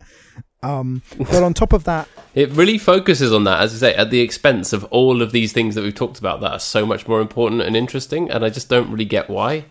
um 0.63 1.01
but 1.17 1.43
on 1.43 1.53
top 1.53 1.73
of 1.73 1.83
that 1.83 2.07
it 2.33 2.49
really 2.51 2.77
focuses 2.77 3.33
on 3.33 3.43
that, 3.43 3.61
as 3.61 3.73
you 3.73 3.79
say, 3.79 3.93
at 3.95 4.09
the 4.09 4.21
expense 4.21 4.71
of 4.73 4.85
all 4.85 5.21
of 5.21 5.31
these 5.31 5.51
things 5.51 5.75
that 5.75 5.83
we've 5.83 5.95
talked 5.95 6.19
about 6.19 6.39
that 6.41 6.51
are 6.53 6.59
so 6.59 6.85
much 6.85 7.07
more 7.07 7.19
important 7.19 7.61
and 7.61 7.75
interesting. 7.75 8.31
And 8.31 8.45
I 8.45 8.49
just 8.49 8.69
don't 8.69 8.89
really 8.89 9.05
get 9.05 9.29
why. 9.29 9.65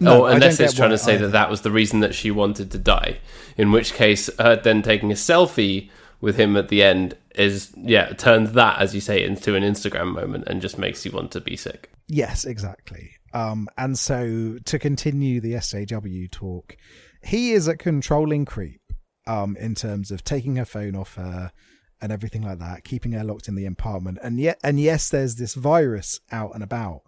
No, 0.00 0.22
oh, 0.22 0.26
unless 0.26 0.60
it's 0.60 0.74
trying 0.74 0.90
to 0.90 0.98
say 0.98 1.14
either. 1.14 1.26
that 1.26 1.32
that 1.32 1.50
was 1.50 1.62
the 1.62 1.70
reason 1.70 2.00
that 2.00 2.14
she 2.14 2.30
wanted 2.30 2.70
to 2.70 2.78
die. 2.78 3.18
In 3.56 3.72
which 3.72 3.94
case, 3.94 4.30
her 4.38 4.56
then 4.56 4.82
taking 4.82 5.10
a 5.10 5.14
selfie 5.14 5.90
with 6.20 6.36
him 6.36 6.56
at 6.56 6.68
the 6.68 6.82
end 6.82 7.16
is, 7.34 7.72
yeah, 7.76 8.12
turns 8.12 8.52
that, 8.52 8.78
as 8.78 8.94
you 8.94 9.00
say, 9.00 9.24
into 9.24 9.54
an 9.54 9.62
Instagram 9.62 10.12
moment 10.12 10.46
and 10.46 10.60
just 10.60 10.78
makes 10.78 11.04
you 11.04 11.12
want 11.12 11.30
to 11.32 11.40
be 11.40 11.56
sick. 11.56 11.90
Yes, 12.08 12.44
exactly. 12.44 13.12
Um, 13.32 13.68
and 13.76 13.98
so 13.98 14.58
to 14.64 14.78
continue 14.78 15.40
the 15.40 15.60
SAW 15.60 16.26
talk, 16.30 16.76
he 17.22 17.52
is 17.52 17.68
a 17.68 17.76
controlling 17.76 18.44
creep 18.44 18.80
um, 19.26 19.56
in 19.56 19.74
terms 19.74 20.10
of 20.10 20.24
taking 20.24 20.56
her 20.56 20.64
phone 20.64 20.96
off 20.96 21.14
her 21.14 21.52
and 22.00 22.12
everything 22.12 22.42
like 22.42 22.58
that, 22.58 22.84
keeping 22.84 23.12
her 23.12 23.24
locked 23.24 23.48
in 23.48 23.54
the 23.54 23.66
apartment. 23.66 24.18
And 24.22 24.38
yet, 24.38 24.58
and 24.62 24.80
yes, 24.80 25.08
there's 25.10 25.36
this 25.36 25.54
virus 25.54 26.20
out 26.30 26.54
and 26.54 26.62
about, 26.62 27.02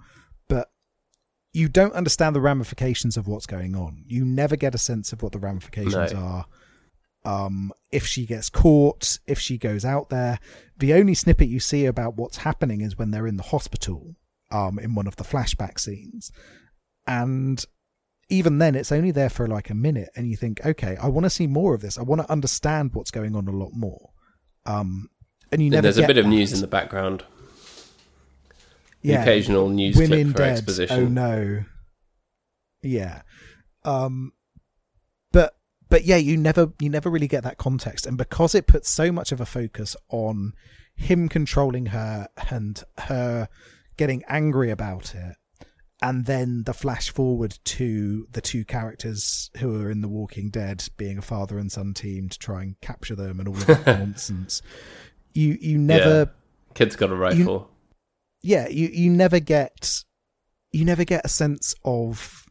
you 1.53 1.69
don't 1.69 1.95
understand 1.95 2.35
the 2.37 2.41
ramifications 2.41 3.17
of 3.17 3.27
what's 3.27 3.47
going 3.47 3.75
on. 3.75 4.05
You 4.07 4.25
never 4.25 4.57
get 4.57 4.75
a 4.75 4.79
sense 4.79 5.13
of 5.13 5.23
what 5.23 5.33
the 5.33 5.39
ramifications 5.39 6.13
No. 6.13 6.19
are. 6.19 6.47
Um, 7.23 7.73
if 7.93 8.07
she 8.07 8.25
gets 8.25 8.49
caught, 8.49 9.19
if 9.27 9.39
she 9.39 9.59
goes 9.59 9.85
out 9.85 10.09
there, 10.09 10.39
the 10.79 10.95
only 10.95 11.15
snippet 11.15 11.49
you 11.49 11.61
see 11.61 11.85
about 11.87 12.17
what's 12.17 12.39
happening 12.39 12.81
is 12.81 12.97
when 12.97 13.11
they're 13.11 13.27
in 13.27 13.37
the 13.37 13.43
hospital 13.43 14.15
um, 14.51 14.79
in 14.79 14.95
one 14.95 15.07
of 15.07 15.17
the 15.17 15.25
flashback 15.25 15.79
scenes. 15.79 16.33
And 17.07 17.65
even 18.29 18.59
then, 18.59 18.75
it's 18.75 18.93
only 18.93 19.11
there 19.11 19.29
for 19.29 19.47
like 19.49 19.71
a 19.71 19.75
minute, 19.75 20.09
and 20.17 20.31
you 20.31 20.37
think, 20.37 20.65
okay, 20.65 20.97
I 21.03 21.09
want 21.09 21.25
to 21.25 21.31
see 21.31 21.47
more 21.49 21.75
of 21.75 21.81
this. 21.83 21.99
I 21.99 22.03
want 22.03 22.21
to 22.23 22.31
understand 22.31 22.95
what's 22.95 23.11
going 23.11 23.35
on 23.35 23.49
a 23.49 23.53
lot 23.53 23.73
more. 23.75 24.11
Um, 24.65 25.09
and 25.53 25.61
you 25.61 25.67
And 25.67 25.73
never. 25.73 25.83
there's 25.83 25.99
a 25.99 26.07
bit 26.07 26.17
of 26.17 26.27
news 26.27 26.53
in 26.53 26.61
the 26.61 26.69
background. 26.69 27.25
The 29.03 29.11
Yeah, 29.11 29.23
occasional 29.23 29.69
news 29.69 29.97
clip 29.97 30.11
women 30.11 30.33
for 30.33 30.39
dead. 30.39 30.53
exposition. 30.53 30.99
Oh 30.99 31.09
no. 31.09 31.65
Yeah. 32.83 33.23
Um 33.85 34.33
but 35.33 35.55
but 35.89 36.05
yeah, 36.05 36.17
you 36.17 36.37
never 36.37 36.73
you 36.81 36.89
never 36.91 37.11
really 37.11 37.29
get 37.29 37.43
that 37.45 37.59
context 37.59 38.07
and 38.07 38.17
because 38.19 38.55
it 38.55 38.67
puts 38.67 38.89
so 38.89 39.11
much 39.13 39.33
of 39.33 39.41
a 39.41 39.47
focus 39.47 39.97
on 40.09 40.53
him 40.95 41.29
controlling 41.29 41.87
her 41.87 42.29
and 42.51 42.83
her 42.99 43.49
getting 43.97 44.23
angry 44.29 44.71
about 44.71 45.15
it 45.15 45.37
and 46.03 46.25
then 46.27 46.65
the 46.65 46.73
flash 46.75 47.11
forward 47.11 47.59
to 47.65 48.27
the 48.33 48.41
two 48.41 48.65
characters 48.65 49.51
who 49.59 49.81
are 49.83 49.91
in 49.91 50.01
the 50.01 50.09
walking 50.09 50.51
dead 50.51 50.87
being 50.97 51.17
a 51.19 51.23
father 51.23 51.59
and 51.59 51.71
son 51.73 51.93
team 51.95 52.29
to 52.29 52.39
try 52.39 52.63
and 52.63 52.81
capture 52.81 53.15
them 53.15 53.39
and 53.39 53.49
all 53.49 53.55
of 53.57 53.67
that 53.67 53.87
nonsense 53.99 54.61
you 55.33 55.57
you 55.61 55.79
never 55.79 56.31
Kid's 56.75 56.97
got 56.97 57.11
a 57.11 57.17
rifle. 57.17 57.70
Yeah 58.43 58.68
you 58.68 58.88
you 58.88 59.11
never 59.11 59.41
get 59.41 60.05
you 60.72 60.84
never 60.84 61.05
get 61.05 61.24
a 61.24 61.28
sense 61.28 61.74
of 61.84 62.47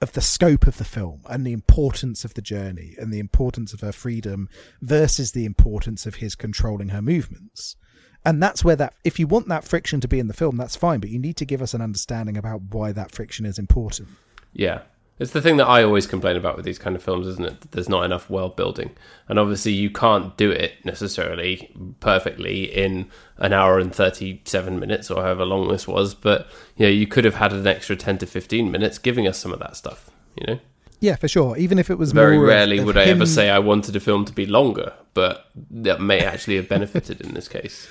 of 0.00 0.12
the 0.12 0.20
scope 0.20 0.66
of 0.66 0.78
the 0.78 0.84
film 0.84 1.22
and 1.28 1.44
the 1.44 1.52
importance 1.52 2.24
of 2.24 2.34
the 2.34 2.42
journey 2.42 2.94
and 2.98 3.12
the 3.12 3.18
importance 3.18 3.72
of 3.72 3.80
her 3.80 3.92
freedom 3.92 4.48
versus 4.80 5.32
the 5.32 5.44
importance 5.44 6.06
of 6.06 6.16
his 6.16 6.34
controlling 6.34 6.90
her 6.90 7.02
movements. 7.02 7.76
And 8.24 8.42
that's 8.42 8.64
where 8.64 8.76
that, 8.76 8.94
if 9.04 9.18
you 9.18 9.26
want 9.26 9.48
that 9.48 9.64
friction 9.64 10.00
to 10.00 10.08
be 10.08 10.18
in 10.18 10.28
the 10.28 10.34
film, 10.34 10.56
that's 10.56 10.76
fine, 10.76 11.00
but 11.00 11.10
you 11.10 11.18
need 11.18 11.36
to 11.38 11.44
give 11.44 11.62
us 11.62 11.74
an 11.74 11.80
understanding 11.80 12.36
about 12.36 12.62
why 12.70 12.92
that 12.92 13.10
friction 13.10 13.46
is 13.46 13.58
important. 13.58 14.08
Yeah. 14.52 14.82
It's 15.18 15.32
the 15.32 15.42
thing 15.42 15.56
that 15.56 15.66
I 15.66 15.82
always 15.82 16.06
complain 16.06 16.36
about 16.36 16.54
with 16.56 16.64
these 16.64 16.78
kind 16.78 16.94
of 16.94 17.02
films, 17.02 17.26
isn't 17.26 17.44
it? 17.44 17.60
That 17.60 17.72
there's 17.72 17.88
not 17.88 18.04
enough 18.04 18.30
world 18.30 18.54
building. 18.54 18.90
And 19.28 19.38
obviously, 19.38 19.72
you 19.72 19.90
can't 19.90 20.36
do 20.36 20.50
it 20.50 20.74
necessarily 20.84 21.70
perfectly 21.98 22.64
in 22.64 23.10
an 23.38 23.52
hour 23.52 23.78
and 23.80 23.92
37 23.94 24.78
minutes 24.78 25.10
or 25.10 25.22
however 25.22 25.44
long 25.44 25.68
this 25.68 25.88
was. 25.88 26.14
But, 26.14 26.46
you 26.76 26.86
know, 26.86 26.90
you 26.92 27.06
could 27.06 27.24
have 27.24 27.34
had 27.34 27.52
an 27.52 27.66
extra 27.66 27.96
10 27.96 28.18
to 28.18 28.26
15 28.26 28.70
minutes 28.70 28.98
giving 28.98 29.26
us 29.26 29.38
some 29.38 29.52
of 29.52 29.58
that 29.58 29.76
stuff, 29.76 30.10
you 30.36 30.46
know? 30.46 30.60
Yeah, 31.00 31.16
for 31.16 31.28
sure. 31.28 31.56
Even 31.56 31.78
if 31.78 31.90
it 31.90 31.98
was 31.98 32.12
Very 32.12 32.36
more 32.36 32.44
of- 32.44 32.48
rarely 32.50 32.78
of 32.78 32.84
would 32.86 32.96
I 32.96 33.04
ever 33.04 33.26
say 33.26 33.50
I 33.50 33.58
wanted 33.60 33.94
a 33.96 34.00
film 34.00 34.24
to 34.24 34.32
be 34.32 34.46
longer, 34.46 34.92
but 35.14 35.46
that 35.70 36.00
may 36.00 36.20
actually 36.20 36.56
have 36.56 36.68
benefited 36.68 37.20
in 37.20 37.34
this 37.34 37.48
case. 37.48 37.88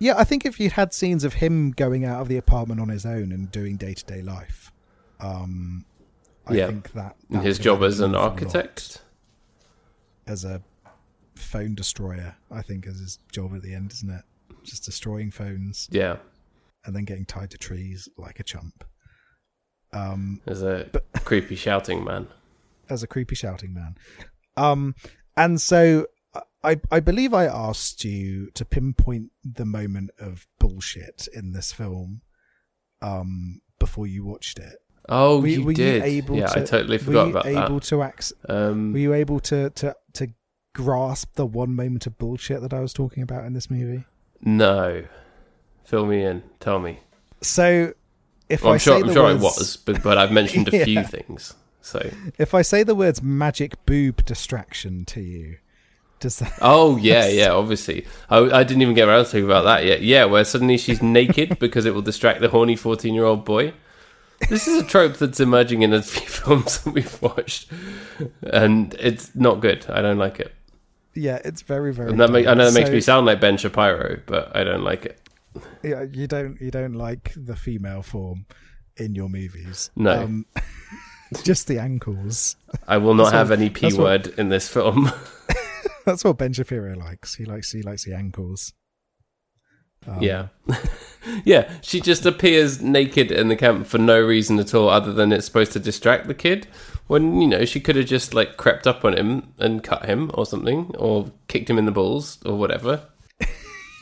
Yeah, 0.00 0.14
I 0.16 0.22
think 0.24 0.44
if 0.46 0.60
you 0.60 0.70
had 0.70 0.92
scenes 0.92 1.24
of 1.24 1.34
him 1.34 1.72
going 1.72 2.04
out 2.04 2.20
of 2.20 2.28
the 2.28 2.36
apartment 2.36 2.80
on 2.80 2.88
his 2.88 3.04
own 3.04 3.32
and 3.32 3.50
doing 3.50 3.76
day 3.76 3.94
to 3.94 4.04
day 4.04 4.22
life, 4.22 4.70
um, 5.20 5.84
I 6.48 6.54
Yeah. 6.54 6.66
think 6.68 6.92
that, 6.92 7.16
And 7.28 7.38
that 7.40 7.44
his 7.44 7.58
job 7.58 7.82
as 7.82 8.00
an 8.00 8.10
an 8.10 8.14
awful 8.16 8.28
lot. 8.28 8.32
architect. 8.32 9.02
as 10.26 10.44
a 10.44 10.62
phone 11.34 11.74
destroyer, 11.74 12.36
I 12.50 12.62
think 12.62 12.86
is 12.86 12.98
his 13.00 13.18
job 13.32 13.54
at 13.54 13.62
the 13.62 13.74
end, 13.74 13.92
isn't 13.92 14.10
it? 14.10 14.24
Just 14.62 14.84
destroying 14.84 15.30
phones 15.30 15.88
Yeah. 15.90 16.18
and 16.84 16.94
then 16.94 17.04
getting 17.04 17.24
tied 17.24 17.50
to 17.52 17.58
trees 17.58 18.08
like 18.18 18.38
a 18.40 18.42
chump. 18.42 18.84
Um, 19.92 20.42
As 20.46 20.62
a 20.62 20.90
creepy 21.24 21.54
shouting 21.56 22.04
man. 22.04 22.28
as 22.90 23.02
a 23.02 23.06
creepy 23.06 23.34
shouting 23.34 23.72
man. 23.72 23.96
Um, 24.56 24.94
and 25.36 25.60
so 25.60 26.06
I, 26.64 26.80
I 26.90 27.00
believe 27.00 27.32
I 27.32 27.44
asked 27.46 28.04
you 28.04 28.50
to 28.50 28.64
pinpoint 28.64 29.30
the 29.44 29.64
moment 29.64 30.10
of 30.18 30.46
bullshit 30.58 31.28
in 31.32 31.52
this 31.52 31.72
film, 31.72 32.20
um, 33.00 33.60
before 33.78 34.06
you 34.06 34.24
watched 34.24 34.58
it. 34.58 34.76
Oh, 35.08 35.40
Were, 35.40 35.46
you 35.46 35.64
were 35.64 35.72
did. 35.72 36.02
you 36.02 36.08
able 36.18 36.36
yeah, 36.36 36.46
to? 36.48 36.60
I 36.60 36.64
totally 36.64 36.98
were 36.98 37.12
you 37.12 37.20
able 37.20 37.42
that. 37.42 37.82
to 37.84 38.02
ac- 38.02 38.34
Um, 38.48 38.92
Were 38.92 38.98
you 38.98 39.14
able 39.14 39.40
to 39.40 39.70
to 39.70 39.94
to 40.14 40.28
grasp 40.74 41.34
the 41.34 41.46
one 41.46 41.74
moment 41.74 42.06
of 42.06 42.18
bullshit 42.18 42.60
that 42.60 42.72
I 42.74 42.80
was 42.80 42.92
talking 42.92 43.22
about 43.22 43.44
in 43.44 43.52
this 43.54 43.70
movie? 43.70 44.04
no. 44.42 45.04
Fill 45.84 46.04
me 46.04 46.22
in. 46.22 46.42
Tell 46.60 46.78
me. 46.78 46.98
So, 47.40 47.94
if 48.50 48.62
Well, 48.62 48.72
I 48.72 48.74
I'm 48.74 48.78
sure, 48.78 48.94
say 48.96 49.00
I'm 49.00 49.06
the 49.06 49.12
sure 49.14 49.24
I 49.24 49.32
words, 49.32 49.42
was, 49.42 49.76
but, 49.78 50.02
but 50.02 50.18
I've 50.18 50.30
mentioned 50.30 50.68
a 50.68 50.84
few 50.84 51.02
things. 51.02 51.54
So, 51.80 52.10
if 52.36 52.52
I 52.52 52.60
say 52.60 52.82
the 52.82 52.94
words 52.94 53.22
magic 53.22 53.86
boob 53.86 54.22
distraction 54.26 55.06
to 55.06 55.22
you, 55.22 55.56
does 56.20 56.40
that? 56.40 56.58
oh 56.60 56.98
yeah, 56.98 57.26
yeah. 57.26 57.52
Obviously, 57.52 58.06
I, 58.28 58.38
I 58.38 58.64
didn't 58.64 58.82
even 58.82 58.94
get 58.94 59.08
around 59.08 59.24
to 59.24 59.30
talking 59.30 59.46
about 59.46 59.62
that 59.64 59.86
yet. 59.86 60.02
Yeah, 60.02 60.26
where 60.26 60.44
suddenly 60.44 60.76
she's 60.76 61.00
naked 61.00 61.58
because 61.60 61.86
it 61.86 61.94
will 61.94 62.02
distract 62.02 62.40
the 62.42 62.50
horny 62.50 62.76
fourteen-year-old 62.76 63.46
boy. 63.46 63.72
This 64.48 64.68
is 64.68 64.82
a 64.82 64.86
trope 64.86 65.16
that's 65.16 65.40
emerging 65.40 65.82
in 65.82 65.92
a 65.92 66.02
few 66.02 66.26
films 66.28 66.80
that 66.82 66.94
we've 66.94 67.20
watched, 67.22 67.70
and 68.42 68.94
it's 68.94 69.34
not 69.34 69.60
good. 69.60 69.84
I 69.88 70.00
don't 70.00 70.18
like 70.18 70.40
it. 70.40 70.54
Yeah, 71.14 71.40
it's 71.44 71.62
very 71.62 71.92
very. 71.92 72.10
And 72.10 72.20
that 72.20 72.30
make, 72.30 72.46
I 72.46 72.54
know 72.54 72.66
that 72.70 72.74
makes 72.74 72.88
So- 72.88 72.94
me 72.94 73.00
sound 73.00 73.26
like 73.26 73.40
Ben 73.40 73.56
Shapiro, 73.56 74.20
but 74.26 74.54
I 74.56 74.62
don't 74.64 74.84
like 74.84 75.04
it. 75.06 75.20
Yeah, 75.82 76.04
you 76.04 76.26
don't 76.28 76.60
you 76.60 76.70
don't 76.70 76.94
like 76.94 77.32
the 77.36 77.56
female 77.56 78.02
form 78.02 78.46
in 78.96 79.14
your 79.14 79.28
movies. 79.28 79.90
No. 79.96 80.22
um, 80.22 80.46
just 81.42 81.66
the 81.66 81.78
ankles. 81.80 82.56
I 82.86 82.98
will 82.98 83.14
not 83.14 83.24
That's 83.24 83.34
have 83.34 83.50
what- 83.50 83.58
any 83.58 83.70
p 83.70 83.80
that's 83.82 83.94
what- 83.96 84.04
word 84.04 84.26
in 84.38 84.48
this 84.50 84.68
film. 84.68 85.10
That's 86.06 86.24
what 86.24 86.38
Ben 86.38 86.54
Shapiro 86.54 86.96
likes. 86.96 87.34
He 87.34 87.44
likes 87.44 87.70
he 87.72 87.82
likes 87.82 88.04
the 88.04 88.14
ankles. 88.14 88.72
Um, 90.08 90.22
Yeah. 90.22 90.48
yeah, 91.44 91.70
she 91.82 92.00
just 92.00 92.26
appears 92.26 92.80
naked 92.80 93.30
in 93.30 93.48
the 93.48 93.56
camp 93.56 93.86
for 93.86 93.98
no 93.98 94.20
reason 94.20 94.58
at 94.58 94.74
all 94.74 94.88
other 94.88 95.12
than 95.12 95.32
it's 95.32 95.46
supposed 95.46 95.72
to 95.72 95.80
distract 95.80 96.26
the 96.26 96.34
kid. 96.34 96.66
When, 97.06 97.40
you 97.40 97.48
know, 97.48 97.64
she 97.64 97.80
could 97.80 97.96
have 97.96 98.06
just 98.06 98.34
like 98.34 98.56
crept 98.56 98.86
up 98.86 99.04
on 99.04 99.16
him 99.16 99.54
and 99.58 99.82
cut 99.82 100.04
him 100.04 100.30
or 100.34 100.44
something 100.44 100.94
or 100.98 101.30
kicked 101.48 101.70
him 101.70 101.78
in 101.78 101.86
the 101.86 101.92
balls 101.92 102.38
or 102.44 102.56
whatever. 102.56 103.02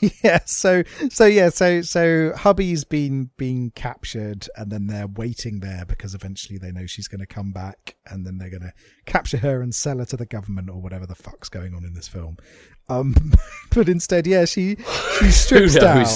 yeah 0.23 0.41
so 0.45 0.83
so 1.09 1.25
yeah 1.25 1.49
so 1.49 1.81
so 1.81 2.33
hubby's 2.37 2.85
been 2.85 3.31
been 3.37 3.71
captured 3.71 4.47
and 4.57 4.71
then 4.71 4.87
they're 4.87 5.07
waiting 5.07 5.61
there 5.61 5.85
because 5.87 6.15
eventually 6.15 6.59
they 6.59 6.71
know 6.71 6.87
she's 6.87 7.09
going 7.09 7.21
to 7.21 7.27
come 7.27 7.51
back 7.51 7.97
and 8.07 8.27
then 8.27 8.39
they're 8.39 8.51
going 8.51 8.63
to 8.63 8.73
capture 9.07 9.39
her 9.39 9.63
and 9.63 9.75
sell 9.75 9.99
her 9.99 10.05
to 10.05 10.17
the 10.17 10.27
government 10.27 10.69
or 10.69 10.81
whatever 10.81 11.07
the 11.07 11.15
fuck's 11.15 11.49
going 11.49 11.75
on 11.75 11.85
in 11.85 11.95
this 11.95 12.09
film 12.09 12.37
um 12.89 13.15
but 13.75 13.89
instead 13.89 14.27
yeah 14.27 14.45
she 14.45 14.77
she 15.21 15.31
strips 15.31 15.75
down 15.75 16.07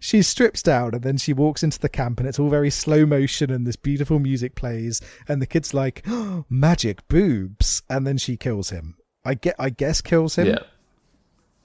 she 0.00 0.22
strips 0.22 0.62
down 0.62 0.94
and 0.94 1.02
then 1.02 1.16
she 1.16 1.32
walks 1.32 1.62
into 1.62 1.78
the 1.78 1.88
camp 1.88 2.18
and 2.18 2.28
it's 2.28 2.38
all 2.38 2.48
very 2.48 2.70
slow 2.70 3.04
motion 3.04 3.50
and 3.50 3.66
this 3.66 3.76
beautiful 3.76 4.18
music 4.18 4.54
plays 4.54 5.00
and 5.28 5.42
the 5.42 5.46
kid's 5.46 5.74
like 5.74 6.02
oh, 6.06 6.44
magic 6.50 7.06
boobs 7.08 7.82
and 7.90 8.06
then 8.06 8.16
she 8.16 8.36
kills 8.36 8.70
him 8.70 8.96
i 9.24 9.34
get 9.34 9.54
i 9.58 9.68
guess 9.70 10.00
kills 10.00 10.36
him 10.36 10.46
Yeah. 10.46 10.58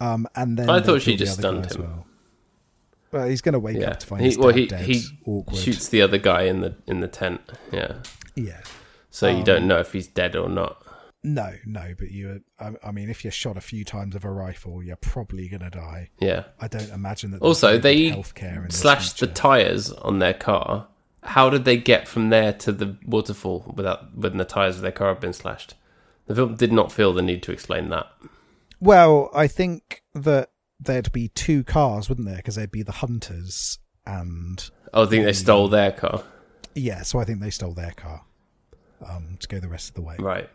um, 0.02 0.28
and 0.36 0.58
then 0.58 0.70
I 0.70 0.80
they 0.80 0.86
thought 0.86 1.02
she 1.02 1.12
kill 1.16 1.20
the 1.20 1.26
just 1.26 1.40
other 1.40 1.62
guy 1.62 1.62
stunned 1.62 1.66
as 1.68 1.76
him. 1.76 1.82
Well. 1.84 2.06
Well, 3.12 3.28
he's 3.28 3.42
going 3.42 3.54
to 3.54 3.60
wake 3.60 3.78
Yeah. 3.78 3.90
up 3.92 4.00
to 4.02 4.06
find 4.08 4.22
He, 4.22 4.28
his 4.28 4.38
well, 4.38 4.50
dad 4.52 4.58
he, 4.60 4.66
dead. 4.68 4.82
he 4.86 5.04
Awkward. 5.26 5.58
shoots 5.58 5.90
the 5.90 6.02
other 6.04 6.20
guy 6.20 6.44
in 6.44 6.62
the 6.62 6.76
in 6.86 7.00
the 7.00 7.08
tent. 7.08 7.42
Yeah. 7.74 7.96
Yeah. 8.36 8.62
So 9.10 9.28
you 9.28 9.38
Um, 9.40 9.44
don't 9.46 9.68
know 9.68 9.80
if 9.80 9.94
he's 9.94 10.06
dead 10.08 10.36
or 10.36 10.48
not. 10.48 10.86
No, 11.22 11.54
no, 11.66 11.94
but 11.98 12.12
you. 12.12 12.42
I, 12.60 12.72
I 12.84 12.92
mean, 12.92 13.10
if 13.10 13.26
you're 13.26 13.32
shot 13.32 13.58
a 13.58 13.62
few 13.62 13.84
times 13.84 14.14
with 14.14 14.24
a 14.24 14.30
rifle, 14.30 14.82
you're 14.82 14.96
probably 14.96 15.50
going 15.50 15.62
to 15.64 15.70
die. 15.70 16.10
Yeah. 16.20 16.46
I 16.62 16.68
don't 16.70 16.90
imagine 16.92 17.32
that. 17.32 17.42
Also, 17.42 17.78
they 17.78 18.12
healthcare 18.12 18.72
slashed 18.72 19.20
the 19.20 19.28
tires 19.28 19.92
on 19.92 20.20
their 20.20 20.34
car. 20.34 20.88
How 21.24 21.50
did 21.50 21.66
they 21.66 21.76
get 21.76 22.08
from 22.08 22.30
there 22.30 22.54
to 22.54 22.72
the 22.72 22.96
waterfall 23.06 23.74
without 23.76 24.16
when 24.18 24.38
the 24.38 24.46
tires 24.46 24.78
of 24.78 24.82
their 24.82 24.94
car 24.94 25.10
have 25.10 25.20
been 25.20 25.34
slashed? 25.34 25.76
The 26.28 26.36
film 26.36 26.56
did 26.56 26.72
not 26.72 26.92
feel 26.92 27.12
the 27.12 27.22
need 27.22 27.44
to 27.44 27.52
explain 27.52 27.90
that. 27.90 28.08
Well, 28.80 29.30
I 29.34 29.48
think 29.48 30.04
that 30.14 30.52
there'd 30.80 31.12
be 31.12 31.28
two 31.28 31.66
cars, 31.66 32.08
wouldn't 32.08 32.28
there? 32.28 32.38
Because 32.38 32.56
there'd 32.56 32.72
be 32.72 32.84
the 32.84 32.94
hunters 32.94 33.80
and 34.06 34.70
Oh, 34.94 35.04
I 35.04 35.06
think 35.08 35.26
they 35.26 35.34
stole 35.34 35.68
their 35.68 35.92
car. 35.92 36.24
yeah. 36.76 37.02
So 37.02 37.20
I 37.20 37.26
think 37.26 37.42
they 37.42 37.50
stole 37.50 37.74
their 37.74 37.92
car 37.92 38.22
um, 39.06 39.36
to 39.42 39.48
go 39.50 39.60
the 39.60 39.68
rest 39.68 39.90
of 39.90 39.96
the 39.96 40.02
way. 40.02 40.16
Right. 40.18 40.50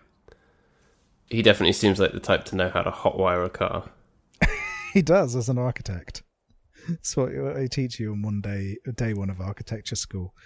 He 1.34 1.42
definitely 1.42 1.72
seems 1.72 1.98
like 1.98 2.12
the 2.12 2.20
type 2.20 2.44
to 2.46 2.56
know 2.56 2.70
how 2.70 2.82
to 2.82 2.92
hotwire 2.92 3.44
a 3.44 3.50
car. 3.50 3.90
He 4.92 5.02
does 5.02 5.34
as 5.34 5.48
an 5.48 5.58
architect. 5.58 6.22
That's 6.88 7.16
what 7.16 7.32
they 7.56 7.66
teach 7.66 7.98
you 7.98 8.12
on 8.12 8.22
one 8.22 8.40
day, 8.40 8.76
day 8.94 9.12
one 9.12 9.28
of 9.28 9.40
architecture 9.40 9.96
school. 9.96 10.36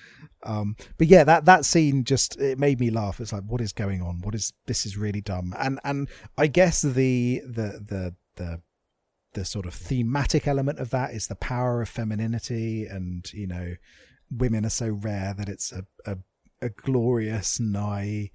Um, 0.43 0.75
but 0.97 1.07
yeah, 1.09 1.23
that 1.25 1.45
that 1.45 1.67
scene 1.67 2.03
just 2.05 2.41
it 2.41 2.59
made 2.59 2.81
me 2.81 2.91
laugh. 2.91 3.21
It's 3.21 3.31
like, 3.31 3.43
what 3.43 3.61
is 3.61 3.75
going 3.75 4.01
on? 4.01 4.23
What 4.23 4.35
is 4.35 4.55
this? 4.67 4.87
Is 4.87 4.97
really 4.97 5.21
dumb. 5.21 5.55
And 5.59 5.79
and 5.85 6.09
I 6.39 6.47
guess 6.47 6.81
the 6.81 7.43
the 7.45 7.85
the 7.85 8.15
the 8.37 8.63
the 9.35 9.45
sort 9.45 9.67
of 9.67 9.75
thematic 9.75 10.49
element 10.49 10.79
of 10.79 10.89
that 10.91 11.13
is 11.13 11.27
the 11.27 11.35
power 11.35 11.83
of 11.83 11.91
femininity, 11.91 12.87
and 12.87 13.31
you 13.35 13.47
know, 13.47 13.75
women 14.31 14.65
are 14.65 14.71
so 14.71 14.89
rare 14.89 15.35
that 15.37 15.51
it's 15.51 15.73
a 15.73 15.85
a, 16.07 16.17
a 16.63 16.71
glorious, 16.71 17.61
nigh 17.61 18.31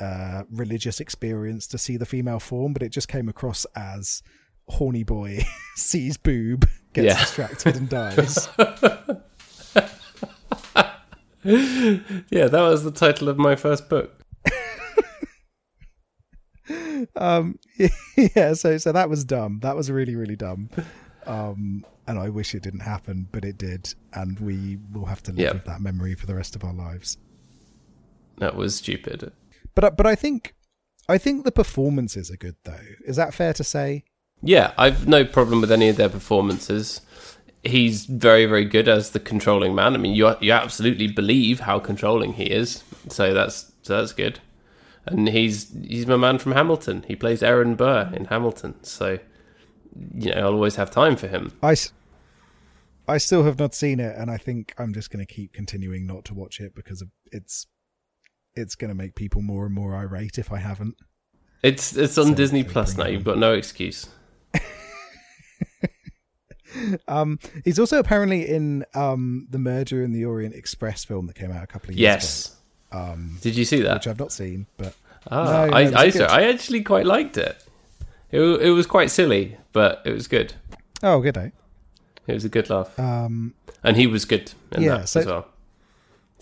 uh, 0.00 0.42
religious 0.50 0.98
experience 1.00 1.66
to 1.68 1.78
see 1.78 1.96
the 1.96 2.06
female 2.06 2.40
form. 2.40 2.72
But 2.72 2.82
it 2.82 2.88
just 2.90 3.08
came 3.08 3.28
across 3.28 3.64
as 3.76 4.22
horny 4.68 5.04
boy 5.04 5.44
sees 5.76 6.16
boob, 6.16 6.68
gets 6.92 7.06
Yeah. 7.06 7.20
distracted 7.20 7.76
and 7.76 7.88
dies. 7.88 8.48
Yeah, 11.46 12.46
that 12.48 12.62
was 12.62 12.84
the 12.84 12.90
title 12.90 13.28
of 13.28 13.36
my 13.36 13.54
first 13.54 13.90
book. 13.90 14.18
um, 17.16 17.58
yeah, 18.16 18.54
so 18.54 18.78
so 18.78 18.92
that 18.92 19.10
was 19.10 19.26
dumb. 19.26 19.60
That 19.62 19.76
was 19.76 19.90
really 19.90 20.16
really 20.16 20.36
dumb. 20.36 20.70
Um, 21.26 21.84
and 22.06 22.18
I 22.18 22.30
wish 22.30 22.54
it 22.54 22.62
didn't 22.62 22.80
happen, 22.80 23.28
but 23.30 23.44
it 23.44 23.58
did, 23.58 23.94
and 24.14 24.38
we 24.40 24.78
will 24.92 25.04
have 25.06 25.22
to 25.24 25.32
live 25.32 25.40
Yeah. 25.40 25.52
with 25.52 25.64
that 25.66 25.82
memory 25.82 26.14
for 26.14 26.24
the 26.26 26.34
rest 26.34 26.56
of 26.56 26.64
our 26.64 26.72
lives. 26.72 27.18
That 28.38 28.56
was 28.56 28.76
stupid. 28.76 29.30
But 29.74 29.84
I- 29.84 29.90
but 29.90 30.06
I 30.06 30.14
think 30.14 30.54
I 31.08 31.18
think 31.18 31.44
the 31.44 31.52
performances 31.52 32.30
are 32.30 32.36
good 32.36 32.56
though. 32.64 32.80
Is 33.06 33.16
that 33.16 33.34
fair 33.34 33.52
to 33.54 33.64
say? 33.64 34.04
Yeah, 34.42 34.72
I've 34.78 35.06
no 35.06 35.24
problem 35.24 35.60
with 35.60 35.70
any 35.72 35.88
of 35.88 35.96
their 35.96 36.08
performances. 36.08 37.00
He's 37.62 38.04
very, 38.06 38.44
very 38.46 38.64
good 38.66 38.88
as 38.88 39.10
the 39.10 39.20
controlling 39.20 39.74
man. 39.74 39.94
I 39.94 39.98
mean, 39.98 40.14
you 40.14 40.34
you 40.40 40.52
absolutely 40.52 41.08
believe 41.08 41.60
how 41.60 41.78
controlling 41.78 42.34
he 42.34 42.44
is, 42.44 42.82
so 43.08 43.32
that's 43.34 43.72
so 43.82 43.98
that's 43.98 44.12
good. 44.12 44.40
And 45.06 45.28
he's 45.28 45.70
he's 45.86 46.06
my 46.06 46.16
man 46.16 46.38
from 46.38 46.52
Hamilton. 46.52 47.04
He 47.06 47.16
plays 47.16 47.42
Aaron 47.42 47.74
Burr 47.74 48.10
in 48.14 48.26
Hamilton, 48.26 48.82
so 48.82 49.18
you 50.14 50.30
know 50.34 50.40
I'll 50.48 50.54
always 50.54 50.76
have 50.76 50.90
time 50.90 51.16
for 51.16 51.28
him. 51.28 51.52
I, 51.62 51.76
I 53.06 53.18
still 53.18 53.44
have 53.44 53.58
not 53.58 53.74
seen 53.74 54.00
it, 54.00 54.16
and 54.16 54.30
I 54.30 54.36
think 54.38 54.74
I'm 54.78 54.94
just 54.94 55.10
going 55.10 55.24
to 55.24 55.30
keep 55.34 55.52
continuing 55.52 56.06
not 56.06 56.24
to 56.26 56.34
watch 56.34 56.60
it 56.60 56.74
because 56.74 57.02
of- 57.02 57.10
it's 57.32 57.66
it's 58.56 58.74
going 58.74 58.88
to 58.88 58.94
make 58.94 59.14
people 59.14 59.42
more 59.42 59.66
and 59.66 59.74
more 59.74 59.94
irate 59.96 60.38
if 60.38 60.52
I 60.52 60.58
haven't. 60.58 60.96
It's 61.62 61.96
it's 61.96 62.18
on 62.18 62.26
So 62.28 62.34
Disney 62.34 62.62
Plus 62.64 62.96
now. 62.96 63.06
You've 63.06 63.24
got 63.24 63.38
no 63.38 63.52
excuse. 63.54 64.06
Um, 67.06 67.38
he's 67.64 67.78
also 67.78 68.00
apparently 68.00 68.48
in 68.48 68.84
um, 68.94 69.46
the 69.48 69.58
Murder 69.58 70.02
in 70.02 70.12
the 70.12 70.24
Orient 70.24 70.56
Express 70.56 71.04
film 71.04 71.28
that 71.28 71.36
came 71.36 71.52
out 71.52 71.62
a 71.62 71.68
couple 71.68 71.90
of 71.90 71.96
years 71.96 72.00
Yes. 72.00 72.46
ago, 72.46 72.56
Yes. 72.98 73.10
um, 73.12 73.38
Did 73.42 73.56
you 73.56 73.64
see 73.64 73.80
that? 73.82 73.94
which 73.94 74.08
I've 74.08 74.18
not 74.18 74.32
seen, 74.32 74.66
but 74.76 74.92
Ah, 75.30 75.44
No, 75.44 75.66
no, 75.70 75.76
I, 75.96 76.04
was 76.06 76.20
I. 76.20 76.40
I 76.40 76.42
actually 76.48 76.82
quite 76.82 77.06
liked 77.06 77.36
it. 77.36 77.64
It 78.32 78.40
it 78.40 78.70
was 78.70 78.86
quite 78.86 79.12
silly, 79.12 79.56
but 79.72 80.02
it 80.04 80.12
was 80.12 80.26
good. 80.26 80.54
oh, 81.04 81.20
good 81.20 81.34
day. 81.34 81.52
It 82.26 82.34
was 82.34 82.44
a 82.44 82.48
good 82.48 82.68
laugh, 82.68 82.98
Um, 82.98 83.54
and 83.84 83.96
he 83.96 84.08
was 84.08 84.24
good 84.24 84.52
in 84.72 84.82
yeah, 84.82 84.98
that 84.98 85.08
so- 85.08 85.20
as 85.20 85.26
well. 85.26 85.46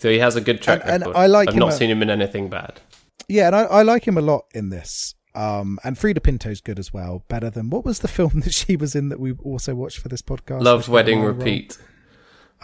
So 0.03 0.09
he 0.09 0.19
has 0.19 0.35
a 0.35 0.41
good 0.41 0.61
track 0.61 0.81
And- 0.83 0.91
and 0.91 1.01
record. 1.03 1.15
I 1.17 1.27
like 1.27 1.47
I've 1.47 1.55
not 1.55 1.69
a- 1.69 1.71
seen 1.77 1.89
him 1.89 2.01
in 2.01 2.09
anything 2.09 2.49
bad. 2.49 2.81
yeah, 3.29 3.47
and 3.47 3.55
I, 3.55 3.61
I 3.63 3.81
like 3.83 4.05
him 4.05 4.17
a 4.17 4.21
lot 4.21 4.43
in 4.53 4.67
this. 4.69 5.15
Um, 5.33 5.79
and 5.85 5.95
Freida 5.97 6.21
Pinto's 6.21 6.59
good 6.59 6.77
as 6.77 6.91
well. 6.93 7.23
Better 7.29 7.49
than 7.49 7.69
what 7.69 7.85
was 7.85 7.99
the 7.99 8.09
film 8.09 8.41
that 8.43 8.53
she 8.53 8.75
was 8.75 8.95
in 8.95 9.07
that 9.07 9.19
we 9.21 9.31
also 9.31 9.75
watched 9.75 9.99
for 9.99 10.09
this 10.09 10.21
podcast? 10.21 10.61
Love 10.61 10.79
Which 10.79 10.87
got 10.87 10.91
a 10.91 10.95
Wedding? 10.95 11.21
Repeat, 11.23 11.77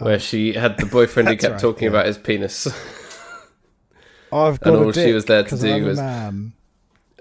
where 0.00 0.18
she 0.18 0.52
had 0.52 0.76
the 0.76 0.84
boyfriend 0.84 1.30
who 1.30 1.36
kept 1.36 1.52
right, 1.52 1.60
talking 1.62 1.84
yeah. 1.84 1.88
about 1.90 2.04
his 2.04 2.18
penis. 2.18 2.66
I've 4.32 4.60
got 4.60 4.74
And 4.74 4.82
a 4.82 4.84
all 4.84 4.92
she 4.92 5.12
was 5.14 5.24
there 5.24 5.42
to 5.42 5.56
do 5.58 5.74
I'm 5.76 5.84
was- 5.86 5.96
man. 5.98 6.52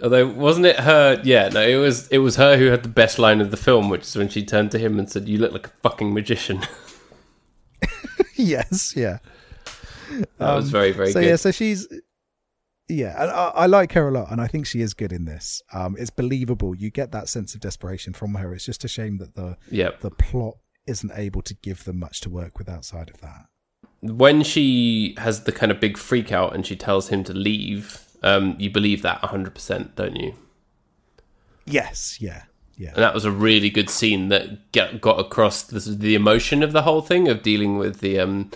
Although 0.04 0.28
wasn't 0.28 0.66
it 0.66 0.82
her? 0.82 1.22
Yeah, 1.24 1.48
no, 1.48 1.62
it 1.62 1.78
was 1.78 2.10
it 2.10 2.18
was 2.18 2.36
her 2.36 2.58
who 2.58 2.66
had 2.72 2.84
the 2.84 2.90
best 2.90 3.20
line 3.20 3.40
of 3.40 3.52
the 3.52 3.58
film, 3.58 3.90
which 3.90 4.02
is 4.02 4.18
when 4.18 4.28
she 4.28 4.44
turned 4.44 4.72
to 4.72 4.80
him 4.80 5.00
and 5.00 5.10
said, 5.10 5.30
"You 5.30 5.38
look 5.38 5.54
like 5.54 5.68
a 5.68 5.72
fucking 5.82 6.14
magician." 6.14 6.62
yes, 8.36 8.94
yeah. 8.98 9.20
That 10.38 10.56
was 10.56 10.66
Um, 10.66 10.72
very 10.72 10.92
very 10.92 11.12
so 11.12 11.20
good. 11.22 11.28
yeah, 11.30 11.36
so 11.36 11.52
she's 11.52 11.88
yeah, 12.88 13.22
and 13.22 13.30
I, 13.32 13.52
I 13.56 13.66
like 13.68 13.92
her 13.94 14.08
a 14.08 14.12
lot, 14.12 14.32
and 14.32 14.42
I 14.42 14.48
think 14.48 14.66
she 14.66 14.82
is 14.82 14.94
good 14.96 15.12
in 15.14 15.26
this. 15.26 15.62
Um, 15.74 15.96
it's 16.00 16.10
believable. 16.10 16.74
You 16.76 16.90
get 16.90 17.12
that 17.12 17.30
sense 17.30 17.54
of 17.54 17.62
desperation 17.62 18.14
from 18.14 18.34
her. 18.34 18.52
It's 18.54 18.66
just 18.66 18.84
a 18.84 18.88
shame 18.88 19.18
that 19.20 19.36
the 19.36 19.58
Yep. 19.70 20.00
the 20.02 20.10
plot 20.10 20.56
isn't 20.88 21.12
able 21.16 21.44
to 21.44 21.54
give 21.54 21.84
them 21.84 22.00
much 22.00 22.20
to 22.22 22.30
work 22.32 22.58
with 22.58 22.68
outside 22.68 23.10
of 23.12 23.22
that. 23.22 23.46
when 24.02 24.42
she 24.44 25.14
has 25.20 25.44
the 25.44 25.52
kind 25.52 25.72
of 25.72 25.80
big 25.80 25.98
freak 25.98 26.32
out 26.32 26.56
and 26.56 26.66
she 26.66 26.76
tells 26.76 27.10
him 27.10 27.24
to 27.26 27.34
leave, 27.34 28.00
um, 28.24 28.56
you 28.58 28.70
believe 28.72 29.02
that 29.04 29.22
100%, 29.22 29.94
don't 29.96 30.16
you? 30.16 30.34
Yes, 31.66 32.18
yeah, 32.20 32.44
yeah, 32.78 32.90
And 32.96 33.04
that 33.04 33.14
was 33.14 33.26
a 33.26 33.32
really 33.32 33.70
good 33.70 33.90
scene 33.90 34.30
that 34.30 34.72
get, 34.72 35.02
got 35.02 35.20
across 35.20 35.62
the, 35.64 35.80
the 35.92 36.16
emotion 36.16 36.64
of 36.64 36.72
the 36.72 36.82
whole 36.84 37.02
thing 37.02 37.28
of 37.28 37.44
dealing 37.44 37.78
with 37.78 38.00
the 38.00 38.20
um, 38.20 38.50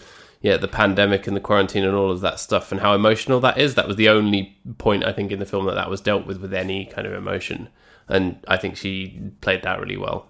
yeah 0.44 0.58
the 0.58 0.68
pandemic 0.68 1.26
and 1.26 1.36
the 1.36 1.42
quarantine 1.42 1.84
and 1.84 1.96
all 1.96 2.12
of 2.12 2.22
that 2.22 2.40
stuff 2.40 2.72
and 2.72 2.82
how 2.82 2.94
emotional 2.94 3.40
that 3.40 3.58
is. 3.58 3.74
That 3.74 3.88
was 3.88 3.96
the 3.98 4.10
only 4.10 4.58
point 4.78 5.04
I 5.04 5.12
think 5.12 5.32
in 5.32 5.40
the 5.40 5.46
film 5.48 5.66
that 5.66 5.74
that 5.76 5.90
was 5.90 6.02
dealt 6.02 6.28
with 6.28 6.40
with 6.40 6.54
any 6.54 6.86
kind 6.86 7.08
of 7.08 7.14
emotion, 7.14 7.70
and 8.08 8.38
I 8.48 8.58
think 8.58 8.78
she 8.78 9.20
played 9.42 9.64
that 9.64 9.80
really 9.80 9.98
well. 9.98 10.28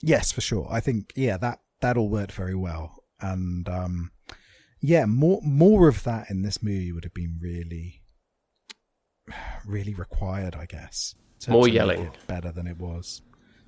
yes, 0.00 0.30
for 0.30 0.40
sure. 0.42 0.68
I 0.70 0.78
think 0.80 1.12
yeah 1.16 1.36
that 1.38 1.58
that 1.80 1.96
all 1.96 2.08
worked 2.08 2.32
very 2.32 2.54
well, 2.54 3.02
and 3.20 3.68
um, 3.68 4.10
yeah, 4.80 5.04
more 5.06 5.40
more 5.42 5.88
of 5.88 6.04
that 6.04 6.30
in 6.30 6.42
this 6.42 6.62
movie 6.62 6.92
would 6.92 7.04
have 7.04 7.14
been 7.14 7.38
really, 7.40 8.02
really 9.66 9.94
required, 9.94 10.54
I 10.54 10.66
guess. 10.66 11.14
to- 11.40 11.50
More 11.50 11.66
to 11.66 11.70
yelling. 11.72 12.10
better 12.26 12.52
than 12.52 12.66
it 12.66 12.78
was. 12.78 13.22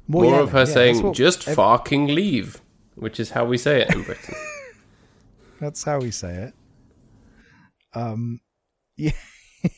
More, 0.06 0.24
yelling, 0.24 0.40
of 0.40 0.52
her 0.52 0.58
yeah, 0.60 0.64
saying 0.64 1.12
"just 1.12 1.46
ev- 1.48 1.54
fucking 1.56 2.06
leave," 2.08 2.60
which 2.94 3.20
is 3.20 3.30
how 3.32 3.44
we 3.44 3.58
say 3.58 3.82
it 3.82 3.94
in 3.94 4.02
Britain. 4.04 4.34
That's 5.60 5.84
how 5.84 6.00
we 6.00 6.10
say 6.10 6.34
it. 6.34 6.54
Um, 7.94 8.40
yeah, 8.96 9.12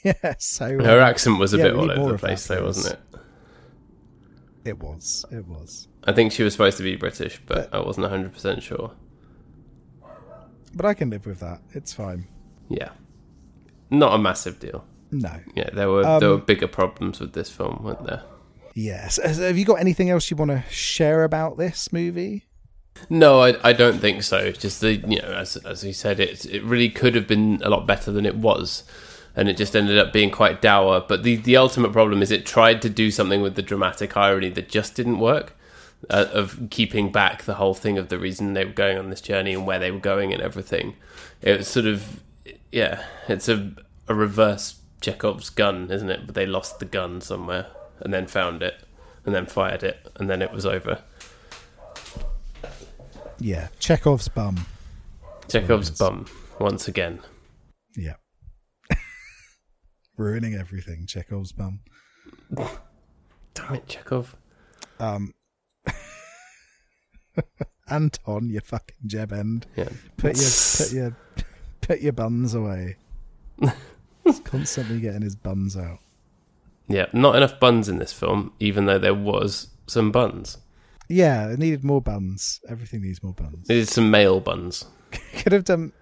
yeah. 0.05 0.35
So 0.39 0.67
Her 0.83 1.01
accent 1.01 1.39
was 1.39 1.55
a 1.55 1.59
yeah, 1.59 1.65
bit 1.65 1.75
all 1.77 1.91
over 1.91 2.13
the 2.13 2.19
place, 2.19 2.47
though, 2.47 2.65
wasn't 2.65 2.95
it? 2.95 3.21
It 4.65 4.79
was. 4.79 5.25
It 5.31 5.47
was. 5.47 5.89
I 6.05 6.13
think 6.13 6.33
she 6.33 6.43
was 6.43 6.53
supposed 6.53 6.77
to 6.79 6.83
be 6.83 6.97
British, 6.97 7.41
but 7.47 7.73
I 7.73 7.81
wasn't 7.81 8.07
100% 8.07 8.63
sure. 8.63 8.93
But 10.75 10.87
I 10.87 10.95
can 10.95 11.11
live 11.11 11.27
with 11.27 11.41
that. 11.41 11.61
It's 11.73 11.93
fine. 11.93 12.27
Yeah. 12.69 12.91
Not 13.91 14.15
a 14.15 14.19
massive 14.19 14.61
deal. 14.61 14.85
No. 15.11 15.41
Yeah, 15.55 15.71
there 15.73 15.89
were 15.91 16.07
Um, 16.07 16.21
there 16.21 16.29
were 16.29 16.39
bigger 16.39 16.69
problems 16.69 17.21
with 17.21 17.33
this 17.33 17.51
film, 17.51 17.81
weren't 17.83 18.07
there? 18.07 18.23
Yes. 18.75 19.17
Have 19.17 19.59
you 19.59 19.65
got 19.65 19.81
anything 19.81 20.11
else 20.11 20.31
you 20.31 20.37
want 20.37 20.53
to 20.53 20.63
share 20.71 21.25
about 21.25 21.59
this 21.59 21.93
movie? 21.93 22.45
No, 23.09 23.41
I, 23.41 23.57
I 23.69 23.73
don't 23.73 23.99
think 23.99 24.23
so. 24.23 24.53
Just 24.53 24.81
the 24.81 24.95
you 24.97 25.21
know, 25.21 25.33
as 25.33 25.57
as 25.59 25.83
he 25.83 25.93
said, 25.93 26.21
it 26.21 26.45
it 26.47 26.63
really 26.63 26.89
could 26.89 27.15
have 27.15 27.27
been 27.27 27.61
a 27.65 27.71
lot 27.71 27.87
better 27.87 28.13
than 28.13 28.27
it 28.27 28.37
was, 28.37 28.85
and 29.35 29.49
it 29.49 29.57
just 29.57 29.75
ended 29.75 29.99
up 29.99 30.13
being 30.13 30.31
quite 30.31 30.61
dour. 30.61 31.05
But 31.07 31.23
the 31.23 31.37
the 31.37 31.57
ultimate 31.57 31.93
problem 31.93 32.23
is 32.23 32.31
it 32.31 32.47
tried 32.47 32.83
to 32.83 32.91
do 32.91 33.11
something 33.11 33.43
with 33.43 33.55
the 33.55 33.63
dramatic 33.63 34.17
irony 34.17 34.51
that 34.51 34.69
just 34.69 34.95
didn't 34.95 35.19
work. 35.19 35.57
Uh, 36.09 36.27
of 36.33 36.59
keeping 36.71 37.13
back 37.13 37.43
the 37.43 37.57
whole 37.57 37.75
thing 37.75 37.99
of 37.99 38.09
the 38.09 38.19
reason 38.19 38.55
they 38.55 38.65
were 38.65 38.73
going 38.73 38.97
on 38.97 39.11
this 39.11 39.21
journey 39.21 39.53
and 39.53 39.67
where 39.67 39.79
they 39.79 39.91
were 39.91 39.99
going 39.99 40.33
and 40.33 40.41
everything. 40.41 40.97
It 41.43 41.59
was 41.59 41.69
sort 41.69 41.85
of 41.85 42.23
yeah, 42.73 43.05
it's 43.29 43.49
a 43.51 43.73
a 44.09 44.15
reverse 44.15 44.77
Chekhov's 45.01 45.51
gun, 45.51 45.91
isn't 45.91 46.11
it? 46.11 46.27
But 46.27 46.35
they 46.35 46.47
lost 46.47 46.79
the 46.79 46.87
gun 46.87 47.21
somewhere 47.21 47.67
and 48.01 48.15
then 48.15 48.27
found 48.27 48.63
it 48.63 48.81
and 49.25 49.35
then 49.35 49.47
fired 49.47 49.83
it 49.83 50.09
and 50.17 50.31
then 50.31 50.43
it 50.43 50.53
was 50.53 50.65
over. 50.65 51.03
Yeah. 53.41 53.69
Chekhov's 53.79 54.29
bum. 54.29 54.67
Chekhov's 55.49 55.91
bum 55.91 56.27
once 56.59 56.87
again. 56.89 57.21
Yeah. 57.97 58.17
Ruining 60.17 60.55
everything. 60.55 61.07
Chekhov's 61.07 61.53
bum. 61.53 61.81
Damn 63.55 63.75
it, 63.75 63.89
Chekhov. 63.89 64.37
Um. 64.99 65.33
Anton, 67.89 68.51
you 68.51 68.61
fucking 68.61 68.97
jeb 69.07 69.33
end. 69.33 69.67
Yeah. 69.75 69.89
Put 70.17 70.37
your 70.37 70.51
put 70.77 70.93
your 70.93 71.17
put 71.81 72.01
your 72.01 72.13
buns 72.13 72.55
away. 72.55 72.97
He's 74.25 74.41
constantly 74.41 75.01
getting 75.01 75.23
his 75.23 75.35
buns 75.35 75.77
out. 75.77 75.99
Yeah, 76.89 77.07
not 77.13 77.37
enough 77.37 77.59
buns 77.59 77.89
in 77.89 77.99
this 77.99 78.13
film, 78.13 78.53
even 78.61 78.87
though 78.87 78.99
there 78.99 79.15
was 79.15 79.69
some 79.87 80.13
buns. 80.13 80.59
Yeah, 81.11 81.51
it 81.51 81.59
needed 81.59 81.83
more 81.83 82.01
buns. 82.01 82.61
Everything 82.69 83.03
needs 83.03 83.21
more 83.21 83.35
buns. 83.35 83.69
It 83.69 83.73
Needed 83.73 83.89
some 83.89 84.11
male 84.13 84.39
buns. 84.39 84.85
Could 85.39 85.53
have 85.53 85.65
done. 85.65 85.93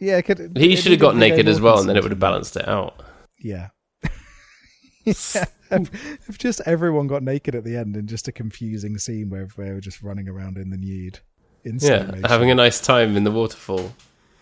Yeah, 0.00 0.20
could. 0.20 0.54
He 0.56 0.74
should 0.76 0.90
have 0.92 1.00
got 1.00 1.16
naked 1.16 1.48
as 1.48 1.58
well, 1.60 1.78
and 1.78 1.88
then 1.88 1.96
it 1.96 2.02
would 2.02 2.10
have 2.12 2.18
balanced 2.20 2.56
it 2.56 2.68
out. 2.68 3.00
Yeah. 3.38 3.68
yeah. 5.04 5.44
If, 5.70 6.28
if 6.28 6.36
just 6.36 6.60
everyone 6.66 7.06
got 7.06 7.22
naked 7.22 7.54
at 7.54 7.64
the 7.64 7.76
end 7.76 7.96
in 7.96 8.06
just 8.06 8.28
a 8.28 8.32
confusing 8.32 8.98
scene 8.98 9.30
where 9.30 9.48
they 9.56 9.72
were 9.72 9.80
just 9.80 10.02
running 10.02 10.28
around 10.28 10.58
in 10.58 10.68
the 10.70 10.76
nude. 10.76 11.20
In 11.64 11.78
Yeah, 11.80 12.14
having 12.28 12.50
a 12.50 12.54
nice 12.54 12.80
time 12.80 13.16
in 13.16 13.24
the 13.24 13.30
waterfall. 13.30 13.92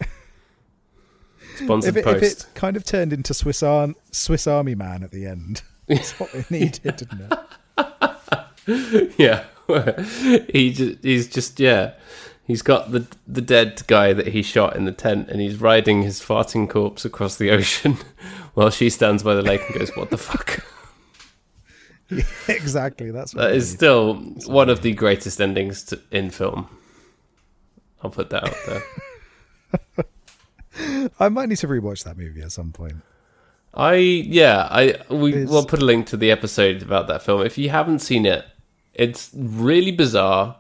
Sponsored 1.57 1.97
if 1.97 2.05
it, 2.05 2.09
if 2.17 2.21
post. 2.21 2.41
it 2.49 2.55
kind 2.55 2.77
of 2.77 2.85
turned 2.85 3.13
into 3.13 3.33
Swiss, 3.33 3.63
Ar- 3.63 3.95
Swiss 4.11 4.47
Army 4.47 4.75
Man 4.75 5.03
at 5.05 5.13
the 5.13 5.27
end, 5.27 5.63
that's 5.87 6.19
what 6.19 6.33
we 6.35 6.45
needed, 6.51 6.97
didn't 6.97 7.33
it? 8.67 9.15
yeah, 9.19 9.45
he 10.53 10.73
just, 10.73 11.03
he's 11.03 11.29
just 11.29 11.61
yeah. 11.61 11.93
He's 12.47 12.63
got 12.63 12.93
the 12.93 13.07
the 13.27 13.41
dead 13.41 13.83
guy 13.87 14.13
that 14.13 14.29
he 14.29 14.43
shot 14.43 14.77
in 14.77 14.85
the 14.85 14.93
tent, 14.93 15.31
and 15.31 15.41
he's 15.41 15.61
riding 15.61 16.03
his 16.03 16.21
farting 16.21 16.69
corpse 16.69 17.05
across 17.05 17.37
the 17.37 17.51
ocean, 17.57 17.97
while 18.55 18.71
she 18.71 18.91
stands 18.91 19.23
by 19.23 19.35
the 19.35 19.43
lake 19.43 19.63
and 19.67 19.79
goes, 19.79 19.97
"What 19.97 20.11
the 20.11 20.19
fuck." 20.19 20.65
exactly. 22.49 23.11
That's 23.11 23.35
what 23.35 23.43
That 23.43 23.55
is 23.55 23.71
still 23.71 24.17
one 24.47 24.69
of 24.69 24.83
the 24.83 24.93
greatest 24.93 25.41
endings 25.41 25.85
to, 25.85 26.01
in 26.11 26.31
film. 26.31 26.69
I'll 28.03 28.11
put 28.11 28.29
that 28.31 28.45
out 28.45 28.57
there. 28.67 30.05
I 31.19 31.29
might 31.31 31.49
need 31.49 31.59
to 31.59 31.69
rewatch 31.69 32.05
that 32.05 32.19
movie 32.19 32.43
at 32.43 32.53
some 32.53 32.73
point. 32.73 32.97
I 33.73 33.95
yeah, 33.95 34.69
I 34.71 34.97
we 35.09 35.45
will 35.45 35.65
put 35.65 35.81
a 35.81 35.85
link 35.85 36.07
to 36.09 36.17
the 36.17 36.31
episode 36.31 36.83
about 36.83 37.09
that 37.09 37.23
film. 37.23 37.43
If 37.43 37.59
you 37.59 37.71
haven't 37.71 38.01
seen 38.01 38.27
it, 38.27 38.45
it's 38.95 39.31
really 39.35 39.93
bizarre 39.93 40.57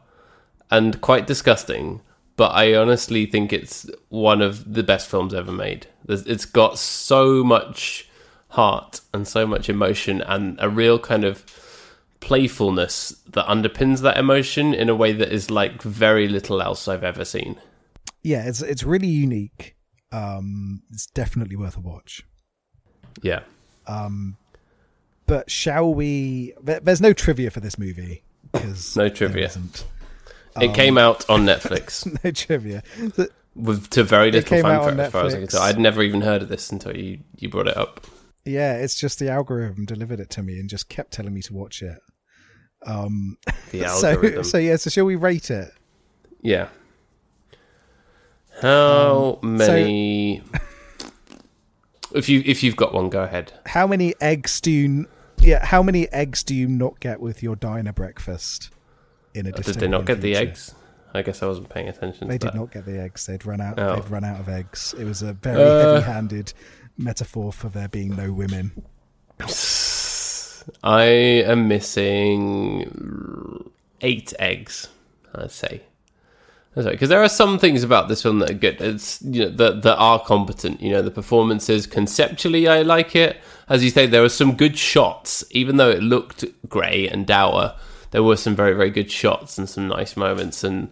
and 0.70 1.01
quite 1.01 1.26
disgusting, 1.26 2.01
but 2.37 2.49
I 2.49 2.74
honestly 2.74 3.26
think 3.26 3.53
it's 3.53 3.89
one 4.09 4.43
of 4.43 4.74
the 4.74 4.82
best 4.82 5.09
films 5.09 5.32
ever 5.32 5.53
made. 5.53 5.87
There's, 6.05 6.26
it's 6.26 6.45
got 6.45 6.78
so 6.78 7.45
much 7.45 8.09
heart 8.49 9.01
and 9.12 9.26
so 9.26 9.47
much 9.47 9.68
emotion 9.68 10.20
and 10.20 10.59
a 10.61 10.68
real 10.68 10.99
kind 10.99 11.24
of 11.24 11.45
playfulness 12.20 13.11
that 13.28 13.47
underpins 13.47 14.01
that 14.01 14.16
emotion 14.16 14.74
in 14.74 14.89
a 14.89 14.95
way 14.95 15.12
that 15.12 15.30
is 15.30 15.51
like 15.51 15.82
very 15.82 16.26
little 16.26 16.61
else 16.61 16.89
I've 16.89 17.05
ever 17.05 17.24
seen. 17.24 17.57
Yeah, 18.22 18.47
it's 18.47 18.62
it's 18.62 18.82
really 18.82 19.09
unique. 19.09 19.76
Um, 20.11 20.82
it's 20.91 21.07
definitely 21.07 21.57
worth 21.57 21.76
a 21.76 21.80
watch. 21.80 22.22
Yeah. 23.22 23.41
Um, 23.87 24.39
but 25.26 25.51
shall 25.51 25.93
we? 25.93 26.55
There's 26.62 27.01
no 27.01 27.12
trivia 27.12 27.51
for 27.51 27.61
this 27.61 27.78
movie 27.78 28.24
because 28.55 28.97
No 28.97 29.09
trivia. 29.09 29.51
It 30.61 30.69
Um, 30.69 30.73
came 30.73 30.97
out 30.99 31.29
on 31.29 31.45
Netflix. 31.47 32.07
no 32.25 32.31
trivia. 32.31 32.83
The, 32.99 33.31
with 33.55 33.91
to 33.91 34.03
very 34.05 34.31
little 34.33 34.61
fanfare 34.63 35.01
as 35.07 35.13
far 35.13 35.27
as 35.27 35.35
I 35.35 35.39
can 35.41 35.49
tell. 35.49 35.63
I'd 35.63 35.79
never 35.79 36.03
even 36.03 36.21
heard 36.23 36.43
of 36.43 36.49
this 36.49 36.71
until 36.73 36.97
you 36.97 37.21
you 37.37 37.49
brought 37.49 37.69
it 37.69 37.77
up. 37.77 38.01
Yeah, 38.45 38.75
it's 38.75 38.95
just 38.99 39.19
the 39.19 39.29
algorithm 39.31 39.85
delivered 39.85 40.21
it 40.21 40.29
to 40.31 40.43
me 40.43 40.59
and 40.61 40.69
just 40.69 40.89
kept 40.89 41.13
telling 41.13 41.33
me 41.35 41.41
to 41.43 41.55
watch 41.55 41.83
it. 41.83 41.99
Um, 42.87 43.39
The 43.71 43.85
algorithm. 43.85 44.45
so 44.45 44.59
yeah, 44.59 44.77
so 44.77 44.91
shall 44.91 45.05
we 45.07 45.15
rate 45.17 45.51
it? 45.51 45.71
yeah. 46.43 46.69
How 48.61 49.39
Um, 49.43 49.59
so- 49.59 49.67
many? 49.73 50.43
if 52.15 52.29
you 52.29 52.43
if 52.47 52.63
you've 52.63 52.77
got 52.77 52.93
one, 52.95 53.09
go 53.11 53.23
ahead. 53.23 53.53
How 53.67 53.87
many 53.87 54.15
eggs 54.21 54.61
do 54.61 54.71
you? 54.71 55.07
Yeah, 55.45 55.65
how 55.65 55.83
many 55.83 56.11
eggs 56.13 56.43
do 56.43 56.55
you 56.55 56.69
not 56.69 57.01
get 57.01 57.21
with 57.21 57.43
your 57.43 57.57
diner 57.57 57.93
breakfast? 57.93 58.71
In 59.35 59.47
a 59.47 59.51
Uh, 59.51 59.61
Did 59.61 59.75
they 59.77 59.89
not 59.89 60.05
get 60.07 60.21
the 60.21 60.37
eggs? 60.37 60.75
I 61.13 61.23
guess 61.23 61.43
I 61.43 61.47
wasn't 61.47 61.69
paying 61.69 61.89
attention. 61.89 62.29
They 62.29 62.39
did 62.39 62.51
that. 62.53 62.57
not 62.57 62.73
get 62.73 62.87
the 62.87 63.01
eggs. 63.01 63.27
They'd 63.27 63.45
run 63.47 63.61
out. 63.61 63.79
Oh. 63.79 63.97
They'd 63.97 64.11
run 64.11 64.25
out 64.25 64.41
of 64.41 64.49
eggs. 64.49 64.95
It 64.99 65.05
was 65.05 65.23
a 65.23 65.33
very 65.33 65.63
Uh. 65.63 65.95
heavy-handed 66.01 66.53
metaphor 66.97 67.53
for 67.53 67.69
there 67.69 67.89
being 67.89 68.17
no 68.17 68.33
women. 68.33 68.73
I 70.83 71.05
am 71.05 71.69
missing 71.69 73.71
eight 74.01 74.33
eggs. 74.39 74.89
I'd 75.35 75.51
say. 75.51 75.83
Because 76.75 77.09
there 77.09 77.23
are 77.23 77.29
some 77.29 77.59
things 77.59 77.85
about 77.85 78.09
this 78.09 78.23
film 78.23 78.41
that 78.41 78.51
are 78.51 78.55
good. 78.55 78.81
It's 78.81 79.21
you 79.23 79.45
know 79.45 79.51
that 79.51 79.83
that 79.83 79.97
are 79.97 80.21
competent. 80.25 80.81
You 80.81 80.91
know 80.91 81.03
the 81.03 81.11
performances 81.11 81.87
conceptually, 81.87 82.67
I 82.67 82.83
like 82.83 83.15
it. 83.15 83.37
As 83.69 83.83
you 83.83 83.91
say, 83.91 84.07
there 84.07 84.23
were 84.23 84.29
some 84.29 84.57
good 84.57 84.79
shots, 84.79 85.45
even 85.51 85.77
though 85.77 85.91
it 85.91 86.03
looked 86.03 86.45
grey 86.69 87.09
and 87.09 87.27
dour. 87.27 87.75
There 88.11 88.23
were 88.23 88.37
some 88.37 88.55
very 88.55 88.75
very 88.75 88.91
good 88.91 89.11
shots 89.11 89.59
and 89.59 89.69
some 89.69 89.89
nice 89.89 90.17
moments. 90.17 90.62
And 90.62 90.91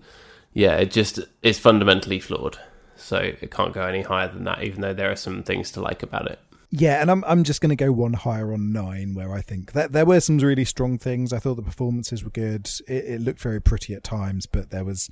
yeah, 0.52 0.76
it 0.76 0.90
just 0.90 1.20
is 1.42 1.58
fundamentally 1.58 2.18
flawed. 2.18 2.58
So 2.96 3.16
it 3.16 3.50
can't 3.50 3.72
go 3.72 3.84
any 3.84 4.02
higher 4.02 4.28
than 4.28 4.44
that. 4.44 4.62
Even 4.62 4.80
though 4.80 4.94
there 4.94 5.10
are 5.10 5.16
some 5.16 5.42
things 5.42 5.70
to 5.72 5.80
like 5.80 6.02
about 6.02 6.30
it. 6.30 6.38
Yeah, 6.74 7.02
and 7.02 7.10
I'm 7.10 7.22
I'm 7.26 7.44
just 7.44 7.60
going 7.60 7.68
to 7.68 7.76
go 7.76 7.92
one 7.92 8.14
higher 8.14 8.50
on 8.50 8.72
nine, 8.72 9.12
where 9.14 9.34
I 9.34 9.42
think 9.42 9.72
that 9.72 9.92
there 9.92 10.06
were 10.06 10.20
some 10.20 10.38
really 10.38 10.64
strong 10.64 10.96
things. 10.96 11.30
I 11.30 11.38
thought 11.38 11.56
the 11.56 11.62
performances 11.62 12.24
were 12.24 12.30
good. 12.30 12.70
It, 12.88 13.04
it 13.04 13.20
looked 13.20 13.40
very 13.40 13.60
pretty 13.60 13.92
at 13.92 14.02
times, 14.02 14.46
but 14.46 14.70
there 14.70 14.84
was 14.84 15.10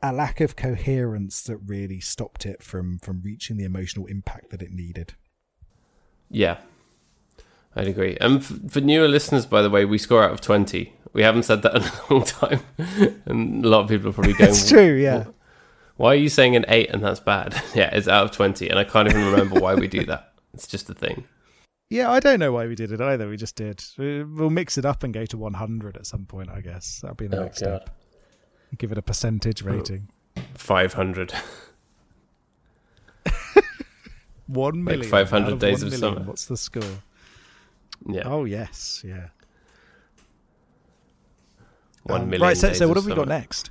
a 0.00 0.10
lack 0.10 0.40
of 0.40 0.56
coherence 0.56 1.42
that 1.42 1.58
really 1.58 2.00
stopped 2.00 2.46
it 2.46 2.62
from 2.62 2.98
from 2.98 3.20
reaching 3.22 3.58
the 3.58 3.64
emotional 3.64 4.06
impact 4.06 4.48
that 4.50 4.62
it 4.62 4.72
needed. 4.72 5.12
Yeah, 6.30 6.56
I'd 7.74 7.88
agree. 7.88 8.16
And 8.20 8.38
f- 8.42 8.52
for 8.70 8.80
newer 8.80 9.08
listeners, 9.08 9.46
by 9.46 9.62
the 9.62 9.70
way, 9.70 9.84
we 9.84 9.96
score 9.98 10.22
out 10.22 10.32
of 10.32 10.40
20. 10.40 10.92
We 11.14 11.22
haven't 11.22 11.44
said 11.44 11.62
that 11.62 11.74
in 11.76 11.82
a 11.82 11.92
long 12.14 12.24
time. 12.24 12.60
and 13.26 13.64
a 13.64 13.68
lot 13.68 13.80
of 13.82 13.88
people 13.88 14.10
are 14.10 14.12
probably 14.12 14.34
going, 14.34 14.50
It's 14.50 14.68
true, 14.68 14.94
yeah. 14.94 15.24
Why 15.96 16.12
are 16.12 16.16
you 16.16 16.28
saying 16.28 16.56
an 16.56 16.64
8 16.68 16.90
and 16.90 17.02
that's 17.02 17.20
bad? 17.20 17.54
yeah, 17.74 17.94
it's 17.94 18.08
out 18.08 18.24
of 18.24 18.30
20. 18.32 18.68
And 18.68 18.78
I 18.78 18.84
can't 18.84 19.08
even 19.08 19.24
remember 19.30 19.60
why 19.60 19.74
we 19.74 19.88
do 19.88 20.04
that. 20.06 20.32
It's 20.54 20.66
just 20.66 20.88
a 20.90 20.94
thing. 20.94 21.24
Yeah, 21.90 22.10
I 22.10 22.20
don't 22.20 22.38
know 22.40 22.52
why 22.52 22.66
we 22.66 22.74
did 22.74 22.92
it 22.92 23.00
either. 23.02 23.28
We 23.28 23.36
just 23.36 23.56
did. 23.56 23.82
We- 23.98 24.24
We'll 24.24 24.50
mix 24.50 24.78
it 24.78 24.84
up 24.86 25.02
and 25.02 25.12
go 25.14 25.24
to 25.26 25.36
100 25.36 25.96
at 25.96 26.06
some 26.06 26.24
point, 26.26 26.48
I 26.50 26.60
guess. 26.60 27.00
That'll 27.00 27.14
be 27.16 27.26
the 27.26 27.38
Oh, 27.38 27.42
next 27.44 27.60
God. 27.60 27.82
step. 27.82 27.96
Give 28.78 28.90
it 28.92 28.98
a 28.98 29.02
percentage 29.02 29.62
oh, 29.64 29.70
rating. 29.70 30.08
500. 30.54 31.32
One 34.46 34.84
million. 34.84 35.08
500 35.08 35.46
out 35.46 35.52
of 35.54 35.58
days 35.58 35.82
one 35.84 35.92
of 35.92 36.00
million. 36.00 36.16
summer. 36.18 36.26
What's 36.28 36.46
the 36.46 36.56
score? 36.56 36.82
Yeah. 38.06 38.22
Oh 38.26 38.44
yes, 38.44 39.02
yeah. 39.06 39.28
One 42.04 42.22
Um, 42.22 42.30
million 42.30 42.42
Right, 42.48 42.56
so, 42.56 42.72
so 42.72 42.88
what 42.88 42.96
have 42.96 43.06
we 43.06 43.14
got 43.14 43.28
next? 43.28 43.70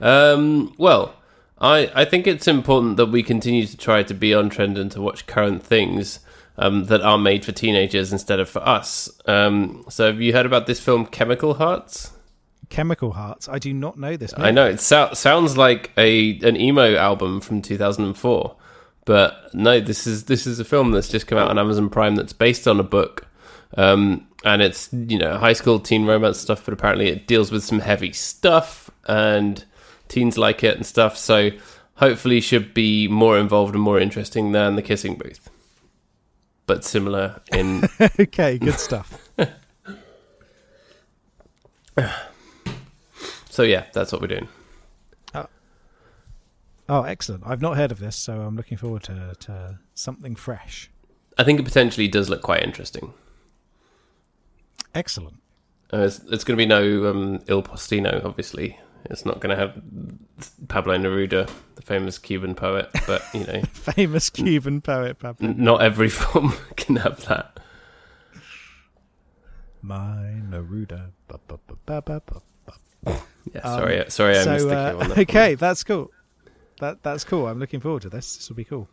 Um, 0.00 0.74
well, 0.76 1.14
I, 1.58 1.90
I 1.94 2.04
think 2.04 2.26
it's 2.26 2.46
important 2.46 2.96
that 2.98 3.06
we 3.06 3.22
continue 3.22 3.66
to 3.66 3.76
try 3.76 4.02
to 4.02 4.12
be 4.14 4.34
on 4.34 4.50
trend 4.50 4.76
and 4.76 4.90
to 4.92 5.00
watch 5.00 5.26
current 5.26 5.62
things 5.62 6.20
um, 6.58 6.86
that 6.86 7.00
are 7.00 7.16
made 7.18 7.44
for 7.44 7.52
teenagers 7.52 8.12
instead 8.12 8.38
of 8.38 8.48
for 8.48 8.60
us. 8.68 9.08
Um, 9.26 9.84
so, 9.88 10.06
have 10.08 10.20
you 10.20 10.32
heard 10.34 10.46
about 10.46 10.66
this 10.66 10.78
film, 10.80 11.06
Chemical 11.06 11.54
Hearts? 11.54 12.10
Chemical 12.68 13.12
Hearts. 13.12 13.48
I 13.48 13.58
do 13.58 13.72
not 13.72 13.98
know 13.98 14.16
this. 14.16 14.34
I 14.36 14.50
know 14.50 14.66
it 14.66 14.80
so- 14.80 15.12
sounds 15.14 15.56
like 15.56 15.90
a 15.96 16.38
an 16.40 16.56
emo 16.56 16.96
album 16.96 17.40
from 17.40 17.62
2004, 17.62 18.56
but 19.04 19.54
no, 19.54 19.80
this 19.80 20.06
is 20.06 20.24
this 20.24 20.46
is 20.46 20.58
a 20.60 20.64
film 20.64 20.90
that's 20.90 21.08
just 21.08 21.26
come 21.26 21.38
out 21.38 21.50
on 21.50 21.58
Amazon 21.58 21.88
Prime 21.88 22.16
that's 22.16 22.32
based 22.32 22.66
on 22.68 22.78
a 22.80 22.84
book, 22.84 23.26
um, 23.76 24.26
and 24.44 24.62
it's 24.62 24.92
you 24.92 25.18
know 25.18 25.38
high 25.38 25.52
school 25.52 25.78
teen 25.80 26.06
romance 26.06 26.38
stuff, 26.38 26.64
but 26.64 26.74
apparently 26.74 27.08
it 27.08 27.26
deals 27.26 27.50
with 27.50 27.64
some 27.64 27.80
heavy 27.80 28.12
stuff, 28.12 28.90
and 29.08 29.64
teens 30.08 30.38
like 30.38 30.62
it 30.64 30.76
and 30.76 30.86
stuff. 30.86 31.16
So 31.16 31.50
hopefully, 31.96 32.40
should 32.40 32.74
be 32.74 33.08
more 33.08 33.38
involved 33.38 33.74
and 33.74 33.82
more 33.82 33.98
interesting 33.98 34.52
than 34.52 34.76
the 34.76 34.82
Kissing 34.82 35.16
Booth, 35.16 35.50
but 36.66 36.84
similar 36.84 37.40
in 37.52 37.88
okay, 38.20 38.58
good 38.58 38.78
stuff. 38.78 39.28
so 43.50 43.62
yeah, 43.62 43.86
that's 43.92 44.12
what 44.12 44.20
we're 44.20 44.28
doing. 44.28 44.48
Oh, 46.88 47.02
excellent. 47.02 47.44
I've 47.46 47.62
not 47.62 47.76
heard 47.76 47.90
of 47.92 47.98
this, 47.98 48.16
so 48.16 48.42
I'm 48.42 48.56
looking 48.56 48.76
forward 48.76 49.04
to, 49.04 49.34
to 49.40 49.78
something 49.94 50.36
fresh. 50.36 50.90
I 51.38 51.44
think 51.44 51.58
it 51.58 51.64
potentially 51.64 52.08
does 52.08 52.28
look 52.28 52.42
quite 52.42 52.62
interesting. 52.62 53.14
Excellent. 54.94 55.40
Uh, 55.92 55.98
it's, 55.98 56.18
it's 56.30 56.44
going 56.44 56.56
to 56.56 56.60
be 56.62 56.66
no 56.66 57.10
um, 57.10 57.40
Il 57.46 57.62
Postino, 57.62 58.24
obviously. 58.24 58.78
It's 59.10 59.26
not 59.26 59.40
going 59.40 59.54
to 59.54 59.56
have 59.56 59.80
Pablo 60.68 60.96
Neruda, 60.96 61.48
the 61.74 61.82
famous 61.82 62.18
Cuban 62.18 62.54
poet, 62.54 62.88
but 63.06 63.22
you 63.34 63.44
know, 63.44 63.60
Famous 63.72 64.30
Cuban 64.30 64.80
poet, 64.80 65.18
Pablo. 65.18 65.46
n- 65.48 65.56
not 65.62 65.82
every 65.82 66.08
film 66.20 66.54
can 66.76 66.96
have 66.96 67.24
that. 67.26 67.60
My 69.82 70.40
Neruda. 70.48 71.10
Ba, 71.28 71.38
ba, 71.46 71.58
ba, 71.66 72.00
ba, 72.02 72.20
ba, 72.24 72.42
ba. 73.04 73.20
Yeah, 73.52 73.60
Um, 73.60 73.78
sorry, 73.80 74.04
sorry, 74.08 74.38
I 74.38 74.44
missed 74.46 74.60
So, 74.62 74.68
the 74.68 74.76
uh, 74.76 74.96
on 75.02 75.08
that. 75.10 75.18
okay, 75.28 75.54
that's 75.54 75.84
cool. 75.84 76.10
That 76.80 77.02
that's 77.02 77.24
cool. 77.24 77.46
I'm 77.46 77.58
looking 77.58 77.80
forward 77.80 78.02
to 78.02 78.08
this. 78.08 78.36
This 78.36 78.48
will 78.48 78.56
be 78.56 78.64
cool. 78.64 78.88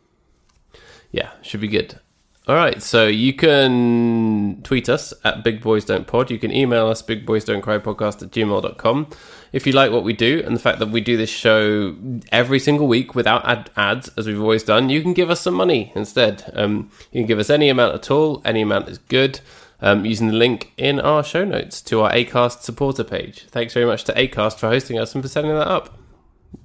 Yeah, 1.11 1.32
should 1.41 1.61
be 1.61 1.69
good. 1.69 1.99
All 2.47 2.55
right, 2.55 2.81
so 2.81 3.05
you 3.05 3.33
can 3.33 4.61
tweet 4.63 4.89
us 4.89 5.13
at 5.23 5.43
Big 5.43 5.61
Boys 5.61 5.85
Don't 5.85 6.07
Pod. 6.07 6.31
You 6.31 6.39
can 6.39 6.51
email 6.51 6.87
us 6.87 7.03
Big 7.03 7.23
Boys 7.23 7.45
Don't 7.45 7.61
Cry 7.61 7.77
podcast 7.77 8.23
at 8.23 8.31
gmail.com. 8.31 9.07
If 9.53 9.67
you 9.67 9.73
like 9.73 9.91
what 9.91 10.03
we 10.03 10.13
do 10.13 10.41
and 10.43 10.55
the 10.55 10.59
fact 10.59 10.79
that 10.79 10.89
we 10.89 11.01
do 11.01 11.17
this 11.17 11.29
show 11.29 11.95
every 12.31 12.57
single 12.57 12.87
week 12.87 13.13
without 13.13 13.45
ad- 13.47 13.69
ads, 13.77 14.09
as 14.17 14.25
we've 14.25 14.41
always 14.41 14.63
done, 14.63 14.89
you 14.89 15.03
can 15.03 15.13
give 15.13 15.29
us 15.29 15.39
some 15.39 15.53
money 15.53 15.91
instead. 15.95 16.49
Um, 16.53 16.89
you 17.11 17.21
can 17.21 17.27
give 17.27 17.37
us 17.37 17.51
any 17.51 17.69
amount 17.69 17.93
at 17.93 18.09
all, 18.09 18.41
any 18.43 18.61
amount 18.61 18.89
is 18.89 18.97
good, 18.97 19.39
um, 19.79 20.03
using 20.03 20.27
the 20.27 20.33
link 20.33 20.73
in 20.77 20.99
our 20.99 21.23
show 21.23 21.45
notes 21.45 21.79
to 21.83 22.01
our 22.01 22.11
ACAST 22.11 22.63
supporter 22.63 23.03
page. 23.03 23.45
Thanks 23.49 23.75
very 23.75 23.85
much 23.85 24.03
to 24.05 24.13
ACAST 24.13 24.57
for 24.57 24.67
hosting 24.67 24.97
us 24.97 25.13
and 25.13 25.23
for 25.23 25.29
setting 25.29 25.51
that 25.51 25.67
up. 25.67 25.95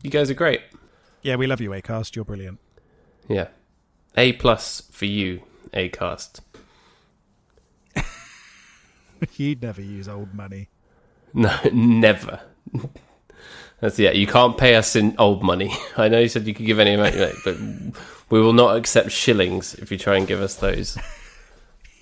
You 0.03 0.09
guys 0.11 0.31
are 0.31 0.35
great. 0.35 0.63
Yeah, 1.21 1.37
we 1.37 1.47
love 1.47 1.61
you, 1.61 1.71
Acast. 1.71 2.17
You're 2.17 2.25
brilliant. 2.25 2.61
Yeah. 3.29 3.49
A 4.17 4.33
plus 4.35 4.83
for 4.91 5.05
you, 5.05 5.43
ACAST. 5.77 6.41
You'd 9.37 9.63
never 9.63 9.83
use 9.83 10.09
old 10.09 10.35
money. 10.35 10.69
No, 11.35 11.55
never. 11.73 12.41
That's 13.81 13.99
yeah. 13.99 14.13
You 14.13 14.27
can't 14.27 14.57
pay 14.57 14.75
us 14.75 14.97
in 14.97 15.15
old 15.19 15.43
money. 15.43 15.71
I 15.97 16.09
know 16.09 16.19
you 16.19 16.29
said 16.29 16.47
you 16.47 16.55
could 16.55 16.67
give 16.67 16.79
any 16.79 16.95
amount 16.95 17.15
you 17.15 17.27
like, 17.27 17.37
but 17.45 17.57
we 18.31 18.41
will 18.41 18.55
not 18.55 18.77
accept 18.77 19.11
shillings 19.11 19.75
if 19.75 19.93
you 19.93 19.99
try 19.99 20.17
and 20.17 20.27
give 20.27 20.41
us 20.41 20.57
those. 20.57 20.99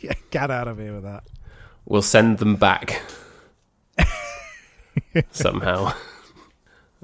Yeah, 0.01 0.13
get 0.31 0.51
out 0.51 0.69
of 0.69 0.77
here 0.79 0.93
with 0.93 1.05
that. 1.05 1.25
We'll 1.87 2.03
send 2.03 2.37
them 2.37 2.57
back 2.57 3.01
somehow. 5.31 5.95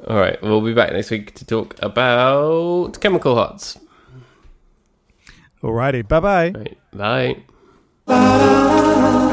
All 0.07 0.17
right, 0.19 0.41
we'll 0.43 0.61
be 0.61 0.75
back 0.75 0.93
next 0.93 1.11
week 1.11 1.35
to 1.37 1.47
talk 1.47 1.83
about 1.83 3.01
chemical 3.01 3.37
hearts. 3.37 3.79
Alrighty. 5.63 6.07
Bye-bye. 6.09 6.55
Bye. 8.07 9.27